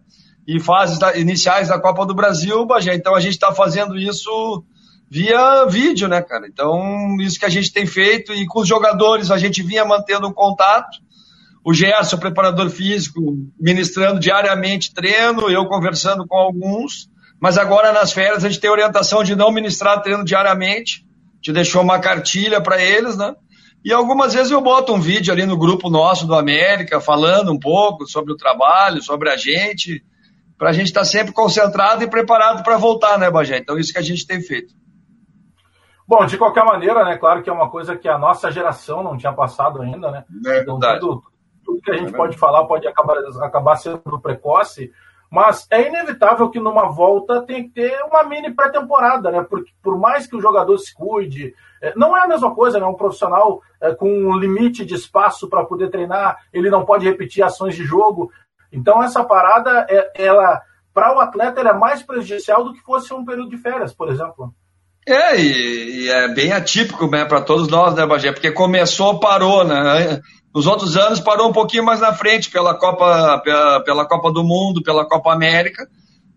e 0.46 0.58
fases 0.58 0.98
da, 0.98 1.16
iniciais 1.16 1.68
da 1.68 1.80
Copa 1.80 2.04
do 2.04 2.14
Brasil, 2.14 2.66
Bagé. 2.66 2.94
Então 2.94 3.14
a 3.14 3.20
gente 3.20 3.34
está 3.34 3.52
fazendo 3.52 3.96
isso 3.96 4.64
via 5.10 5.64
vídeo, 5.66 6.06
né, 6.06 6.22
cara? 6.22 6.46
Então, 6.46 7.16
isso 7.20 7.38
que 7.38 7.44
a 7.44 7.50
gente 7.50 7.72
tem 7.72 7.84
feito 7.84 8.32
e 8.32 8.46
com 8.46 8.60
os 8.60 8.68
jogadores 8.68 9.30
a 9.30 9.38
gente 9.38 9.62
vinha 9.62 9.84
mantendo 9.84 10.28
um 10.28 10.32
contato. 10.32 10.98
O 11.64 11.74
Gerson, 11.74 12.16
preparador 12.16 12.70
físico, 12.70 13.20
ministrando 13.58 14.20
diariamente 14.20 14.94
treino, 14.94 15.50
eu 15.50 15.66
conversando 15.66 16.26
com 16.26 16.36
alguns. 16.36 17.10
Mas 17.40 17.58
agora 17.58 17.92
nas 17.92 18.12
férias 18.12 18.44
a 18.44 18.48
gente 18.48 18.60
tem 18.60 18.70
orientação 18.70 19.24
de 19.24 19.34
não 19.34 19.50
ministrar 19.50 20.00
treino 20.00 20.24
diariamente. 20.24 21.04
Te 21.42 21.52
deixou 21.52 21.82
uma 21.82 21.98
cartilha 21.98 22.60
para 22.60 22.80
eles, 22.80 23.16
né? 23.16 23.34
E 23.84 23.92
algumas 23.92 24.34
vezes 24.34 24.52
eu 24.52 24.60
boto 24.60 24.92
um 24.94 25.00
vídeo 25.00 25.32
ali 25.32 25.44
no 25.44 25.56
grupo 25.56 25.88
nosso 25.88 26.26
do 26.26 26.34
América, 26.34 27.00
falando 27.00 27.50
um 27.50 27.58
pouco 27.58 28.06
sobre 28.06 28.32
o 28.32 28.36
trabalho, 28.36 29.02
sobre 29.02 29.30
a 29.30 29.36
gente, 29.38 30.04
para 30.58 30.68
a 30.68 30.72
gente 30.72 30.88
estar 30.88 31.00
tá 31.00 31.06
sempre 31.06 31.32
concentrado 31.32 32.04
e 32.04 32.06
preparado 32.06 32.62
para 32.62 32.76
voltar, 32.76 33.18
né, 33.18 33.30
Bagé? 33.30 33.56
Então, 33.56 33.78
isso 33.78 33.92
que 33.92 33.98
a 33.98 34.02
gente 34.02 34.26
tem 34.26 34.42
feito. 34.42 34.79
Bom, 36.10 36.26
de 36.26 36.36
qualquer 36.36 36.64
maneira, 36.64 37.04
né, 37.04 37.16
claro 37.16 37.40
que 37.40 37.48
é 37.48 37.52
uma 37.52 37.70
coisa 37.70 37.96
que 37.96 38.08
a 38.08 38.18
nossa 38.18 38.50
geração 38.50 39.00
não 39.00 39.16
tinha 39.16 39.32
passado 39.32 39.80
ainda, 39.80 40.10
né? 40.10 40.24
É 40.44 40.58
então, 40.58 40.80
tudo, 40.98 41.22
tudo 41.64 41.80
que 41.80 41.88
a 41.92 41.96
gente 41.96 42.12
é 42.12 42.16
pode 42.16 42.36
falar 42.36 42.64
pode 42.64 42.84
acabar, 42.88 43.16
acabar 43.40 43.76
sendo 43.76 44.18
precoce, 44.20 44.90
mas 45.30 45.68
é 45.70 45.86
inevitável 45.86 46.50
que 46.50 46.58
numa 46.58 46.90
volta 46.90 47.42
tem 47.42 47.62
que 47.62 47.74
ter 47.74 48.02
uma 48.02 48.24
mini 48.24 48.52
pré-temporada, 48.52 49.30
né? 49.30 49.46
Porque 49.48 49.70
por 49.80 49.96
mais 50.00 50.26
que 50.26 50.34
o 50.34 50.40
jogador 50.40 50.76
se 50.78 50.92
cuide, 50.92 51.54
é, 51.80 51.94
não 51.94 52.16
é 52.16 52.22
a 52.22 52.26
mesma 52.26 52.52
coisa, 52.56 52.80
né? 52.80 52.86
Um 52.86 52.94
profissional 52.94 53.62
é, 53.80 53.94
com 53.94 54.10
um 54.10 54.36
limite 54.36 54.84
de 54.84 54.96
espaço 54.96 55.48
para 55.48 55.64
poder 55.64 55.90
treinar, 55.90 56.38
ele 56.52 56.70
não 56.70 56.84
pode 56.84 57.04
repetir 57.04 57.44
ações 57.44 57.76
de 57.76 57.84
jogo. 57.84 58.32
Então 58.72 59.00
essa 59.00 59.22
parada, 59.22 59.86
é, 59.88 60.10
ela 60.16 60.60
para 60.92 61.16
o 61.16 61.20
atleta 61.20 61.60
é 61.60 61.72
mais 61.72 62.02
prejudicial 62.02 62.64
do 62.64 62.72
que 62.72 62.80
fosse 62.80 63.14
um 63.14 63.24
período 63.24 63.50
de 63.50 63.58
férias, 63.58 63.94
por 63.94 64.08
exemplo. 64.08 64.52
É, 65.06 65.40
e, 65.40 66.04
e 66.04 66.08
é 66.08 66.28
bem 66.28 66.52
atípico 66.52 67.08
né, 67.08 67.24
para 67.24 67.40
todos 67.40 67.68
nós, 67.68 67.94
né, 67.94 68.06
Bagé? 68.06 68.32
Porque 68.32 68.50
começou, 68.50 69.18
parou, 69.18 69.64
né? 69.64 70.20
Nos 70.54 70.66
outros 70.66 70.96
anos 70.96 71.20
parou 71.20 71.48
um 71.48 71.52
pouquinho 71.52 71.84
mais 71.84 72.00
na 72.00 72.12
frente 72.12 72.50
pela 72.50 72.74
Copa, 72.74 73.40
pela, 73.44 73.80
pela 73.84 74.04
Copa 74.06 74.32
do 74.32 74.42
Mundo, 74.42 74.82
pela 74.82 75.06
Copa 75.06 75.32
América. 75.32 75.88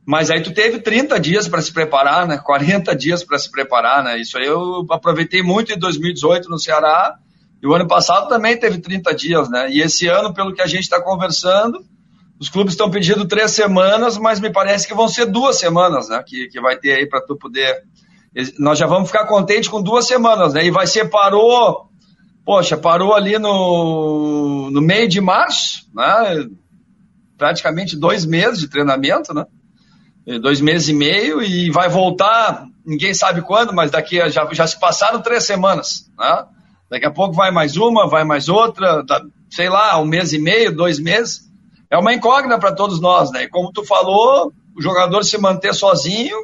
Mas 0.05 0.29
aí 0.29 0.41
tu 0.41 0.53
teve 0.53 0.79
30 0.79 1.19
dias 1.19 1.47
para 1.47 1.61
se 1.61 1.71
preparar, 1.71 2.27
né? 2.27 2.37
40 2.37 2.95
dias 2.95 3.23
para 3.23 3.39
se 3.39 3.49
preparar, 3.49 4.03
né? 4.03 4.19
Isso 4.19 4.37
aí 4.37 4.45
eu 4.45 4.85
aproveitei 4.89 5.41
muito 5.41 5.73
em 5.73 5.79
2018 5.79 6.49
no 6.49 6.59
Ceará. 6.59 7.17
E 7.61 7.67
o 7.67 7.73
ano 7.73 7.87
passado 7.87 8.27
também 8.27 8.57
teve 8.57 8.79
30 8.79 9.15
dias, 9.15 9.49
né? 9.49 9.71
E 9.71 9.81
esse 9.81 10.07
ano, 10.07 10.33
pelo 10.33 10.53
que 10.53 10.61
a 10.61 10.67
gente 10.67 10.81
está 10.81 11.01
conversando, 11.01 11.83
os 12.37 12.49
clubes 12.49 12.73
estão 12.73 12.91
pedindo 12.91 13.25
três 13.25 13.51
semanas, 13.51 14.17
mas 14.17 14.41
me 14.41 14.51
parece 14.51 14.85
que 14.85 14.93
vão 14.93 15.07
ser 15.07 15.25
duas 15.25 15.57
semanas, 15.57 16.09
né? 16.09 16.21
Que, 16.27 16.47
que 16.49 16.59
vai 16.59 16.77
ter 16.77 16.95
aí 16.95 17.07
para 17.07 17.21
tu 17.21 17.37
poder. 17.37 17.83
Nós 18.57 18.79
já 18.79 18.87
vamos 18.87 19.09
ficar 19.09 19.25
contentes 19.25 19.69
com 19.69 19.81
duas 19.81 20.07
semanas, 20.07 20.53
né? 20.53 20.65
E 20.65 20.71
vai 20.71 20.87
ser 20.87 21.09
parou 21.09 21.89
poxa, 22.45 22.77
parou 22.77 23.13
ali 23.13 23.39
no, 23.39 24.69
no 24.71 24.81
meio 24.81 25.07
de 25.07 25.21
março, 25.21 25.85
né? 25.93 26.47
praticamente 27.37 27.97
dois 27.97 28.25
meses 28.25 28.59
de 28.59 28.69
treinamento, 28.69 29.33
né? 29.33 29.45
dois 30.41 30.61
meses 30.61 30.87
e 30.89 30.93
meio, 30.93 31.41
e 31.41 31.69
vai 31.69 31.89
voltar, 31.89 32.65
ninguém 32.85 33.13
sabe 33.13 33.41
quando, 33.41 33.73
mas 33.73 33.91
daqui 33.91 34.17
já, 34.29 34.47
já 34.51 34.67
se 34.67 34.79
passaram 34.79 35.21
três 35.21 35.43
semanas. 35.43 36.09
Né? 36.17 36.45
Daqui 36.89 37.05
a 37.05 37.11
pouco 37.11 37.33
vai 37.33 37.51
mais 37.51 37.75
uma, 37.75 38.07
vai 38.07 38.23
mais 38.23 38.47
outra, 38.47 39.03
sei 39.49 39.69
lá, 39.69 39.99
um 39.99 40.05
mês 40.05 40.31
e 40.31 40.39
meio, 40.39 40.75
dois 40.75 40.99
meses. 40.99 41.41
É 41.89 41.97
uma 41.97 42.13
incógnita 42.13 42.57
para 42.57 42.73
todos 42.73 42.99
nós, 42.99 43.31
né? 43.31 43.43
E 43.43 43.49
como 43.49 43.71
tu 43.71 43.83
falou, 43.83 44.51
o 44.75 44.81
jogador 44.81 45.23
se 45.23 45.37
manter 45.37 45.73
sozinho, 45.73 46.37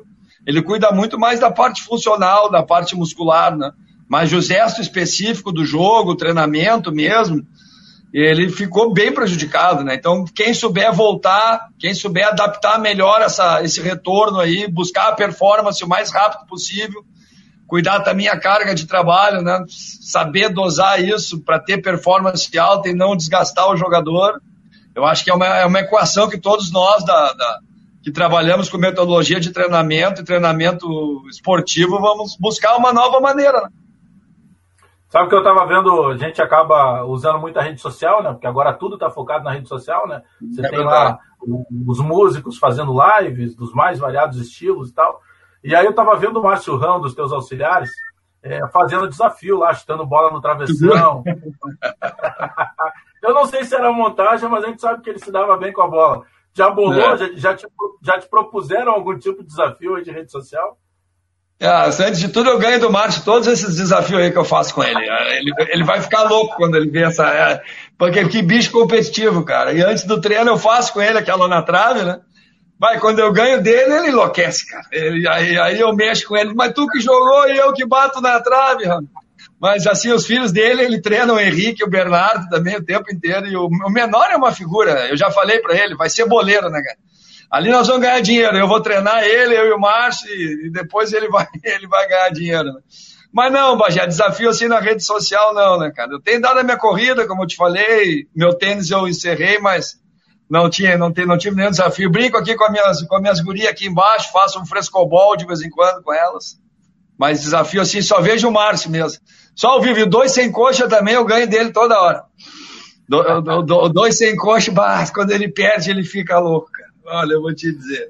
ele 0.45 0.61
cuida 0.61 0.91
muito 0.91 1.19
mais 1.19 1.39
da 1.39 1.51
parte 1.51 1.83
funcional, 1.83 2.49
da 2.49 2.63
parte 2.63 2.95
muscular, 2.95 3.55
né? 3.55 3.71
Mas 4.07 4.33
o 4.33 4.41
gesto 4.41 4.81
específico 4.81 5.51
do 5.51 5.63
jogo, 5.63 6.11
o 6.11 6.17
treinamento 6.17 6.91
mesmo, 6.91 7.45
ele 8.11 8.49
ficou 8.49 8.91
bem 8.91 9.13
prejudicado, 9.13 9.83
né? 9.83 9.93
Então, 9.93 10.25
quem 10.25 10.53
souber 10.53 10.91
voltar, 10.91 11.67
quem 11.77 11.93
souber 11.93 12.27
adaptar 12.27 12.79
melhor 12.79 13.21
essa, 13.21 13.61
esse 13.63 13.79
retorno 13.81 14.39
aí, 14.39 14.67
buscar 14.67 15.09
a 15.09 15.15
performance 15.15 15.83
o 15.83 15.87
mais 15.87 16.11
rápido 16.11 16.47
possível, 16.47 17.03
cuidar 17.67 17.99
também 17.99 18.27
a 18.27 18.39
carga 18.39 18.73
de 18.73 18.87
trabalho, 18.87 19.43
né? 19.43 19.63
Saber 19.67 20.49
dosar 20.49 21.03
isso 21.03 21.41
para 21.41 21.59
ter 21.59 21.83
performance 21.83 22.57
alta 22.57 22.89
e 22.89 22.95
não 22.95 23.15
desgastar 23.15 23.69
o 23.69 23.77
jogador. 23.77 24.41
Eu 24.95 25.05
acho 25.05 25.23
que 25.23 25.29
é 25.29 25.33
uma, 25.33 25.45
é 25.45 25.65
uma 25.67 25.79
equação 25.79 26.27
que 26.27 26.39
todos 26.39 26.71
nós 26.71 27.05
da, 27.05 27.33
da, 27.33 27.59
que 28.01 28.11
trabalhamos 28.11 28.69
com 28.69 28.77
metodologia 28.77 29.39
de 29.39 29.51
treinamento 29.51 30.21
e 30.21 30.25
treinamento 30.25 30.87
esportivo 31.29 31.99
vamos 31.99 32.37
buscar 32.39 32.77
uma 32.77 32.93
nova 32.93 33.19
maneira. 33.19 33.61
Né? 33.61 33.69
Sabe 35.09 35.27
que 35.27 35.35
eu 35.35 35.39
estava 35.39 35.65
vendo, 35.65 36.05
a 36.05 36.17
gente 36.17 36.39
acaba 36.41 37.03
usando 37.03 37.39
muita 37.39 37.61
rede 37.61 37.81
social, 37.81 38.21
né? 38.21 38.31
Porque 38.31 38.45
agora 38.45 38.73
tudo 38.73 38.93
está 38.93 39.09
focado 39.09 39.43
na 39.43 39.51
rede 39.51 39.67
social, 39.67 40.07
né? 40.07 40.21
Você 40.39 40.63
é 40.63 40.69
tem 40.69 40.79
lá 40.79 41.17
os 41.87 41.99
músicos 41.99 42.59
fazendo 42.59 42.95
lives 43.17 43.55
dos 43.55 43.73
mais 43.73 43.97
variados 43.97 44.37
estilos 44.37 44.89
e 44.89 44.93
tal. 44.93 45.19
E 45.63 45.75
aí 45.75 45.83
eu 45.83 45.91
estava 45.91 46.15
vendo 46.15 46.39
o 46.39 46.43
Márcio 46.43 46.77
Rão, 46.77 47.01
dos 47.01 47.15
teus 47.15 47.31
auxiliares, 47.33 47.89
é, 48.43 48.67
fazendo 48.67 49.09
desafio 49.09 49.57
lá, 49.57 49.73
chutando 49.73 50.05
bola 50.05 50.31
no 50.31 50.41
travessão. 50.41 51.23
eu 53.23 53.33
não 53.33 53.45
sei 53.47 53.63
se 53.63 53.73
era 53.75 53.91
montagem, 53.91 54.47
mas 54.47 54.63
a 54.63 54.67
gente 54.67 54.79
sabe 54.79 55.01
que 55.01 55.09
ele 55.09 55.19
se 55.19 55.31
dava 55.31 55.57
bem 55.57 55.73
com 55.73 55.81
a 55.81 55.87
bola. 55.87 56.23
Já 56.55 56.69
bolou? 56.69 57.15
É. 57.15 57.17
Já, 57.17 57.29
já, 57.35 57.55
te, 57.55 57.67
já 58.01 58.19
te 58.19 58.27
propuseram 58.29 58.91
algum 58.91 59.17
tipo 59.17 59.41
de 59.41 59.47
desafio 59.47 59.95
aí 59.95 60.03
de 60.03 60.11
rede 60.11 60.31
social? 60.31 60.77
Ah, 61.61 61.87
antes 61.87 62.19
de 62.19 62.29
tudo, 62.29 62.49
eu 62.49 62.57
ganho 62.57 62.79
do 62.79 62.89
Márcio 62.89 63.25
todos 63.25 63.45
esses 63.45 63.75
desafios 63.75 64.21
aí 64.21 64.31
que 64.31 64.37
eu 64.37 64.45
faço 64.45 64.73
com 64.73 64.81
ele. 64.81 64.97
Ele, 64.97 65.51
ele 65.57 65.83
vai 65.83 66.01
ficar 66.01 66.23
louco 66.23 66.55
quando 66.55 66.75
ele 66.77 66.89
vê 66.89 67.03
essa. 67.03 67.27
É, 67.27 67.61
porque 67.97 68.25
que 68.29 68.41
bicho 68.41 68.71
competitivo, 68.71 69.43
cara. 69.43 69.73
E 69.73 69.81
antes 69.81 70.05
do 70.05 70.21
treino 70.21 70.51
eu 70.51 70.57
faço 70.57 70.93
com 70.93 71.01
ele 71.01 71.17
aquela 71.17 71.49
na 71.49 71.61
trave, 71.61 72.03
né? 72.03 72.21
Vai, 72.79 72.97
quando 72.97 73.19
eu 73.19 73.33
ganho 73.33 73.61
dele, 73.61 73.93
ele 73.93 74.07
enlouquece, 74.07 74.65
cara. 74.65 74.85
Ele, 74.89 75.27
aí, 75.27 75.59
aí 75.59 75.79
eu 75.81 75.93
mexo 75.93 76.29
com 76.29 76.37
ele. 76.37 76.53
Mas 76.55 76.71
tu 76.71 76.87
que 76.87 77.01
jogou 77.01 77.49
e 77.49 77.57
eu 77.57 77.73
que 77.73 77.85
bato 77.85 78.21
na 78.21 78.39
trave, 78.39 78.85
Ramo. 78.85 79.09
Mas 79.59 79.85
assim, 79.85 80.11
os 80.11 80.25
filhos 80.25 80.51
dele, 80.51 80.83
ele 80.83 81.01
treina 81.01 81.33
o 81.33 81.39
Henrique, 81.39 81.83
o 81.83 81.89
Bernardo 81.89 82.47
também 82.49 82.77
o 82.77 82.85
tempo 82.85 83.11
inteiro. 83.11 83.45
E 83.45 83.57
o, 83.57 83.69
menor 83.89 84.29
é 84.31 84.37
uma 84.37 84.53
figura. 84.53 85.07
Eu 85.09 85.17
já 85.17 85.29
falei 85.29 85.59
para 85.59 85.75
ele, 85.75 85.95
vai 85.95 86.09
ser 86.09 86.25
boleiro, 86.25 86.69
né, 86.69 86.81
cara? 86.81 86.97
Ali 87.51 87.69
nós 87.69 87.87
vamos 87.87 88.03
ganhar 88.03 88.21
dinheiro. 88.21 88.57
Eu 88.57 88.67
vou 88.67 88.79
treinar 88.79 89.23
ele, 89.23 89.57
eu 89.57 89.67
e 89.67 89.71
o 89.73 89.79
Márcio, 89.79 90.29
e 90.29 90.69
depois 90.71 91.11
ele 91.11 91.27
vai, 91.27 91.45
ele 91.63 91.87
vai 91.87 92.07
ganhar 92.07 92.29
dinheiro. 92.29 92.71
Né? 92.71 92.79
Mas 93.33 93.51
não, 93.51 93.77
Bajé, 93.77 94.07
desafio 94.07 94.49
assim 94.49 94.67
na 94.67 94.79
rede 94.79 95.03
social, 95.03 95.53
não, 95.53 95.77
né, 95.77 95.91
cara? 95.93 96.11
Eu 96.11 96.21
tenho 96.21 96.41
dado 96.41 96.59
a 96.59 96.63
minha 96.63 96.77
corrida, 96.77 97.27
como 97.27 97.43
eu 97.43 97.47
te 97.47 97.55
falei, 97.55 98.27
meu 98.35 98.53
tênis 98.53 98.89
eu 98.89 99.07
encerrei, 99.07 99.59
mas 99.59 99.99
não 100.49 100.69
tinha, 100.69 100.97
não, 100.97 101.11
tem, 101.11 101.27
não 101.27 101.37
tive 101.37 101.55
nenhum 101.55 101.69
desafio. 101.69 102.09
Brinco 102.09 102.37
aqui 102.37 102.55
com 102.55 102.63
as 102.63 102.71
minhas, 102.71 103.01
com 103.03 103.15
as 103.15 103.21
minhas 103.21 103.39
gurias 103.39 103.67
aqui 103.67 103.87
embaixo, 103.87 104.31
faço 104.31 104.59
um 104.59 104.65
frescobol 104.65 105.35
de 105.35 105.45
vez 105.45 105.61
em 105.61 105.69
quando 105.69 106.01
com 106.01 106.13
elas. 106.13 106.57
Mas 107.17 107.41
desafio 107.41 107.81
assim, 107.81 108.01
só 108.01 108.21
vejo 108.21 108.47
o 108.47 108.51
Márcio 108.51 108.89
mesmo. 108.89 109.19
Só 109.59 109.71
ao 109.71 109.81
vivo, 109.81 110.05
dois 110.05 110.33
sem 110.33 110.49
coxa 110.49 110.87
também, 110.87 111.15
eu 111.15 111.25
ganho 111.25 111.45
dele 111.45 111.73
toda 111.73 112.01
hora. 112.01 112.23
Do, 113.09 113.41
do, 113.41 113.61
do, 113.61 113.89
dois 113.89 114.17
sem 114.17 114.33
coxa, 114.37 114.71
quando 115.13 115.31
ele 115.31 115.49
perde, 115.49 115.91
ele 115.91 116.05
fica 116.05 116.39
louco, 116.39 116.71
cara. 116.71 117.19
Olha, 117.19 117.33
eu 117.33 117.41
vou 117.41 117.53
te 117.53 117.69
dizer. 117.69 118.09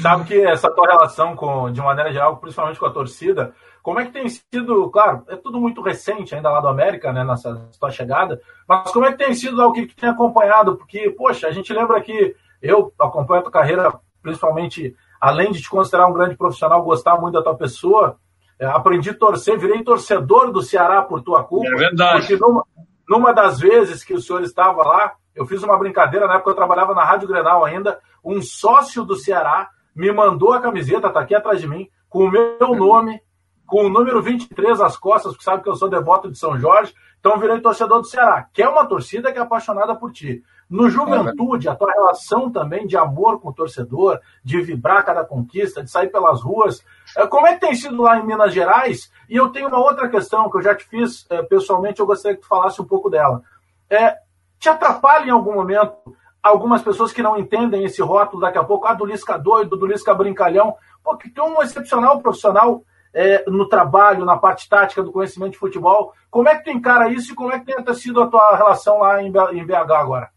Sabe 0.00 0.26
que 0.26 0.40
essa 0.40 0.70
tua 0.70 0.86
relação 0.86 1.34
com, 1.34 1.72
de 1.72 1.80
maneira 1.80 2.12
geral, 2.12 2.36
principalmente 2.36 2.78
com 2.78 2.86
a 2.86 2.92
torcida, 2.92 3.52
como 3.82 3.98
é 3.98 4.06
que 4.06 4.12
tem 4.12 4.28
sido, 4.28 4.88
claro, 4.90 5.24
é 5.26 5.34
tudo 5.34 5.58
muito 5.58 5.82
recente 5.82 6.36
ainda 6.36 6.50
lá 6.50 6.60
do 6.60 6.68
América, 6.68 7.12
né, 7.12 7.24
nessa 7.24 7.68
tua 7.80 7.90
chegada, 7.90 8.40
mas 8.68 8.92
como 8.92 9.06
é 9.06 9.10
que 9.10 9.18
tem 9.18 9.34
sido 9.34 9.60
o 9.60 9.72
que, 9.72 9.86
que 9.88 9.96
tem 9.96 10.08
acompanhado? 10.08 10.76
Porque, 10.76 11.10
poxa, 11.10 11.48
a 11.48 11.50
gente 11.50 11.72
lembra 11.72 12.00
que 12.00 12.36
eu 12.62 12.92
acompanho 12.96 13.40
a 13.40 13.42
tua 13.42 13.50
carreira, 13.50 13.92
principalmente, 14.22 14.94
além 15.20 15.50
de 15.50 15.60
te 15.60 15.68
considerar 15.68 16.06
um 16.06 16.12
grande 16.12 16.36
profissional, 16.36 16.84
gostar 16.84 17.20
muito 17.20 17.34
da 17.34 17.42
tua 17.42 17.56
pessoa, 17.56 18.16
aprendi 18.60 19.10
a 19.10 19.14
torcer, 19.14 19.58
virei 19.58 19.82
torcedor 19.82 20.50
do 20.50 20.62
Ceará 20.62 21.02
por 21.02 21.22
tua 21.22 21.44
culpa. 21.44 21.68
É 21.68 21.76
verdade. 21.76 22.20
Porque 22.20 22.36
numa, 22.36 22.64
numa 23.08 23.32
das 23.32 23.58
vezes 23.58 24.02
que 24.02 24.14
o 24.14 24.20
senhor 24.20 24.42
estava 24.42 24.82
lá, 24.82 25.14
eu 25.34 25.46
fiz 25.46 25.62
uma 25.62 25.78
brincadeira, 25.78 26.26
na 26.26 26.34
época 26.34 26.50
eu 26.50 26.56
trabalhava 26.56 26.94
na 26.94 27.04
Rádio 27.04 27.28
Grenal 27.28 27.64
ainda. 27.64 27.98
Um 28.24 28.42
sócio 28.42 29.04
do 29.04 29.16
Ceará 29.16 29.70
me 29.94 30.12
mandou 30.12 30.52
a 30.52 30.60
camiseta, 30.60 31.10
tá 31.10 31.20
aqui 31.20 31.34
atrás 31.34 31.60
de 31.60 31.68
mim, 31.68 31.88
com 32.08 32.24
o 32.24 32.30
meu 32.30 32.74
nome, 32.74 33.20
com 33.66 33.84
o 33.84 33.88
número 33.88 34.20
23 34.22 34.80
às 34.80 34.96
costas, 34.96 35.32
porque 35.32 35.44
sabe 35.44 35.62
que 35.62 35.68
eu 35.68 35.76
sou 35.76 35.88
devoto 35.88 36.30
de 36.30 36.38
São 36.38 36.58
Jorge. 36.58 36.94
Então 37.20 37.38
virei 37.38 37.60
torcedor 37.60 38.00
do 38.00 38.06
Ceará, 38.06 38.46
que 38.52 38.62
é 38.62 38.68
uma 38.68 38.86
torcida 38.86 39.32
que 39.32 39.38
é 39.38 39.42
apaixonada 39.42 39.94
por 39.94 40.12
ti. 40.12 40.42
No 40.68 40.90
Juventude, 40.90 41.68
a 41.68 41.74
tua 41.74 41.90
relação 41.90 42.50
também 42.50 42.86
de 42.86 42.94
amor 42.94 43.40
com 43.40 43.48
o 43.48 43.52
torcedor, 43.52 44.20
de 44.44 44.60
vibrar 44.60 45.02
cada 45.04 45.24
conquista, 45.24 45.82
de 45.82 45.90
sair 45.90 46.08
pelas 46.08 46.42
ruas. 46.42 46.84
É, 47.16 47.26
como 47.26 47.46
é 47.46 47.54
que 47.54 47.60
tem 47.60 47.74
sido 47.74 48.02
lá 48.02 48.18
em 48.18 48.26
Minas 48.26 48.52
Gerais? 48.52 49.10
E 49.30 49.36
eu 49.36 49.48
tenho 49.48 49.68
uma 49.68 49.78
outra 49.78 50.08
questão 50.08 50.50
que 50.50 50.58
eu 50.58 50.62
já 50.62 50.74
te 50.74 50.84
fiz 50.84 51.26
é, 51.30 51.42
pessoalmente, 51.42 52.00
eu 52.00 52.06
gostaria 52.06 52.36
que 52.36 52.42
tu 52.42 52.48
falasse 52.48 52.82
um 52.82 52.84
pouco 52.84 53.08
dela. 53.08 53.42
É, 53.88 54.18
te 54.58 54.68
atrapalha 54.68 55.26
em 55.26 55.30
algum 55.30 55.54
momento 55.54 56.14
algumas 56.42 56.82
pessoas 56.82 57.12
que 57.12 57.22
não 57.22 57.38
entendem 57.38 57.84
esse 57.84 58.02
rótulo 58.02 58.42
daqui 58.42 58.58
a 58.58 58.64
pouco, 58.64 58.86
ah, 58.86 58.94
do 58.94 59.06
Lisca 59.06 59.38
doido, 59.38 59.76
do 59.76 59.86
Lisca 59.86 60.14
brincalhão, 60.14 60.76
porque 61.02 61.30
tem 61.30 61.42
um 61.42 61.62
excepcional 61.62 62.20
profissional 62.20 62.82
é, 63.14 63.42
no 63.48 63.68
trabalho, 63.68 64.24
na 64.24 64.36
parte 64.36 64.68
tática 64.68 65.02
do 65.02 65.12
conhecimento 65.12 65.52
de 65.52 65.58
futebol. 65.58 66.12
Como 66.30 66.48
é 66.48 66.56
que 66.56 66.64
tu 66.64 66.70
encara 66.70 67.08
isso 67.08 67.32
e 67.32 67.34
como 67.34 67.52
é 67.52 67.58
que 67.58 67.66
tem 67.72 67.94
sido 67.94 68.22
a 68.22 68.26
tua 68.26 68.54
relação 68.54 68.98
lá 68.98 69.22
em 69.22 69.32
BH 69.32 69.92
agora? 69.96 70.30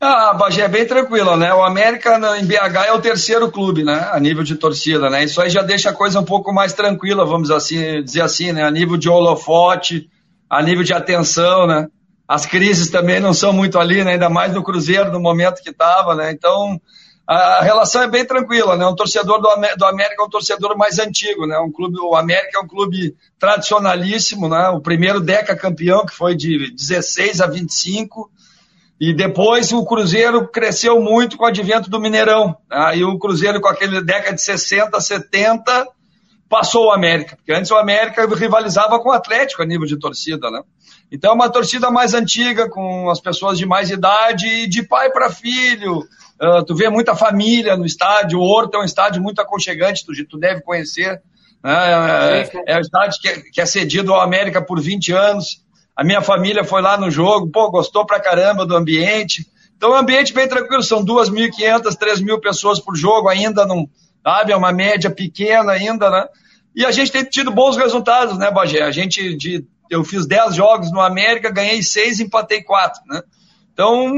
Ah, 0.00 0.34
Bagé 0.34 0.62
é 0.62 0.68
bem 0.68 0.86
tranquila, 0.86 1.36
né? 1.36 1.54
O 1.54 1.62
América 1.62 2.18
em 2.38 2.44
BH 2.44 2.86
é 2.86 2.92
o 2.92 3.00
terceiro 3.00 3.50
clube, 3.50 3.84
né? 3.84 4.08
A 4.12 4.20
nível 4.20 4.42
de 4.42 4.56
torcida, 4.56 5.08
né? 5.08 5.24
Isso 5.24 5.40
aí 5.40 5.48
já 5.48 5.62
deixa 5.62 5.90
a 5.90 5.94
coisa 5.94 6.20
um 6.20 6.24
pouco 6.24 6.52
mais 6.52 6.72
tranquila, 6.72 7.24
vamos 7.24 7.50
assim, 7.50 8.02
dizer 8.02 8.22
assim, 8.22 8.52
né? 8.52 8.64
A 8.64 8.70
nível 8.70 8.96
de 8.96 9.08
holofote, 9.08 10.10
a 10.50 10.62
nível 10.62 10.84
de 10.84 10.92
atenção, 10.92 11.66
né? 11.66 11.88
As 12.28 12.44
crises 12.44 12.90
também 12.90 13.20
não 13.20 13.32
são 13.32 13.52
muito 13.52 13.78
ali, 13.78 14.04
né? 14.04 14.12
Ainda 14.12 14.28
mais 14.28 14.52
no 14.52 14.62
Cruzeiro, 14.62 15.12
no 15.12 15.20
momento 15.20 15.62
que 15.62 15.70
estava, 15.70 16.14
né? 16.14 16.32
Então, 16.32 16.80
a 17.26 17.62
relação 17.62 18.02
é 18.02 18.08
bem 18.08 18.24
tranquila, 18.26 18.76
né? 18.76 18.86
Um 18.86 18.94
torcedor 18.94 19.40
do, 19.40 19.48
do 19.76 19.84
América 19.86 20.22
é 20.22 20.24
um 20.24 20.28
torcedor 20.28 20.76
mais 20.76 20.98
antigo, 20.98 21.46
né? 21.46 21.58
Um 21.58 21.72
clube, 21.72 21.98
o 21.98 22.14
América 22.14 22.58
é 22.58 22.60
um 22.62 22.68
clube 22.68 23.16
tradicionalíssimo, 23.38 24.48
né? 24.48 24.68
O 24.68 24.80
primeiro 24.80 25.20
Deca 25.20 25.56
campeão, 25.56 26.04
que 26.04 26.14
foi 26.14 26.34
de 26.34 26.70
16 26.74 27.40
a 27.40 27.46
25, 27.46 28.30
e 29.00 29.12
depois 29.12 29.72
o 29.72 29.84
Cruzeiro 29.84 30.46
cresceu 30.48 31.00
muito 31.00 31.36
com 31.36 31.44
o 31.44 31.48
advento 31.48 31.90
do 31.90 32.00
Mineirão. 32.00 32.56
Aí 32.70 33.02
o 33.02 33.18
Cruzeiro, 33.18 33.60
com 33.60 33.68
aquele 33.68 34.00
década 34.02 34.34
de 34.34 34.42
60, 34.42 35.00
70, 35.00 35.88
passou 36.48 36.86
o 36.86 36.92
América. 36.92 37.36
Porque 37.36 37.52
antes 37.52 37.70
o 37.70 37.76
América 37.76 38.26
rivalizava 38.34 39.00
com 39.00 39.08
o 39.08 39.12
Atlético 39.12 39.62
a 39.62 39.66
nível 39.66 39.86
de 39.86 39.98
torcida, 39.98 40.50
né? 40.50 40.62
Então 41.10 41.32
é 41.32 41.34
uma 41.34 41.50
torcida 41.50 41.90
mais 41.90 42.14
antiga, 42.14 42.68
com 42.68 43.10
as 43.10 43.20
pessoas 43.20 43.58
de 43.58 43.66
mais 43.66 43.90
idade, 43.90 44.46
e 44.46 44.68
de 44.68 44.82
pai 44.82 45.10
para 45.10 45.30
filho. 45.30 45.98
Uh, 46.40 46.64
tu 46.64 46.74
vê 46.74 46.88
muita 46.88 47.16
família 47.16 47.76
no 47.76 47.84
estádio. 47.84 48.38
O 48.38 48.42
Horto 48.42 48.76
é 48.76 48.80
um 48.80 48.84
estádio 48.84 49.22
muito 49.22 49.40
aconchegante, 49.40 50.04
tu, 50.04 50.12
tu 50.28 50.38
deve 50.38 50.62
conhecer. 50.62 51.20
Né? 51.62 52.42
É, 52.42 52.74
é 52.74 52.76
um 52.76 52.80
estádio 52.80 53.20
que 53.20 53.28
é, 53.28 53.40
que 53.40 53.60
é 53.60 53.66
cedido 53.66 54.14
ao 54.14 54.20
América 54.20 54.62
por 54.62 54.80
20 54.80 55.12
anos. 55.12 55.64
A 55.96 56.02
minha 56.02 56.20
família 56.20 56.64
foi 56.64 56.82
lá 56.82 56.96
no 56.96 57.10
jogo, 57.10 57.50
pô, 57.50 57.70
gostou 57.70 58.04
pra 58.04 58.20
caramba 58.20 58.66
do 58.66 58.76
ambiente. 58.76 59.46
Então, 59.76 59.90
o 59.90 59.94
ambiente 59.94 60.32
bem 60.32 60.48
tranquilo, 60.48 60.82
são 60.82 61.04
2.500, 61.04 61.96
3.000 61.96 62.40
pessoas 62.40 62.80
por 62.80 62.96
jogo, 62.96 63.28
ainda 63.28 63.66
não, 63.66 63.88
sabe, 64.22 64.52
é 64.52 64.56
uma 64.56 64.72
média 64.72 65.10
pequena 65.10 65.72
ainda, 65.72 66.10
né? 66.10 66.26
E 66.74 66.84
a 66.84 66.90
gente 66.90 67.12
tem 67.12 67.24
tido 67.24 67.50
bons 67.52 67.76
resultados, 67.76 68.36
né, 68.38 68.50
Bagé? 68.50 68.82
A 68.82 68.90
gente, 68.90 69.36
de, 69.36 69.64
eu 69.88 70.02
fiz 70.02 70.26
10 70.26 70.56
jogos 70.56 70.90
no 70.90 71.00
América, 71.00 71.50
ganhei 71.50 71.82
6, 71.82 72.20
empatei 72.20 72.62
4, 72.62 73.02
né? 73.06 73.22
Então, 73.72 74.08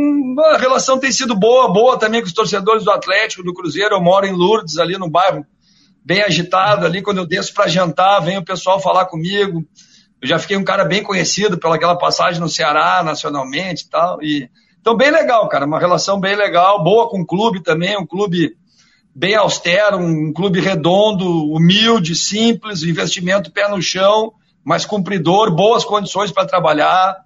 a 0.52 0.58
relação 0.58 0.98
tem 0.98 1.10
sido 1.10 1.34
boa, 1.34 1.72
boa 1.72 1.98
também 1.98 2.20
com 2.20 2.26
os 2.26 2.32
torcedores 2.32 2.84
do 2.84 2.90
Atlético, 2.90 3.42
do 3.42 3.54
Cruzeiro. 3.54 3.94
Eu 3.94 4.02
moro 4.02 4.26
em 4.26 4.32
Lourdes, 4.32 4.76
ali 4.76 4.98
no 4.98 5.08
bairro, 5.08 5.46
bem 6.04 6.22
agitado. 6.22 6.84
Ali, 6.84 7.00
quando 7.00 7.18
eu 7.18 7.26
desço 7.26 7.54
para 7.54 7.66
jantar, 7.66 8.20
vem 8.20 8.36
o 8.36 8.44
pessoal 8.44 8.78
falar 8.80 9.06
comigo. 9.06 9.64
Eu 10.20 10.28
já 10.28 10.38
fiquei 10.38 10.56
um 10.56 10.64
cara 10.64 10.84
bem 10.84 11.02
conhecido 11.02 11.58
pelaquela 11.58 11.96
passagem 11.96 12.40
no 12.40 12.48
Ceará, 12.48 13.02
nacionalmente 13.02 13.84
e 13.84 13.88
tal. 13.88 14.22
E, 14.22 14.50
então, 14.80 14.96
bem 14.96 15.10
legal, 15.10 15.48
cara. 15.48 15.66
Uma 15.66 15.78
relação 15.78 16.18
bem 16.18 16.36
legal, 16.36 16.82
boa 16.82 17.08
com 17.08 17.20
o 17.20 17.26
clube 17.26 17.62
também, 17.62 17.98
um 17.98 18.06
clube 18.06 18.56
bem 19.14 19.34
austero, 19.34 19.96
um 19.96 20.32
clube 20.32 20.60
redondo, 20.60 21.26
humilde, 21.50 22.14
simples, 22.14 22.82
investimento 22.82 23.50
pé 23.50 23.66
no 23.66 23.80
chão, 23.80 24.34
mas 24.62 24.84
cumpridor, 24.84 25.50
boas 25.54 25.84
condições 25.84 26.30
para 26.30 26.46
trabalhar, 26.46 27.16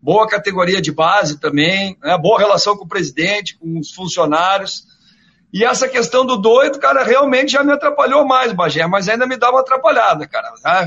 boa 0.00 0.28
categoria 0.28 0.80
de 0.80 0.92
base 0.92 1.40
também, 1.40 1.96
né? 2.02 2.16
boa 2.16 2.38
relação 2.38 2.76
com 2.76 2.84
o 2.84 2.88
presidente, 2.88 3.58
com 3.58 3.80
os 3.80 3.92
funcionários. 3.92 4.84
E 5.52 5.64
essa 5.64 5.88
questão 5.88 6.24
do 6.24 6.36
doido, 6.36 6.78
cara, 6.78 7.02
realmente 7.02 7.52
já 7.52 7.64
me 7.64 7.72
atrapalhou 7.72 8.24
mais, 8.24 8.52
Bagé, 8.52 8.86
mas 8.86 9.08
ainda 9.08 9.26
me 9.26 9.36
dá 9.36 9.50
uma 9.50 9.60
atrapalhada, 9.60 10.28
cara. 10.28 10.52
Tá? 10.62 10.86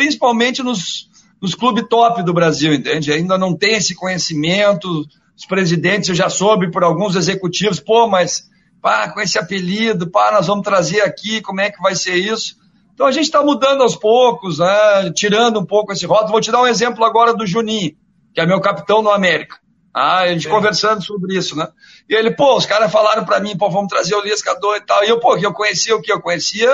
Principalmente 0.00 0.62
nos, 0.62 1.10
nos 1.42 1.54
clubes 1.54 1.84
top 1.86 2.22
do 2.22 2.32
Brasil, 2.32 2.72
entende? 2.72 3.12
Ainda 3.12 3.36
não 3.36 3.54
tem 3.54 3.74
esse 3.74 3.94
conhecimento, 3.94 5.06
os 5.36 5.44
presidentes, 5.44 6.08
eu 6.08 6.14
já 6.14 6.30
soube 6.30 6.70
por 6.70 6.82
alguns 6.82 7.16
executivos, 7.16 7.78
pô, 7.78 8.08
mas 8.08 8.48
pá, 8.80 9.10
com 9.10 9.20
esse 9.20 9.38
apelido, 9.38 10.10
pá, 10.10 10.32
nós 10.32 10.46
vamos 10.46 10.64
trazer 10.64 11.02
aqui, 11.02 11.42
como 11.42 11.60
é 11.60 11.70
que 11.70 11.82
vai 11.82 11.94
ser 11.94 12.14
isso? 12.14 12.56
Então 12.94 13.06
a 13.06 13.12
gente 13.12 13.26
está 13.26 13.42
mudando 13.42 13.82
aos 13.82 13.94
poucos, 13.94 14.58
né, 14.58 15.12
tirando 15.14 15.60
um 15.60 15.66
pouco 15.66 15.92
esse 15.92 16.06
rótulo. 16.06 16.32
Vou 16.32 16.40
te 16.40 16.50
dar 16.50 16.62
um 16.62 16.66
exemplo 16.66 17.04
agora 17.04 17.34
do 17.34 17.46
Juninho, 17.46 17.94
que 18.32 18.40
é 18.40 18.46
meu 18.46 18.60
capitão 18.62 19.02
no 19.02 19.10
América. 19.10 19.58
Ah, 19.92 20.20
a 20.20 20.28
gente 20.28 20.48
é. 20.48 20.50
conversando 20.50 21.04
sobre 21.04 21.36
isso, 21.36 21.54
né? 21.54 21.68
E 22.08 22.14
ele, 22.14 22.30
pô, 22.30 22.56
os 22.56 22.64
caras 22.64 22.90
falaram 22.90 23.22
para 23.26 23.38
mim, 23.38 23.54
pô, 23.54 23.68
vamos 23.68 23.88
trazer 23.88 24.14
o 24.14 24.22
Lisca 24.22 24.52
e 24.52 24.80
tal. 24.80 25.04
E 25.04 25.10
eu, 25.10 25.20
pô, 25.20 25.36
eu 25.36 25.52
conhecia 25.52 25.94
o 25.94 26.00
que? 26.00 26.10
Eu 26.10 26.22
conhecia 26.22 26.70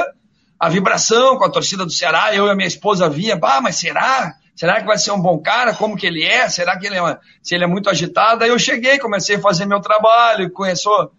a 0.59 0.69
vibração 0.69 1.37
com 1.37 1.45
a 1.45 1.51
torcida 1.51 1.85
do 1.85 1.93
Ceará, 1.93 2.35
eu 2.35 2.47
e 2.47 2.51
a 2.51 2.55
minha 2.55 2.67
esposa 2.67 3.09
via, 3.09 3.39
ah, 3.41 3.61
mas 3.61 3.77
será? 3.77 4.35
Será 4.55 4.81
que 4.81 4.87
vai 4.87 4.97
ser 4.97 5.11
um 5.13 5.21
bom 5.21 5.39
cara? 5.39 5.75
Como 5.75 5.97
que 5.97 6.07
ele 6.07 6.25
é? 6.25 6.49
Será 6.49 6.79
que 6.79 6.87
ele 6.87 6.97
é, 6.97 7.19
se 7.43 7.55
ele 7.55 7.65
é 7.65 7.67
muito 7.67 7.91
agitado? 7.91 8.43
Aí 8.43 8.49
eu 8.49 8.59
cheguei, 8.59 8.99
comecei 8.99 9.37
a 9.37 9.41
fazer 9.41 9.67
meu 9.67 9.81
trabalho, 9.81 10.51
conheceu, 10.51 11.11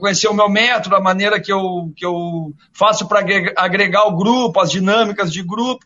conheceu 0.00 0.30
o 0.30 0.34
meu 0.34 0.48
método, 0.48 0.96
a 0.96 1.00
maneira 1.00 1.38
que 1.38 1.52
eu, 1.52 1.92
que 1.94 2.04
eu 2.04 2.54
faço 2.72 3.06
para 3.06 3.20
agregar 3.56 4.04
o 4.04 4.16
grupo, 4.16 4.58
as 4.58 4.70
dinâmicas 4.70 5.30
de 5.30 5.42
grupo. 5.42 5.84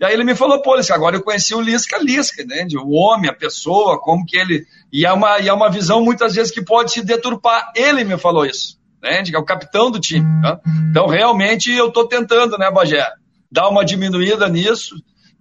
E 0.00 0.04
aí 0.06 0.14
ele 0.14 0.24
me 0.24 0.34
falou, 0.34 0.62
pô, 0.62 0.74
agora 0.90 1.16
eu 1.16 1.22
conheci 1.22 1.54
o 1.54 1.60
Lisca, 1.60 1.98
Lisca, 1.98 2.42
entende? 2.42 2.78
O 2.78 2.92
homem, 2.92 3.28
a 3.28 3.34
pessoa, 3.34 4.00
como 4.00 4.24
que 4.24 4.38
ele... 4.38 4.64
E 4.90 5.04
é 5.04 5.12
uma, 5.12 5.38
e 5.38 5.48
é 5.48 5.52
uma 5.52 5.70
visão, 5.70 6.02
muitas 6.02 6.34
vezes, 6.34 6.50
que 6.50 6.64
pode 6.64 6.92
se 6.92 7.04
deturpar. 7.04 7.70
Ele 7.76 8.02
me 8.04 8.16
falou 8.16 8.46
isso 8.46 8.79
né? 9.02 9.22
É 9.32 9.38
o 9.38 9.44
capitão 9.44 9.90
do 9.90 10.00
time. 10.00 10.26
Tá? 10.42 10.60
Então, 10.90 11.06
realmente, 11.06 11.72
eu 11.72 11.88
estou 11.88 12.06
tentando, 12.06 12.56
né, 12.58 12.70
Bagé, 12.70 13.06
dar 13.50 13.68
uma 13.68 13.84
diminuída 13.84 14.48
nisso. 14.48 14.94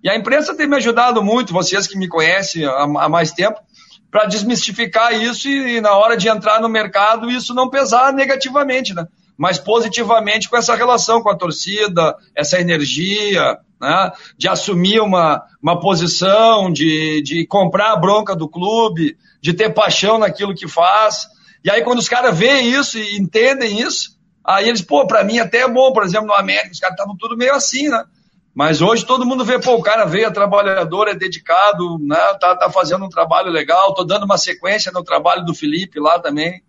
E 0.04 0.10
a 0.10 0.16
imprensa 0.16 0.56
tem 0.56 0.68
me 0.68 0.78
ajudado 0.78 1.22
muito, 1.22 1.54
vocês 1.54 1.86
que 1.86 1.98
me 1.98 2.08
conhecem 2.08 2.66
há, 2.66 3.10
mais 3.10 3.32
tempo, 3.32 3.60
para 4.10 4.26
desmistificar 4.26 5.14
isso 5.14 5.48
e, 5.48 5.78
e, 5.78 5.82
na 5.82 5.96
hora 5.96 6.16
de 6.16 6.30
entrar 6.30 6.62
no 6.62 6.70
mercado, 6.70 7.30
isso 7.30 7.54
não 7.54 7.70
pesar 7.70 8.14
negativamente, 8.14 8.94
né? 8.94 9.06
Mas 9.38 9.58
positivamente 9.58 10.50
com 10.50 10.58
essa 10.58 10.76
relação 10.76 11.22
com 11.22 11.30
a 11.30 11.38
torcida, 11.38 12.16
essa 12.36 12.60
energia, 12.60 13.58
né? 13.80 14.12
De 14.38 14.48
assumir 14.48 15.02
uma, 15.02 15.44
uma 15.62 15.80
posição, 15.80 16.72
de, 16.72 17.22
de 17.22 17.46
comprar 17.46 17.92
a 17.92 17.98
bronca 17.98 18.36
do 18.36 18.50
clube, 18.50 19.18
de 19.42 19.54
ter 19.54 19.74
paixão 19.74 20.18
naquilo 20.18 20.56
que 20.56 20.68
faz. 20.68 21.28
E 21.64 21.70
aí, 21.70 21.84
quando 21.84 22.00
os 22.00 22.10
caras 22.10 22.38
veem 22.38 22.70
isso 22.72 22.98
e 22.98 23.18
entendem 23.18 23.80
isso, 23.80 24.18
aí 24.46 24.68
eles, 24.68 24.82
pô, 24.82 25.06
pra 25.06 25.24
mim 25.24 25.40
até 25.40 25.60
é 25.60 25.68
bom, 25.68 25.92
por 25.92 26.04
exemplo, 26.04 26.28
no 26.28 26.34
América, 26.34 26.72
os 26.72 26.80
caras 26.80 26.96
estavam 26.96 27.18
tudo 27.18 27.38
meio 27.38 27.54
assim, 27.54 27.90
né? 27.90 28.04
Mas 28.56 28.82
hoje 28.82 29.06
todo 29.06 29.26
mundo 29.26 29.46
vê, 29.46 29.60
pô, 29.60 29.76
o 29.76 29.82
cara 29.82 30.06
veio, 30.06 30.26
é 30.26 30.32
trabalhador, 30.32 31.08
é 31.08 31.16
dedicado, 31.16 31.98
né? 32.00 32.18
Tá, 32.40 32.56
tá 32.56 32.70
fazendo 32.70 33.06
um 33.06 33.10
trabalho 33.10 33.52
legal, 33.52 33.94
tô 33.94 34.04
dando 34.04 34.24
uma 34.24 34.38
sequência 34.38 34.92
no 34.92 35.04
trabalho 35.04 35.46
do 35.46 35.54
Felipe 35.54 36.00
lá 36.00 36.20
também. 36.20 36.64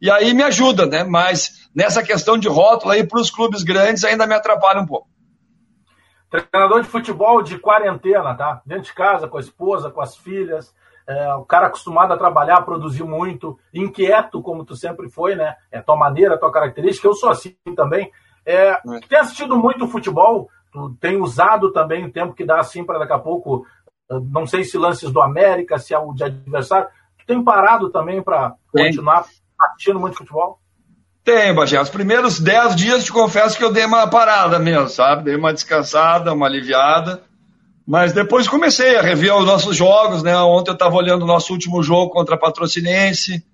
E 0.00 0.10
aí 0.10 0.32
me 0.34 0.42
ajuda, 0.42 0.86
né? 0.86 1.04
Mas 1.04 1.68
nessa 1.74 2.02
questão 2.02 2.38
de 2.38 2.48
rótulo 2.48 2.92
aí 2.92 3.06
para 3.06 3.20
os 3.20 3.30
clubes 3.30 3.62
grandes 3.62 4.04
ainda 4.04 4.26
me 4.26 4.34
atrapalha 4.34 4.80
um 4.80 4.86
pouco. 4.86 5.08
Treinador 6.30 6.82
de 6.82 6.88
futebol 6.88 7.42
de 7.42 7.58
quarentena, 7.58 8.34
tá? 8.34 8.60
Dentro 8.66 8.84
de 8.84 8.94
casa, 8.94 9.28
com 9.28 9.36
a 9.36 9.40
esposa, 9.40 9.90
com 9.90 10.00
as 10.00 10.16
filhas 10.16 10.72
é, 11.08 11.34
o 11.34 11.44
cara 11.44 11.68
acostumado 11.68 12.12
a 12.12 12.18
trabalhar, 12.18 12.56
a 12.56 12.62
produzir 12.62 13.04
muito, 13.04 13.58
inquieto, 13.72 14.42
como 14.42 14.64
tu 14.64 14.74
sempre 14.74 15.08
foi, 15.08 15.34
né? 15.36 15.54
É 15.70 15.80
tua 15.80 15.96
maneira, 15.96 16.38
tua 16.38 16.50
característica. 16.50 17.06
Eu 17.06 17.14
sou 17.14 17.30
assim 17.30 17.56
também. 17.76 18.10
É, 18.44 18.70
é. 18.70 18.80
tem 19.08 19.18
assistido 19.18 19.56
muito 19.56 19.88
futebol, 19.88 20.48
tu 20.72 20.94
tem 21.00 21.20
usado 21.20 21.72
também 21.72 22.04
o 22.04 22.12
tempo 22.12 22.34
que 22.34 22.44
dá 22.44 22.58
assim 22.58 22.84
para 22.84 22.98
daqui 22.98 23.12
a 23.12 23.18
pouco, 23.18 23.66
não 24.30 24.46
sei 24.46 24.64
se 24.64 24.78
lances 24.78 25.10
do 25.10 25.20
América, 25.20 25.78
se 25.78 25.94
é 25.94 25.98
o 25.98 26.12
de 26.12 26.24
adversário. 26.24 26.88
Tu 27.18 27.26
tem 27.26 27.42
parado 27.42 27.90
também 27.90 28.22
para 28.22 28.54
continuar 28.70 29.26
assistindo 29.58 29.98
muito 29.98 30.16
futebol? 30.16 30.60
Tem, 31.24 31.52
Bagé. 31.52 31.80
Os 31.80 31.90
primeiros 31.90 32.38
10 32.38 32.76
dias, 32.76 33.04
te 33.04 33.12
confesso 33.12 33.58
que 33.58 33.64
eu 33.64 33.72
dei 33.72 33.84
uma 33.84 34.08
parada 34.08 34.60
mesmo, 34.60 34.88
sabe? 34.88 35.24
Dei 35.24 35.34
uma 35.34 35.52
descansada, 35.52 36.32
uma 36.32 36.46
aliviada. 36.46 37.24
Mas 37.86 38.12
depois 38.12 38.48
comecei 38.48 38.96
a 38.96 39.02
rever 39.02 39.34
os 39.36 39.46
nossos 39.46 39.76
jogos, 39.76 40.22
né? 40.22 40.36
Ontem 40.38 40.70
eu 40.70 40.74
estava 40.74 40.96
olhando 40.96 41.22
o 41.22 41.26
nosso 41.26 41.52
último 41.52 41.82
jogo 41.82 42.10
contra 42.10 42.34
a 42.34 42.38
Patrocinense, 42.38 43.44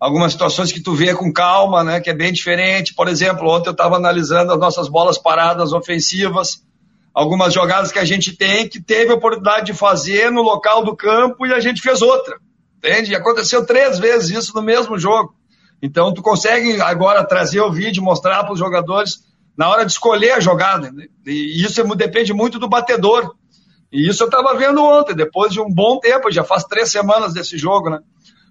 algumas 0.00 0.32
situações 0.32 0.72
que 0.72 0.80
tu 0.80 0.94
vê 0.94 1.14
com 1.14 1.30
calma, 1.30 1.84
né? 1.84 2.00
Que 2.00 2.08
é 2.08 2.14
bem 2.14 2.32
diferente. 2.32 2.94
Por 2.94 3.08
exemplo, 3.08 3.46
ontem 3.46 3.68
eu 3.68 3.72
estava 3.72 3.96
analisando 3.96 4.52
as 4.52 4.58
nossas 4.58 4.88
bolas 4.88 5.18
paradas 5.18 5.74
ofensivas, 5.74 6.64
algumas 7.12 7.52
jogadas 7.52 7.92
que 7.92 7.98
a 7.98 8.04
gente 8.06 8.34
tem 8.34 8.66
que 8.66 8.80
teve 8.80 9.12
a 9.12 9.16
oportunidade 9.16 9.66
de 9.66 9.74
fazer 9.74 10.30
no 10.30 10.40
local 10.40 10.82
do 10.82 10.96
campo 10.96 11.46
e 11.46 11.52
a 11.52 11.60
gente 11.60 11.82
fez 11.82 12.00
outra, 12.00 12.38
entende? 12.78 13.12
E 13.12 13.14
aconteceu 13.14 13.66
três 13.66 13.98
vezes 13.98 14.30
isso 14.30 14.54
no 14.54 14.62
mesmo 14.62 14.98
jogo. 14.98 15.34
Então 15.82 16.14
tu 16.14 16.22
consegue 16.22 16.80
agora 16.80 17.22
trazer 17.22 17.60
o 17.60 17.70
vídeo, 17.70 18.02
mostrar 18.02 18.44
para 18.44 18.54
os 18.54 18.58
jogadores 18.58 19.18
na 19.54 19.68
hora 19.68 19.84
de 19.84 19.92
escolher 19.92 20.32
a 20.32 20.40
jogada. 20.40 20.90
Né? 20.90 21.04
E 21.26 21.62
isso 21.62 21.84
depende 21.94 22.32
muito 22.32 22.58
do 22.58 22.66
batedor. 22.66 23.34
E 23.94 24.08
isso 24.08 24.24
eu 24.24 24.26
estava 24.26 24.58
vendo 24.58 24.82
ontem, 24.82 25.14
depois 25.14 25.52
de 25.52 25.60
um 25.60 25.72
bom 25.72 26.00
tempo, 26.00 26.28
já 26.28 26.42
faz 26.42 26.64
três 26.64 26.90
semanas 26.90 27.32
desse 27.32 27.56
jogo, 27.56 27.88
né? 27.88 28.00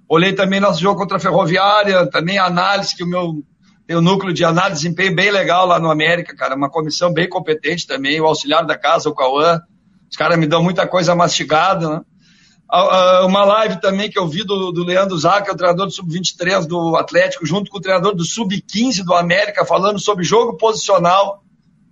Olhei 0.08 0.32
também 0.32 0.62
nosso 0.62 0.80
jogo 0.80 0.98
contra 0.98 1.18
a 1.18 1.20
Ferroviária, 1.20 2.10
também 2.10 2.38
a 2.38 2.46
análise 2.46 2.96
que 2.96 3.04
o 3.04 3.08
meu 3.08 3.44
tem 3.86 3.98
um 3.98 4.02
núcleo 4.02 4.34
de 4.34 4.46
análise 4.46 4.76
de 4.76 4.88
desempenho 4.88 5.14
bem 5.14 5.30
legal 5.30 5.66
lá 5.66 5.82
no 5.82 5.92
América, 5.92 6.34
cara, 6.34 6.56
uma 6.56 6.70
comissão 6.70 7.12
bem 7.12 7.28
competente 7.28 7.86
também, 7.86 8.22
o 8.22 8.26
auxiliar 8.26 8.66
da 8.66 8.78
casa, 8.78 9.10
o 9.10 9.14
Cauã, 9.14 9.60
os 10.10 10.16
caras 10.16 10.40
me 10.40 10.48
dão 10.48 10.64
muita 10.64 10.88
coisa 10.88 11.14
mastigada, 11.14 11.90
né? 11.90 12.02
Uma 13.26 13.44
live 13.44 13.82
também 13.82 14.10
que 14.10 14.18
eu 14.18 14.26
vi 14.26 14.46
do, 14.46 14.72
do 14.72 14.86
Leandro 14.86 15.18
Zaca, 15.18 15.52
o 15.52 15.58
treinador 15.58 15.88
do 15.88 15.92
Sub-23 15.92 16.66
do 16.66 16.96
Atlético, 16.96 17.46
junto 17.46 17.70
com 17.70 17.80
o 17.80 17.82
treinador 17.82 18.16
do 18.16 18.24
Sub-15 18.24 19.04
do 19.04 19.14
América, 19.14 19.66
falando 19.66 20.00
sobre 20.00 20.24
jogo 20.24 20.56
posicional. 20.56 21.44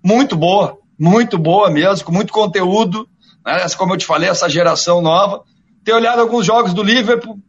Muito 0.01 0.37
boa, 0.37 0.77
muito 0.97 1.37
boa 1.37 1.69
mesmo, 1.69 2.05
com 2.05 2.13
muito 2.13 2.31
conteúdo. 2.31 3.10
Né? 3.45 3.65
Como 3.77 3.93
eu 3.93 3.97
te 3.97 4.05
falei, 4.05 4.29
essa 4.29 4.49
geração 4.49 5.01
nova. 5.01 5.43
Ter 5.83 5.93
olhado 5.93 6.21
alguns 6.21 6.45
jogos 6.45 6.73
do 6.73 6.83
Liverpool, 6.83 7.39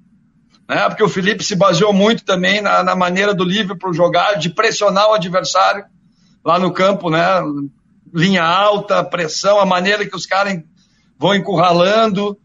né? 0.68 0.88
porque 0.88 1.03
o 1.03 1.09
Felipe 1.09 1.45
se 1.45 1.55
baseou 1.55 1.93
muito 1.93 2.24
também 2.24 2.61
na, 2.61 2.82
na 2.82 2.97
maneira 2.97 3.34
do 3.34 3.45
Liverpool 3.45 3.93
jogar, 3.93 4.34
de 4.34 4.51
pressionar 4.51 5.11
o 5.11 5.14
adversário 5.14 5.84
lá 6.45 6.59
no 6.59 6.72
campo, 6.72 7.11
né? 7.11 7.20
linha 8.12 8.45
alta, 8.45 9.05
pressão, 9.05 9.59
a 9.59 9.66
maneira 9.66 10.07
que 10.07 10.16
os 10.16 10.26
caras 10.26 10.61
vão 11.18 11.34
encurralando 11.34 12.38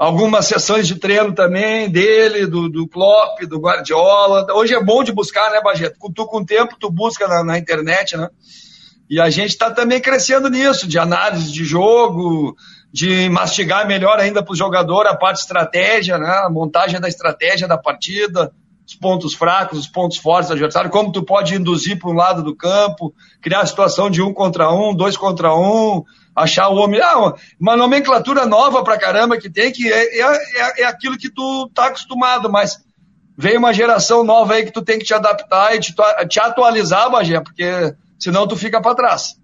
algumas 0.00 0.46
sessões 0.46 0.88
de 0.88 0.94
treino 0.94 1.34
também 1.34 1.90
dele, 1.90 2.46
do, 2.46 2.70
do 2.70 2.88
Klopp, 2.88 3.42
do 3.42 3.60
Guardiola. 3.60 4.46
Hoje 4.54 4.74
é 4.74 4.82
bom 4.82 5.04
de 5.04 5.12
buscar, 5.12 5.50
né, 5.50 5.60
Bajeto? 5.60 5.98
Tu 6.14 6.26
com 6.26 6.38
o 6.38 6.46
tempo 6.46 6.74
tu 6.80 6.90
busca 6.90 7.28
na, 7.28 7.44
na 7.44 7.58
internet, 7.58 8.16
né? 8.16 8.30
E 9.10 9.20
a 9.20 9.28
gente 9.28 9.50
está 9.50 9.70
também 9.70 10.00
crescendo 10.00 10.48
nisso, 10.48 10.88
de 10.88 10.98
análise 10.98 11.52
de 11.52 11.64
jogo, 11.64 12.56
de 12.92 13.28
mastigar 13.28 13.86
melhor 13.86 14.18
ainda 14.18 14.42
para 14.42 14.52
o 14.52 14.56
jogador 14.56 15.06
a 15.06 15.16
parte 15.16 15.40
estratégia, 15.40 16.18
né? 16.18 16.42
A 16.44 16.50
montagem 16.50 17.00
da 17.00 17.08
estratégia 17.08 17.68
da 17.68 17.78
partida, 17.78 18.52
os 18.86 18.96
pontos 18.96 19.34
fracos, 19.34 19.78
os 19.78 19.86
pontos 19.86 20.18
fortes 20.18 20.48
do 20.48 20.54
adversário, 20.54 20.90
como 20.90 21.12
tu 21.12 21.22
pode 21.22 21.54
induzir 21.54 21.98
para 21.98 22.10
um 22.10 22.14
lado 22.14 22.42
do 22.42 22.56
campo, 22.56 23.14
criar 23.40 23.60
a 23.60 23.66
situação 23.66 24.10
de 24.10 24.20
um 24.20 24.32
contra 24.32 24.72
um, 24.72 24.94
dois 24.94 25.16
contra 25.16 25.54
um, 25.54 26.02
achar 26.34 26.68
o 26.68 26.76
homem. 26.76 27.00
Ah, 27.00 27.34
uma 27.60 27.76
nomenclatura 27.76 28.44
nova 28.46 28.82
pra 28.82 28.98
caramba 28.98 29.38
que 29.38 29.48
tem, 29.48 29.70
que 29.70 29.90
é, 29.92 30.20
é, 30.20 30.22
é, 30.22 30.82
é 30.82 30.84
aquilo 30.84 31.16
que 31.16 31.30
tu 31.30 31.70
tá 31.72 31.86
acostumado, 31.86 32.50
mas 32.50 32.78
vem 33.38 33.56
uma 33.56 33.72
geração 33.72 34.24
nova 34.24 34.54
aí 34.54 34.64
que 34.64 34.72
tu 34.72 34.82
tem 34.82 34.98
que 34.98 35.04
te 35.04 35.14
adaptar 35.14 35.74
e 35.76 35.80
te, 35.80 35.94
te 36.28 36.40
atualizar, 36.40 37.10
Bagé, 37.10 37.40
porque 37.40 37.94
senão 38.18 38.46
tu 38.46 38.56
fica 38.56 38.82
para 38.82 38.96
trás. 38.96 39.39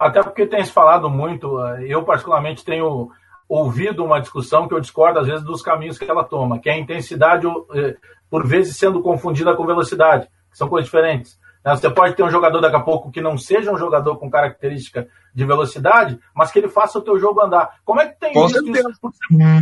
Até 0.00 0.22
porque 0.22 0.46
tem 0.46 0.64
se 0.64 0.72
falado 0.72 1.10
muito, 1.10 1.62
eh, 1.62 1.84
eu 1.88 2.02
particularmente 2.02 2.64
tenho 2.64 3.10
ouvido 3.46 4.02
uma 4.02 4.18
discussão 4.18 4.66
que 4.66 4.72
eu 4.72 4.80
discordo 4.80 5.18
às 5.18 5.26
vezes 5.26 5.44
dos 5.44 5.60
caminhos 5.60 5.98
que 5.98 6.10
ela 6.10 6.24
toma, 6.24 6.58
que 6.58 6.70
é 6.70 6.72
a 6.72 6.78
intensidade 6.78 7.46
eh, 7.74 7.96
por 8.30 8.46
vezes 8.46 8.78
sendo 8.78 9.02
confundida 9.02 9.54
com 9.54 9.66
velocidade, 9.66 10.26
que 10.50 10.56
são 10.56 10.70
coisas 10.70 10.86
diferentes. 10.86 11.38
Né? 11.62 11.76
Você 11.76 11.90
pode 11.90 12.14
ter 12.14 12.22
um 12.22 12.30
jogador 12.30 12.62
daqui 12.62 12.76
a 12.76 12.80
pouco 12.80 13.10
que 13.10 13.20
não 13.20 13.36
seja 13.36 13.70
um 13.70 13.76
jogador 13.76 14.16
com 14.16 14.30
característica 14.30 15.06
de 15.34 15.44
velocidade, 15.44 16.18
mas 16.34 16.50
que 16.50 16.58
ele 16.58 16.68
faça 16.68 16.98
o 16.98 17.02
teu 17.02 17.18
jogo 17.18 17.42
andar. 17.42 17.80
Como 17.84 18.00
é 18.00 18.08
que 18.08 18.18
tem 18.18 18.32
isso? 18.32 18.58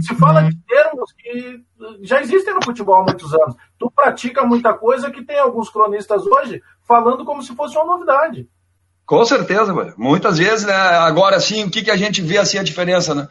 Se 0.02 0.14
fala 0.14 0.42
de 0.42 0.56
termos 0.68 1.12
que 1.14 1.64
já 2.02 2.20
existem 2.20 2.54
no 2.54 2.64
futebol 2.64 3.00
há 3.00 3.02
muitos 3.02 3.34
anos. 3.34 3.56
Tu 3.76 3.90
pratica 3.90 4.44
muita 4.44 4.72
coisa 4.72 5.10
que 5.10 5.24
tem 5.24 5.40
alguns 5.40 5.68
cronistas 5.68 6.24
hoje 6.24 6.62
falando 6.86 7.24
como 7.24 7.42
se 7.42 7.56
fosse 7.56 7.76
uma 7.76 7.86
novidade. 7.86 8.48
Com 9.08 9.24
certeza, 9.24 9.72
mano. 9.72 9.94
muitas 9.96 10.36
vezes, 10.36 10.66
né? 10.66 10.74
Agora 10.74 11.40
sim, 11.40 11.64
o 11.64 11.70
que, 11.70 11.82
que 11.82 11.90
a 11.90 11.96
gente 11.96 12.20
vê 12.20 12.36
assim 12.36 12.58
a 12.58 12.62
diferença, 12.62 13.14
né? 13.14 13.26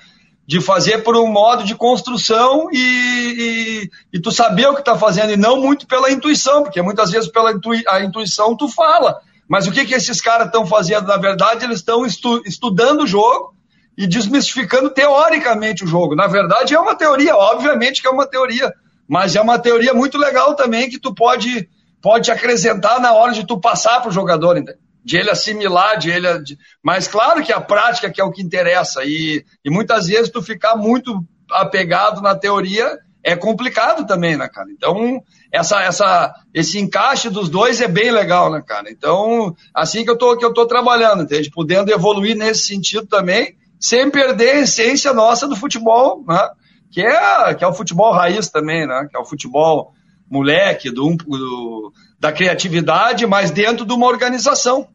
de 0.47 0.61
fazer 0.61 1.03
por 1.03 1.15
um 1.17 1.27
modo 1.27 1.65
de 1.65 1.75
construção 1.75 2.69
e, 2.71 2.77
e, 2.77 3.89
e 4.13 4.19
tu 4.19 4.31
saber 4.31 4.65
o 4.67 4.73
que 4.73 4.79
está 4.79 4.97
fazendo 4.97 5.33
e 5.33 5.37
não 5.37 5.61
muito 5.61 5.85
pela 5.85 6.09
intuição, 6.09 6.63
porque 6.63 6.81
muitas 6.81 7.11
vezes 7.11 7.29
pela 7.29 7.51
intui, 7.51 7.83
a 7.85 8.01
intuição 8.01 8.55
tu 8.55 8.69
fala. 8.69 9.19
Mas 9.47 9.67
o 9.67 9.71
que, 9.71 9.85
que 9.85 9.93
esses 9.93 10.21
caras 10.21 10.47
estão 10.47 10.65
fazendo? 10.65 11.05
Na 11.05 11.17
verdade, 11.17 11.65
eles 11.65 11.79
estão 11.79 12.05
estu, 12.05 12.41
estudando 12.45 13.01
o 13.01 13.07
jogo 13.07 13.53
e 13.97 14.07
desmistificando 14.07 14.89
teoricamente 14.89 15.83
o 15.83 15.87
jogo. 15.87 16.15
Na 16.15 16.27
verdade, 16.27 16.73
é 16.73 16.79
uma 16.79 16.95
teoria, 16.95 17.35
obviamente 17.35 18.01
que 18.01 18.07
é 18.07 18.11
uma 18.11 18.25
teoria, 18.25 18.73
mas 19.07 19.35
é 19.35 19.41
uma 19.41 19.59
teoria 19.59 19.93
muito 19.93 20.17
legal 20.17 20.55
também 20.55 20.89
que 20.89 20.97
tu 20.97 21.13
pode, 21.13 21.69
pode 22.01 22.31
acrescentar 22.31 23.01
na 23.01 23.13
hora 23.13 23.33
de 23.33 23.45
tu 23.45 23.59
passar 23.59 23.99
para 23.99 24.09
o 24.09 24.13
jogador, 24.13 24.57
entendeu? 24.57 24.86
De 25.03 25.17
ele 25.17 25.29
assimilar, 25.29 25.97
de 25.97 26.09
ele. 26.09 26.39
De... 26.39 26.57
Mas 26.83 27.07
claro 27.07 27.43
que 27.43 27.53
a 27.53 27.61
prática 27.61 28.09
que 28.09 28.21
é 28.21 28.23
o 28.23 28.31
que 28.31 28.41
interessa. 28.41 29.03
E, 29.03 29.43
e 29.63 29.69
muitas 29.69 30.07
vezes 30.07 30.29
tu 30.29 30.41
ficar 30.41 30.75
muito 30.75 31.23
apegado 31.51 32.21
na 32.21 32.35
teoria 32.35 32.99
é 33.23 33.35
complicado 33.35 34.05
também, 34.07 34.37
né, 34.37 34.47
cara? 34.47 34.69
Então, 34.71 35.21
essa, 35.51 35.81
essa, 35.81 36.33
esse 36.53 36.79
encaixe 36.79 37.29
dos 37.29 37.49
dois 37.49 37.81
é 37.81 37.87
bem 37.87 38.09
legal, 38.09 38.49
né, 38.49 38.63
cara? 38.65 38.89
Então, 38.89 39.53
assim 39.73 40.05
que 40.05 40.09
eu 40.09 40.17
tô, 40.17 40.37
que 40.37 40.45
eu 40.45 40.53
tô 40.53 40.65
trabalhando, 40.65 41.23
entende? 41.23 41.51
Podendo 41.51 41.91
evoluir 41.91 42.37
nesse 42.37 42.67
sentido 42.67 43.05
também, 43.05 43.57
sem 43.79 44.09
perder 44.09 44.51
a 44.51 44.59
essência 44.61 45.13
nossa 45.13 45.47
do 45.47 45.55
futebol, 45.55 46.23
né? 46.25 46.49
Que 46.89 47.01
é, 47.01 47.53
que 47.53 47.65
é 47.65 47.67
o 47.67 47.73
futebol 47.73 48.13
raiz 48.13 48.49
também, 48.49 48.87
né? 48.87 49.07
Que 49.09 49.17
é 49.17 49.19
o 49.19 49.25
futebol 49.25 49.93
moleque, 50.29 50.89
do, 50.89 51.15
do 51.15 51.91
da 52.19 52.31
criatividade, 52.31 53.25
mas 53.25 53.51
dentro 53.51 53.85
de 53.85 53.93
uma 53.93 54.07
organização. 54.07 54.87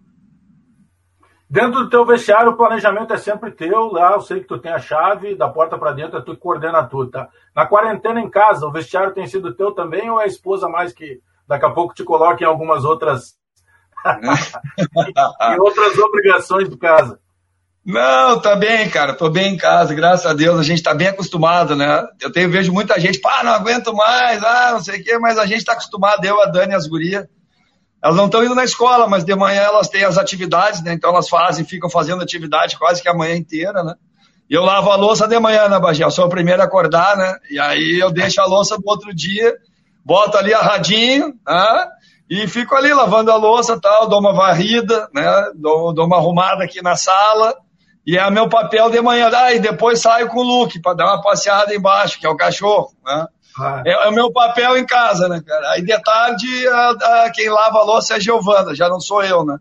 Dentro 1.48 1.82
do 1.82 1.90
teu 1.90 2.06
vestiário, 2.06 2.52
o 2.52 2.56
planejamento 2.56 3.12
é 3.12 3.18
sempre 3.18 3.50
teu. 3.50 3.92
Lá 3.92 4.12
eu 4.12 4.20
sei 4.20 4.40
que 4.40 4.46
tu 4.46 4.58
tem 4.58 4.72
a 4.72 4.78
chave, 4.78 5.34
da 5.34 5.48
porta 5.48 5.78
para 5.78 5.92
dentro, 5.92 6.18
é 6.18 6.22
tu 6.22 6.34
que 6.34 6.40
coordena 6.40 6.82
tudo, 6.84 7.10
tá? 7.10 7.28
Na 7.54 7.66
quarentena 7.66 8.20
em 8.20 8.30
casa, 8.30 8.66
o 8.66 8.72
vestiário 8.72 9.12
tem 9.12 9.26
sido 9.26 9.54
teu 9.54 9.72
também 9.72 10.10
ou 10.10 10.20
é 10.20 10.24
a 10.24 10.26
esposa 10.26 10.68
mais 10.68 10.92
que 10.92 11.20
daqui 11.46 11.66
a 11.66 11.70
pouco 11.70 11.94
te 11.94 12.02
coloca 12.02 12.42
em 12.42 12.46
algumas 12.46 12.84
outras. 12.84 13.38
em 15.54 15.60
outras 15.60 15.98
obrigações 15.98 16.68
do 16.68 16.78
casa? 16.78 17.21
Não, 17.84 18.40
tá 18.40 18.54
bem, 18.54 18.88
cara. 18.88 19.12
Tô 19.14 19.28
bem 19.28 19.54
em 19.54 19.56
casa, 19.56 19.94
graças 19.94 20.26
a 20.26 20.32
Deus. 20.32 20.58
A 20.58 20.62
gente 20.62 20.82
tá 20.82 20.94
bem 20.94 21.08
acostumado, 21.08 21.74
né? 21.74 22.06
Eu 22.20 22.30
tenho, 22.32 22.50
vejo 22.50 22.72
muita 22.72 22.98
gente, 23.00 23.20
pá, 23.20 23.42
não 23.42 23.52
aguento 23.52 23.92
mais, 23.92 24.42
ah, 24.44 24.70
não 24.72 24.82
sei 24.82 25.00
o 25.00 25.04
quê, 25.04 25.18
mas 25.18 25.38
a 25.38 25.46
gente 25.46 25.64
tá 25.64 25.72
acostumado, 25.72 26.24
eu, 26.24 26.40
a 26.40 26.46
Dani 26.46 26.74
as 26.74 26.86
gurias 26.86 27.26
elas 28.02 28.16
não 28.16 28.26
estão 28.26 28.44
indo 28.44 28.54
na 28.54 28.64
escola, 28.64 29.06
mas 29.06 29.24
de 29.24 29.34
manhã 29.36 29.60
elas 29.60 29.88
têm 29.88 30.04
as 30.04 30.18
atividades, 30.18 30.82
né? 30.82 30.92
Então 30.92 31.10
elas 31.10 31.28
fazem, 31.28 31.64
ficam 31.64 31.88
fazendo 31.88 32.20
atividade 32.20 32.76
quase 32.76 33.00
que 33.00 33.08
a 33.08 33.14
manhã 33.14 33.36
inteira, 33.36 33.84
né? 33.84 33.94
E 34.50 34.54
eu 34.54 34.64
lavo 34.64 34.90
a 34.90 34.96
louça 34.96 35.28
de 35.28 35.38
manhã, 35.38 35.68
né, 35.68 35.78
Bagé? 35.78 36.02
Eu 36.02 36.10
sou 36.10 36.26
o 36.26 36.28
primeiro 36.28 36.60
a 36.60 36.64
acordar, 36.64 37.16
né? 37.16 37.36
E 37.48 37.60
aí 37.60 38.00
eu 38.02 38.10
deixo 38.10 38.40
a 38.40 38.44
louça 38.44 38.76
do 38.76 38.82
outro 38.86 39.14
dia, 39.14 39.54
boto 40.04 40.36
ali 40.36 40.52
a 40.52 40.58
radinho, 40.58 41.32
né? 41.46 41.88
E 42.28 42.48
fico 42.48 42.74
ali 42.74 42.92
lavando 42.92 43.30
a 43.30 43.36
louça 43.36 43.80
tal, 43.80 44.08
dou 44.08 44.18
uma 44.18 44.32
varrida, 44.32 45.08
né? 45.14 45.52
Dou, 45.54 45.94
dou 45.94 46.06
uma 46.06 46.16
arrumada 46.16 46.64
aqui 46.64 46.82
na 46.82 46.96
sala. 46.96 47.54
E 48.06 48.18
é 48.18 48.30
meu 48.30 48.48
papel 48.48 48.90
de 48.90 49.00
manhã. 49.00 49.30
Ah, 49.32 49.52
e 49.52 49.60
depois 49.60 50.00
saio 50.00 50.28
com 50.28 50.40
o 50.40 50.42
Luke 50.42 50.80
para 50.80 50.94
dar 50.96 51.06
uma 51.06 51.22
passeada 51.22 51.74
embaixo, 51.74 52.18
que 52.18 52.26
é 52.26 52.28
o 52.28 52.36
cachorro, 52.36 52.92
né? 53.04 53.26
Ah. 53.58 53.82
É, 53.86 53.92
é, 53.92 54.08
o 54.08 54.12
meu 54.12 54.32
papel 54.32 54.76
em 54.76 54.86
casa, 54.86 55.28
né, 55.28 55.40
cara? 55.46 55.72
Aí 55.72 55.82
de 55.82 55.98
tarde, 56.02 56.68
a, 56.68 56.90
a, 56.90 57.30
quem 57.30 57.48
lava 57.48 57.78
a 57.78 57.84
louça 57.84 58.14
é 58.14 58.16
a 58.16 58.20
Giovana, 58.20 58.74
já 58.74 58.88
não 58.88 58.98
sou 58.98 59.22
eu, 59.22 59.44
né? 59.44 59.58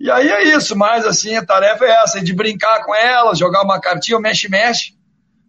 E 0.00 0.10
aí 0.10 0.28
é 0.28 0.56
isso, 0.56 0.76
mas 0.76 1.04
assim, 1.04 1.36
a 1.36 1.44
tarefa 1.44 1.84
é 1.84 1.90
essa, 1.90 2.18
é 2.18 2.22
de 2.22 2.32
brincar 2.32 2.84
com 2.84 2.94
elas, 2.94 3.38
jogar 3.38 3.62
uma 3.62 3.80
cartinha, 3.80 4.18
mexe-mexe. 4.18 4.94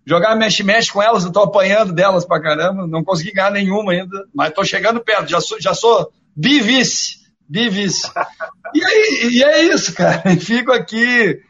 Jogar 0.05 0.35
mexe-mexe 0.35 0.91
com 0.91 1.01
elas, 1.01 1.23
eu 1.23 1.31
tô 1.31 1.41
apanhando 1.41 1.93
delas 1.93 2.25
pra 2.25 2.41
caramba, 2.41 2.87
não 2.87 3.03
consegui 3.03 3.31
ganhar 3.31 3.51
nenhuma 3.51 3.91
ainda, 3.91 4.25
mas 4.33 4.53
tô 4.53 4.63
chegando 4.63 4.99
perto, 4.99 5.29
já 5.29 5.39
sou, 5.39 5.61
já 5.61 5.73
sou 5.73 6.11
bivice, 6.35 7.17
bivice. 7.47 8.09
E, 8.71 8.85
aí, 8.85 9.29
e 9.31 9.43
é 9.43 9.63
isso, 9.63 9.95
cara, 9.95 10.21
fico 10.39 10.71
aqui 10.71 11.41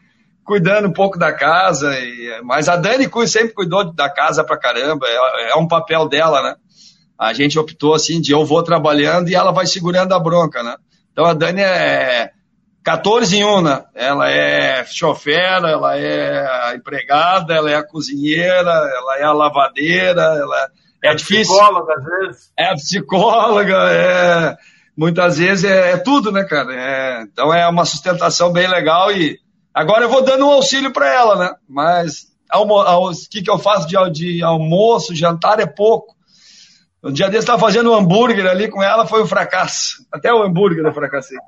cuidando 0.50 0.88
um 0.88 0.92
pouco 0.92 1.16
da 1.16 1.32
casa. 1.32 1.96
E, 1.96 2.40
mas 2.42 2.68
a 2.68 2.74
Dani 2.74 3.08
sempre 3.28 3.54
cuidou 3.54 3.92
da 3.92 4.10
casa 4.10 4.42
pra 4.42 4.58
caramba, 4.58 5.06
é, 5.06 5.52
é, 5.52 5.54
um 5.54 5.68
papel 5.68 6.08
dela, 6.08 6.42
né? 6.42 6.56
A 7.16 7.32
gente 7.32 7.56
optou 7.56 7.94
assim 7.94 8.20
de 8.20 8.32
eu 8.32 8.44
vou 8.44 8.60
trabalhando 8.60 9.28
e 9.28 9.34
ela 9.36 9.52
vai 9.52 9.64
segurando 9.64 10.12
a 10.12 10.18
bronca, 10.18 10.60
né? 10.64 10.74
Então 11.12 11.24
a 11.24 11.34
Dani 11.34 11.60
é 11.60 12.30
14 12.82 13.36
em 13.36 13.44
1, 13.44 13.62
né? 13.62 13.84
Ela 13.94 14.28
é 14.28 14.84
chofera, 14.86 15.70
ela 15.70 15.96
é 15.96 16.74
empregada, 16.74 17.54
ela 17.54 17.70
é 17.70 17.76
a 17.76 17.86
cozinheira, 17.86 18.70
ela 18.70 19.18
é 19.18 19.22
a 19.22 19.32
lavadeira, 19.32 20.20
ela 20.20 20.68
é, 21.04 21.12
é 21.12 21.14
difícil. 21.14 21.54
psicóloga, 21.54 21.94
às 21.94 22.04
vezes. 22.04 22.52
É 22.58 22.74
psicóloga, 22.74 23.76
é. 23.92 24.56
Muitas 24.96 25.38
vezes 25.38 25.64
é, 25.64 25.92
é 25.92 25.96
tudo, 25.96 26.32
né, 26.32 26.42
cara? 26.42 26.74
É, 26.74 27.22
então 27.22 27.54
é 27.54 27.68
uma 27.68 27.84
sustentação 27.84 28.52
bem 28.52 28.66
legal 28.66 29.12
e 29.12 29.38
Agora 29.72 30.04
eu 30.04 30.08
vou 30.08 30.22
dando 30.22 30.46
um 30.46 30.50
auxílio 30.50 30.92
para 30.92 31.12
ela, 31.12 31.36
né? 31.36 31.54
Mas 31.68 32.30
o 32.52 33.12
que, 33.30 33.42
que 33.42 33.50
eu 33.50 33.58
faço 33.58 33.86
de, 33.86 33.96
de 34.10 34.42
almoço, 34.42 35.14
jantar 35.14 35.60
é 35.60 35.66
pouco. 35.66 36.16
Um 37.02 37.12
dia 37.12 37.26
desse 37.28 37.38
estava 37.40 37.58
fazendo 37.58 37.92
um 37.92 37.94
hambúrguer 37.94 38.46
ali 38.46 38.68
com 38.68 38.82
ela, 38.82 39.06
foi 39.06 39.22
um 39.22 39.26
fracasso. 39.26 40.06
Até 40.12 40.32
o 40.32 40.42
hambúrguer 40.42 40.84
eu 40.84 40.92
fracassei. 40.92 41.38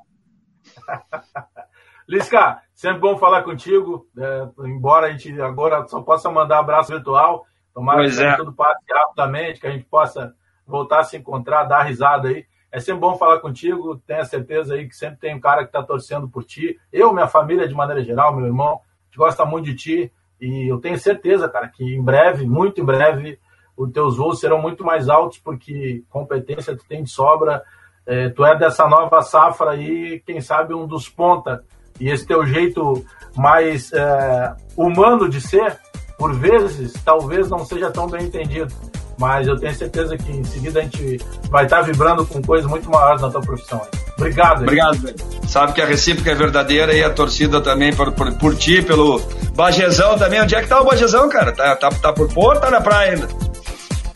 Lisca, 2.07 2.59
sempre 2.73 2.99
bom 2.99 3.17
falar 3.17 3.43
contigo. 3.43 4.07
É, 4.17 4.47
embora 4.65 5.07
a 5.07 5.11
gente 5.11 5.39
agora 5.41 5.87
só 5.87 6.01
possa 6.01 6.31
mandar 6.31 6.59
abraço 6.59 6.91
virtual, 6.91 7.45
tomara 7.73 7.99
pois 7.99 8.17
que 8.17 8.23
é. 8.23 8.35
tudo 8.35 8.53
passe 8.53 8.83
rapidamente, 8.89 9.59
que 9.59 9.67
a 9.67 9.71
gente 9.71 9.85
possa 9.85 10.33
voltar 10.65 10.99
a 10.99 11.03
se 11.03 11.17
encontrar, 11.17 11.65
dar 11.65 11.83
risada 11.83 12.29
aí. 12.29 12.45
É 12.73 12.79
sempre 12.79 13.01
bom 13.01 13.15
falar 13.15 13.39
contigo, 13.39 14.01
tenha 14.07 14.25
certeza 14.25 14.73
aí 14.73 14.89
que 14.89 14.95
sempre 14.95 15.19
tem 15.19 15.35
um 15.35 15.39
cara 15.39 15.59
que 15.59 15.67
está 15.67 15.83
torcendo 15.83 16.27
por 16.27 16.43
ti. 16.43 16.75
Eu, 16.91 17.13
minha 17.13 17.27
família, 17.27 17.67
de 17.67 17.75
maneira 17.75 18.03
geral, 18.03 18.35
meu 18.35 18.47
irmão, 18.47 18.81
gente 19.13 19.17
gosta 19.17 19.45
muito 19.45 19.65
de 19.65 19.75
ti. 19.75 20.11
E 20.41 20.67
eu 20.67 20.79
tenho 20.79 20.97
certeza, 20.97 21.47
cara, 21.47 21.67
que 21.67 21.83
em 21.83 22.03
breve, 22.03 22.47
muito 22.47 22.81
em 22.81 22.83
breve, 22.83 23.39
os 23.77 23.91
teus 23.91 24.17
voos 24.17 24.39
serão 24.39 24.59
muito 24.59 24.83
mais 24.83 25.07
altos, 25.07 25.37
porque 25.37 26.03
competência 26.09 26.75
tu 26.75 26.83
tem 26.87 27.03
de 27.03 27.11
sobra. 27.11 27.61
É, 28.07 28.29
tu 28.29 28.43
é 28.43 28.57
dessa 28.57 28.87
nova 28.87 29.21
safra 29.21 29.71
aí, 29.71 30.19
quem 30.25 30.41
sabe 30.41 30.73
um 30.73 30.87
dos 30.87 31.07
ponta. 31.07 31.63
E 31.99 32.09
esse 32.09 32.25
teu 32.25 32.43
jeito 32.43 33.05
mais 33.37 33.93
é, 33.93 34.55
humano 34.75 35.29
de 35.29 35.39
ser, 35.39 35.79
por 36.17 36.33
vezes, 36.33 36.91
talvez 37.05 37.49
não 37.49 37.59
seja 37.59 37.91
tão 37.91 38.07
bem 38.07 38.25
entendido. 38.25 38.73
Mas 39.17 39.47
eu 39.47 39.57
tenho 39.57 39.73
certeza 39.75 40.17
que 40.17 40.31
em 40.31 40.43
seguida 40.43 40.79
a 40.79 40.83
gente 40.83 41.19
vai 41.49 41.65
estar 41.65 41.81
vibrando 41.81 42.25
com 42.25 42.41
coisas 42.41 42.69
muito 42.69 42.89
maiores 42.89 43.21
na 43.21 43.29
tua 43.29 43.41
profissão. 43.41 43.81
Obrigado. 44.17 44.61
Obrigado, 44.63 44.97
velho. 44.97 45.15
Sabe 45.47 45.73
que 45.73 45.81
a 45.81 45.85
recíproca 45.85 46.31
é 46.31 46.35
verdadeira 46.35 46.93
e 46.93 47.03
a 47.03 47.09
torcida 47.09 47.61
também 47.61 47.95
por, 47.95 48.11
por, 48.11 48.31
por 48.33 48.55
ti, 48.55 48.81
pelo 48.81 49.21
Bajezão 49.55 50.17
também. 50.17 50.41
Onde 50.41 50.55
é 50.55 50.61
que 50.61 50.67
tá 50.67 50.81
o 50.81 50.85
Bajezão, 50.85 51.29
cara? 51.29 51.51
Tá, 51.51 51.75
tá, 51.75 51.89
tá 51.89 52.13
por 52.13 52.31
Porto 52.33 52.55
ou 52.55 52.61
tá 52.61 52.71
na 52.71 52.81
praia 52.81 53.13
ainda? 53.13 53.27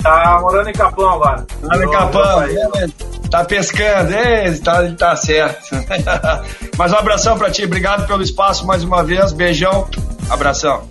Tá 0.01 0.39
morando 0.41 0.69
em 0.69 0.73
Capão 0.73 1.09
agora. 1.09 1.45
Tá 1.45 1.77
em 1.77 1.91
Capão, 1.91 2.43
é, 2.43 2.87
tá 3.29 3.43
pescando, 3.43 4.13
é, 4.13 4.51
tá, 4.57 4.91
tá 4.97 5.15
certo. 5.15 5.75
Mas 6.77 6.91
um 6.91 6.95
abração 6.95 7.37
pra 7.37 7.49
ti, 7.49 7.65
obrigado 7.65 8.07
pelo 8.07 8.21
espaço 8.21 8.65
mais 8.65 8.83
uma 8.83 9.03
vez, 9.03 9.31
beijão, 9.31 9.87
abração. 10.29 10.87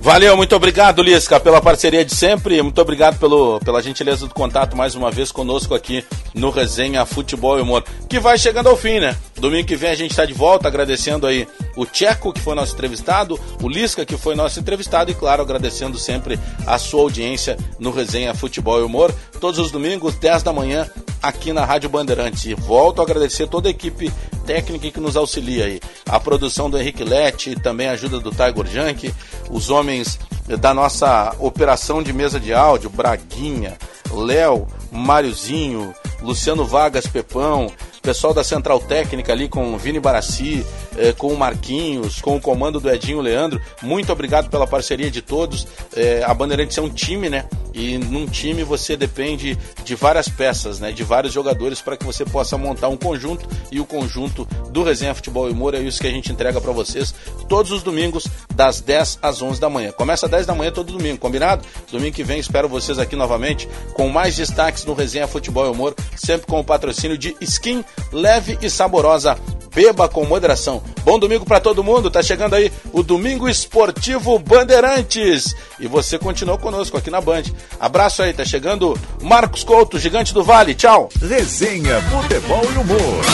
Valeu, 0.00 0.36
muito 0.36 0.54
obrigado, 0.54 1.02
Lisca, 1.02 1.40
pela 1.40 1.60
parceria 1.60 2.04
de 2.04 2.14
sempre. 2.14 2.62
Muito 2.62 2.80
obrigado 2.80 3.18
pelo, 3.18 3.58
pela 3.60 3.82
gentileza 3.82 4.26
do 4.26 4.34
contato 4.34 4.76
mais 4.76 4.94
uma 4.94 5.10
vez 5.10 5.32
conosco 5.32 5.74
aqui 5.74 6.04
no 6.36 6.50
Resenha 6.50 7.04
Futebol 7.06 7.58
e 7.58 7.62
Humor, 7.62 7.82
que 8.08 8.20
vai 8.20 8.36
chegando 8.36 8.68
ao 8.68 8.76
fim, 8.76 9.00
né? 9.00 9.16
Domingo 9.36 9.66
que 9.66 9.74
vem 9.74 9.90
a 9.90 9.94
gente 9.94 10.10
está 10.10 10.24
de 10.24 10.34
volta, 10.34 10.68
agradecendo 10.68 11.26
aí 11.26 11.48
o 11.74 11.86
Tcheco, 11.86 12.32
que 12.32 12.40
foi 12.40 12.54
nosso 12.54 12.74
entrevistado, 12.74 13.40
o 13.62 13.68
Lisca, 13.68 14.04
que 14.04 14.16
foi 14.16 14.34
nosso 14.34 14.60
entrevistado, 14.60 15.10
e 15.10 15.14
claro, 15.14 15.42
agradecendo 15.42 15.98
sempre 15.98 16.38
a 16.66 16.78
sua 16.78 17.00
audiência 17.00 17.56
no 17.78 17.90
Resenha 17.90 18.34
Futebol 18.34 18.80
e 18.80 18.84
Humor, 18.84 19.14
todos 19.40 19.58
os 19.58 19.70
domingos, 19.70 20.14
10 20.16 20.42
da 20.42 20.52
manhã, 20.52 20.86
aqui 21.22 21.52
na 21.52 21.64
Rádio 21.64 21.88
Bandeirantes. 21.88 22.44
E 22.44 22.54
volto 22.54 23.00
a 23.00 23.04
agradecer 23.04 23.48
toda 23.48 23.68
a 23.68 23.70
equipe 23.70 24.12
técnica 24.46 24.90
que 24.90 25.00
nos 25.00 25.16
auxilia 25.16 25.64
aí. 25.64 25.80
A 26.06 26.20
produção 26.20 26.68
do 26.68 26.78
Henrique 26.78 27.02
Lete, 27.02 27.56
também 27.56 27.88
a 27.88 27.92
ajuda 27.92 28.20
do 28.20 28.30
Tiger 28.30 28.66
Junk, 28.66 29.12
os 29.50 29.70
homens 29.70 30.18
da 30.60 30.72
nossa 30.72 31.34
operação 31.38 32.02
de 32.02 32.12
mesa 32.12 32.38
de 32.38 32.52
áudio, 32.52 32.90
Braguinha, 32.90 33.76
Léo, 34.12 34.68
Máriozinho, 34.96 35.94
Luciano 36.22 36.64
Vargas 36.64 37.06
Pepão, 37.06 37.70
pessoal 38.06 38.32
da 38.32 38.44
Central 38.44 38.78
Técnica 38.78 39.32
ali 39.32 39.48
com 39.48 39.74
o 39.74 39.76
Vini 39.76 39.98
Barassi, 39.98 40.64
eh, 40.96 41.12
com 41.12 41.26
o 41.26 41.36
Marquinhos, 41.36 42.20
com 42.20 42.36
o 42.36 42.40
comando 42.40 42.78
do 42.78 42.88
Edinho 42.88 43.20
Leandro. 43.20 43.60
Muito 43.82 44.12
obrigado 44.12 44.48
pela 44.48 44.64
parceria 44.64 45.10
de 45.10 45.20
todos. 45.20 45.66
Eh, 45.96 46.22
a 46.24 46.32
Bandeirantes 46.32 46.78
é 46.78 46.80
um 46.80 46.88
time, 46.88 47.28
né? 47.28 47.46
E 47.74 47.98
num 47.98 48.24
time 48.26 48.62
você 48.62 48.96
depende 48.96 49.58
de 49.84 49.94
várias 49.96 50.28
peças, 50.28 50.78
né? 50.78 50.92
De 50.92 51.02
vários 51.02 51.32
jogadores 51.32 51.80
para 51.80 51.96
que 51.96 52.04
você 52.06 52.24
possa 52.24 52.56
montar 52.56 52.88
um 52.88 52.96
conjunto 52.96 53.44
e 53.72 53.80
o 53.80 53.84
conjunto 53.84 54.46
do 54.70 54.84
Resenha 54.84 55.12
Futebol 55.12 55.48
e 55.48 55.52
Humor 55.52 55.74
é 55.74 55.80
isso 55.80 56.00
que 56.00 56.06
a 56.06 56.10
gente 56.10 56.30
entrega 56.30 56.60
para 56.60 56.72
vocês 56.72 57.12
todos 57.48 57.72
os 57.72 57.82
domingos 57.82 58.28
das 58.54 58.80
10 58.80 59.18
às 59.20 59.42
11 59.42 59.60
da 59.60 59.68
manhã. 59.68 59.90
Começa 59.90 60.26
às 60.26 60.30
10 60.30 60.46
da 60.46 60.54
manhã 60.54 60.70
todo 60.70 60.92
domingo, 60.92 61.18
combinado? 61.18 61.66
Domingo 61.90 62.14
que 62.14 62.22
vem 62.22 62.38
espero 62.38 62.68
vocês 62.68 63.00
aqui 63.00 63.16
novamente 63.16 63.68
com 63.94 64.08
mais 64.08 64.36
destaques 64.36 64.84
no 64.84 64.94
Resenha 64.94 65.26
Futebol 65.26 65.66
e 65.66 65.70
Humor, 65.70 65.94
sempre 66.14 66.46
com 66.46 66.60
o 66.60 66.64
patrocínio 66.64 67.18
de 67.18 67.36
Skin 67.40 67.84
leve 68.12 68.58
e 68.60 68.70
saborosa. 68.70 69.36
Beba 69.74 70.08
com 70.08 70.24
moderação. 70.24 70.82
Bom 71.04 71.18
domingo 71.18 71.44
para 71.44 71.60
todo 71.60 71.84
mundo. 71.84 72.10
Tá 72.10 72.22
chegando 72.22 72.54
aí 72.54 72.72
o 72.94 73.02
Domingo 73.02 73.46
Esportivo 73.46 74.38
Bandeirantes. 74.38 75.54
E 75.78 75.86
você 75.86 76.18
continuou 76.18 76.56
conosco 76.56 76.96
aqui 76.96 77.10
na 77.10 77.20
Band. 77.20 77.42
Abraço 77.78 78.22
aí, 78.22 78.32
tá 78.32 78.42
chegando 78.42 78.98
Marcos 79.20 79.62
Couto, 79.62 79.98
gigante 79.98 80.32
do 80.32 80.42
Vale. 80.42 80.74
Tchau. 80.74 81.10
Resenha, 81.20 82.00
futebol 82.00 82.62
e 82.74 82.78
humor. 82.78 83.24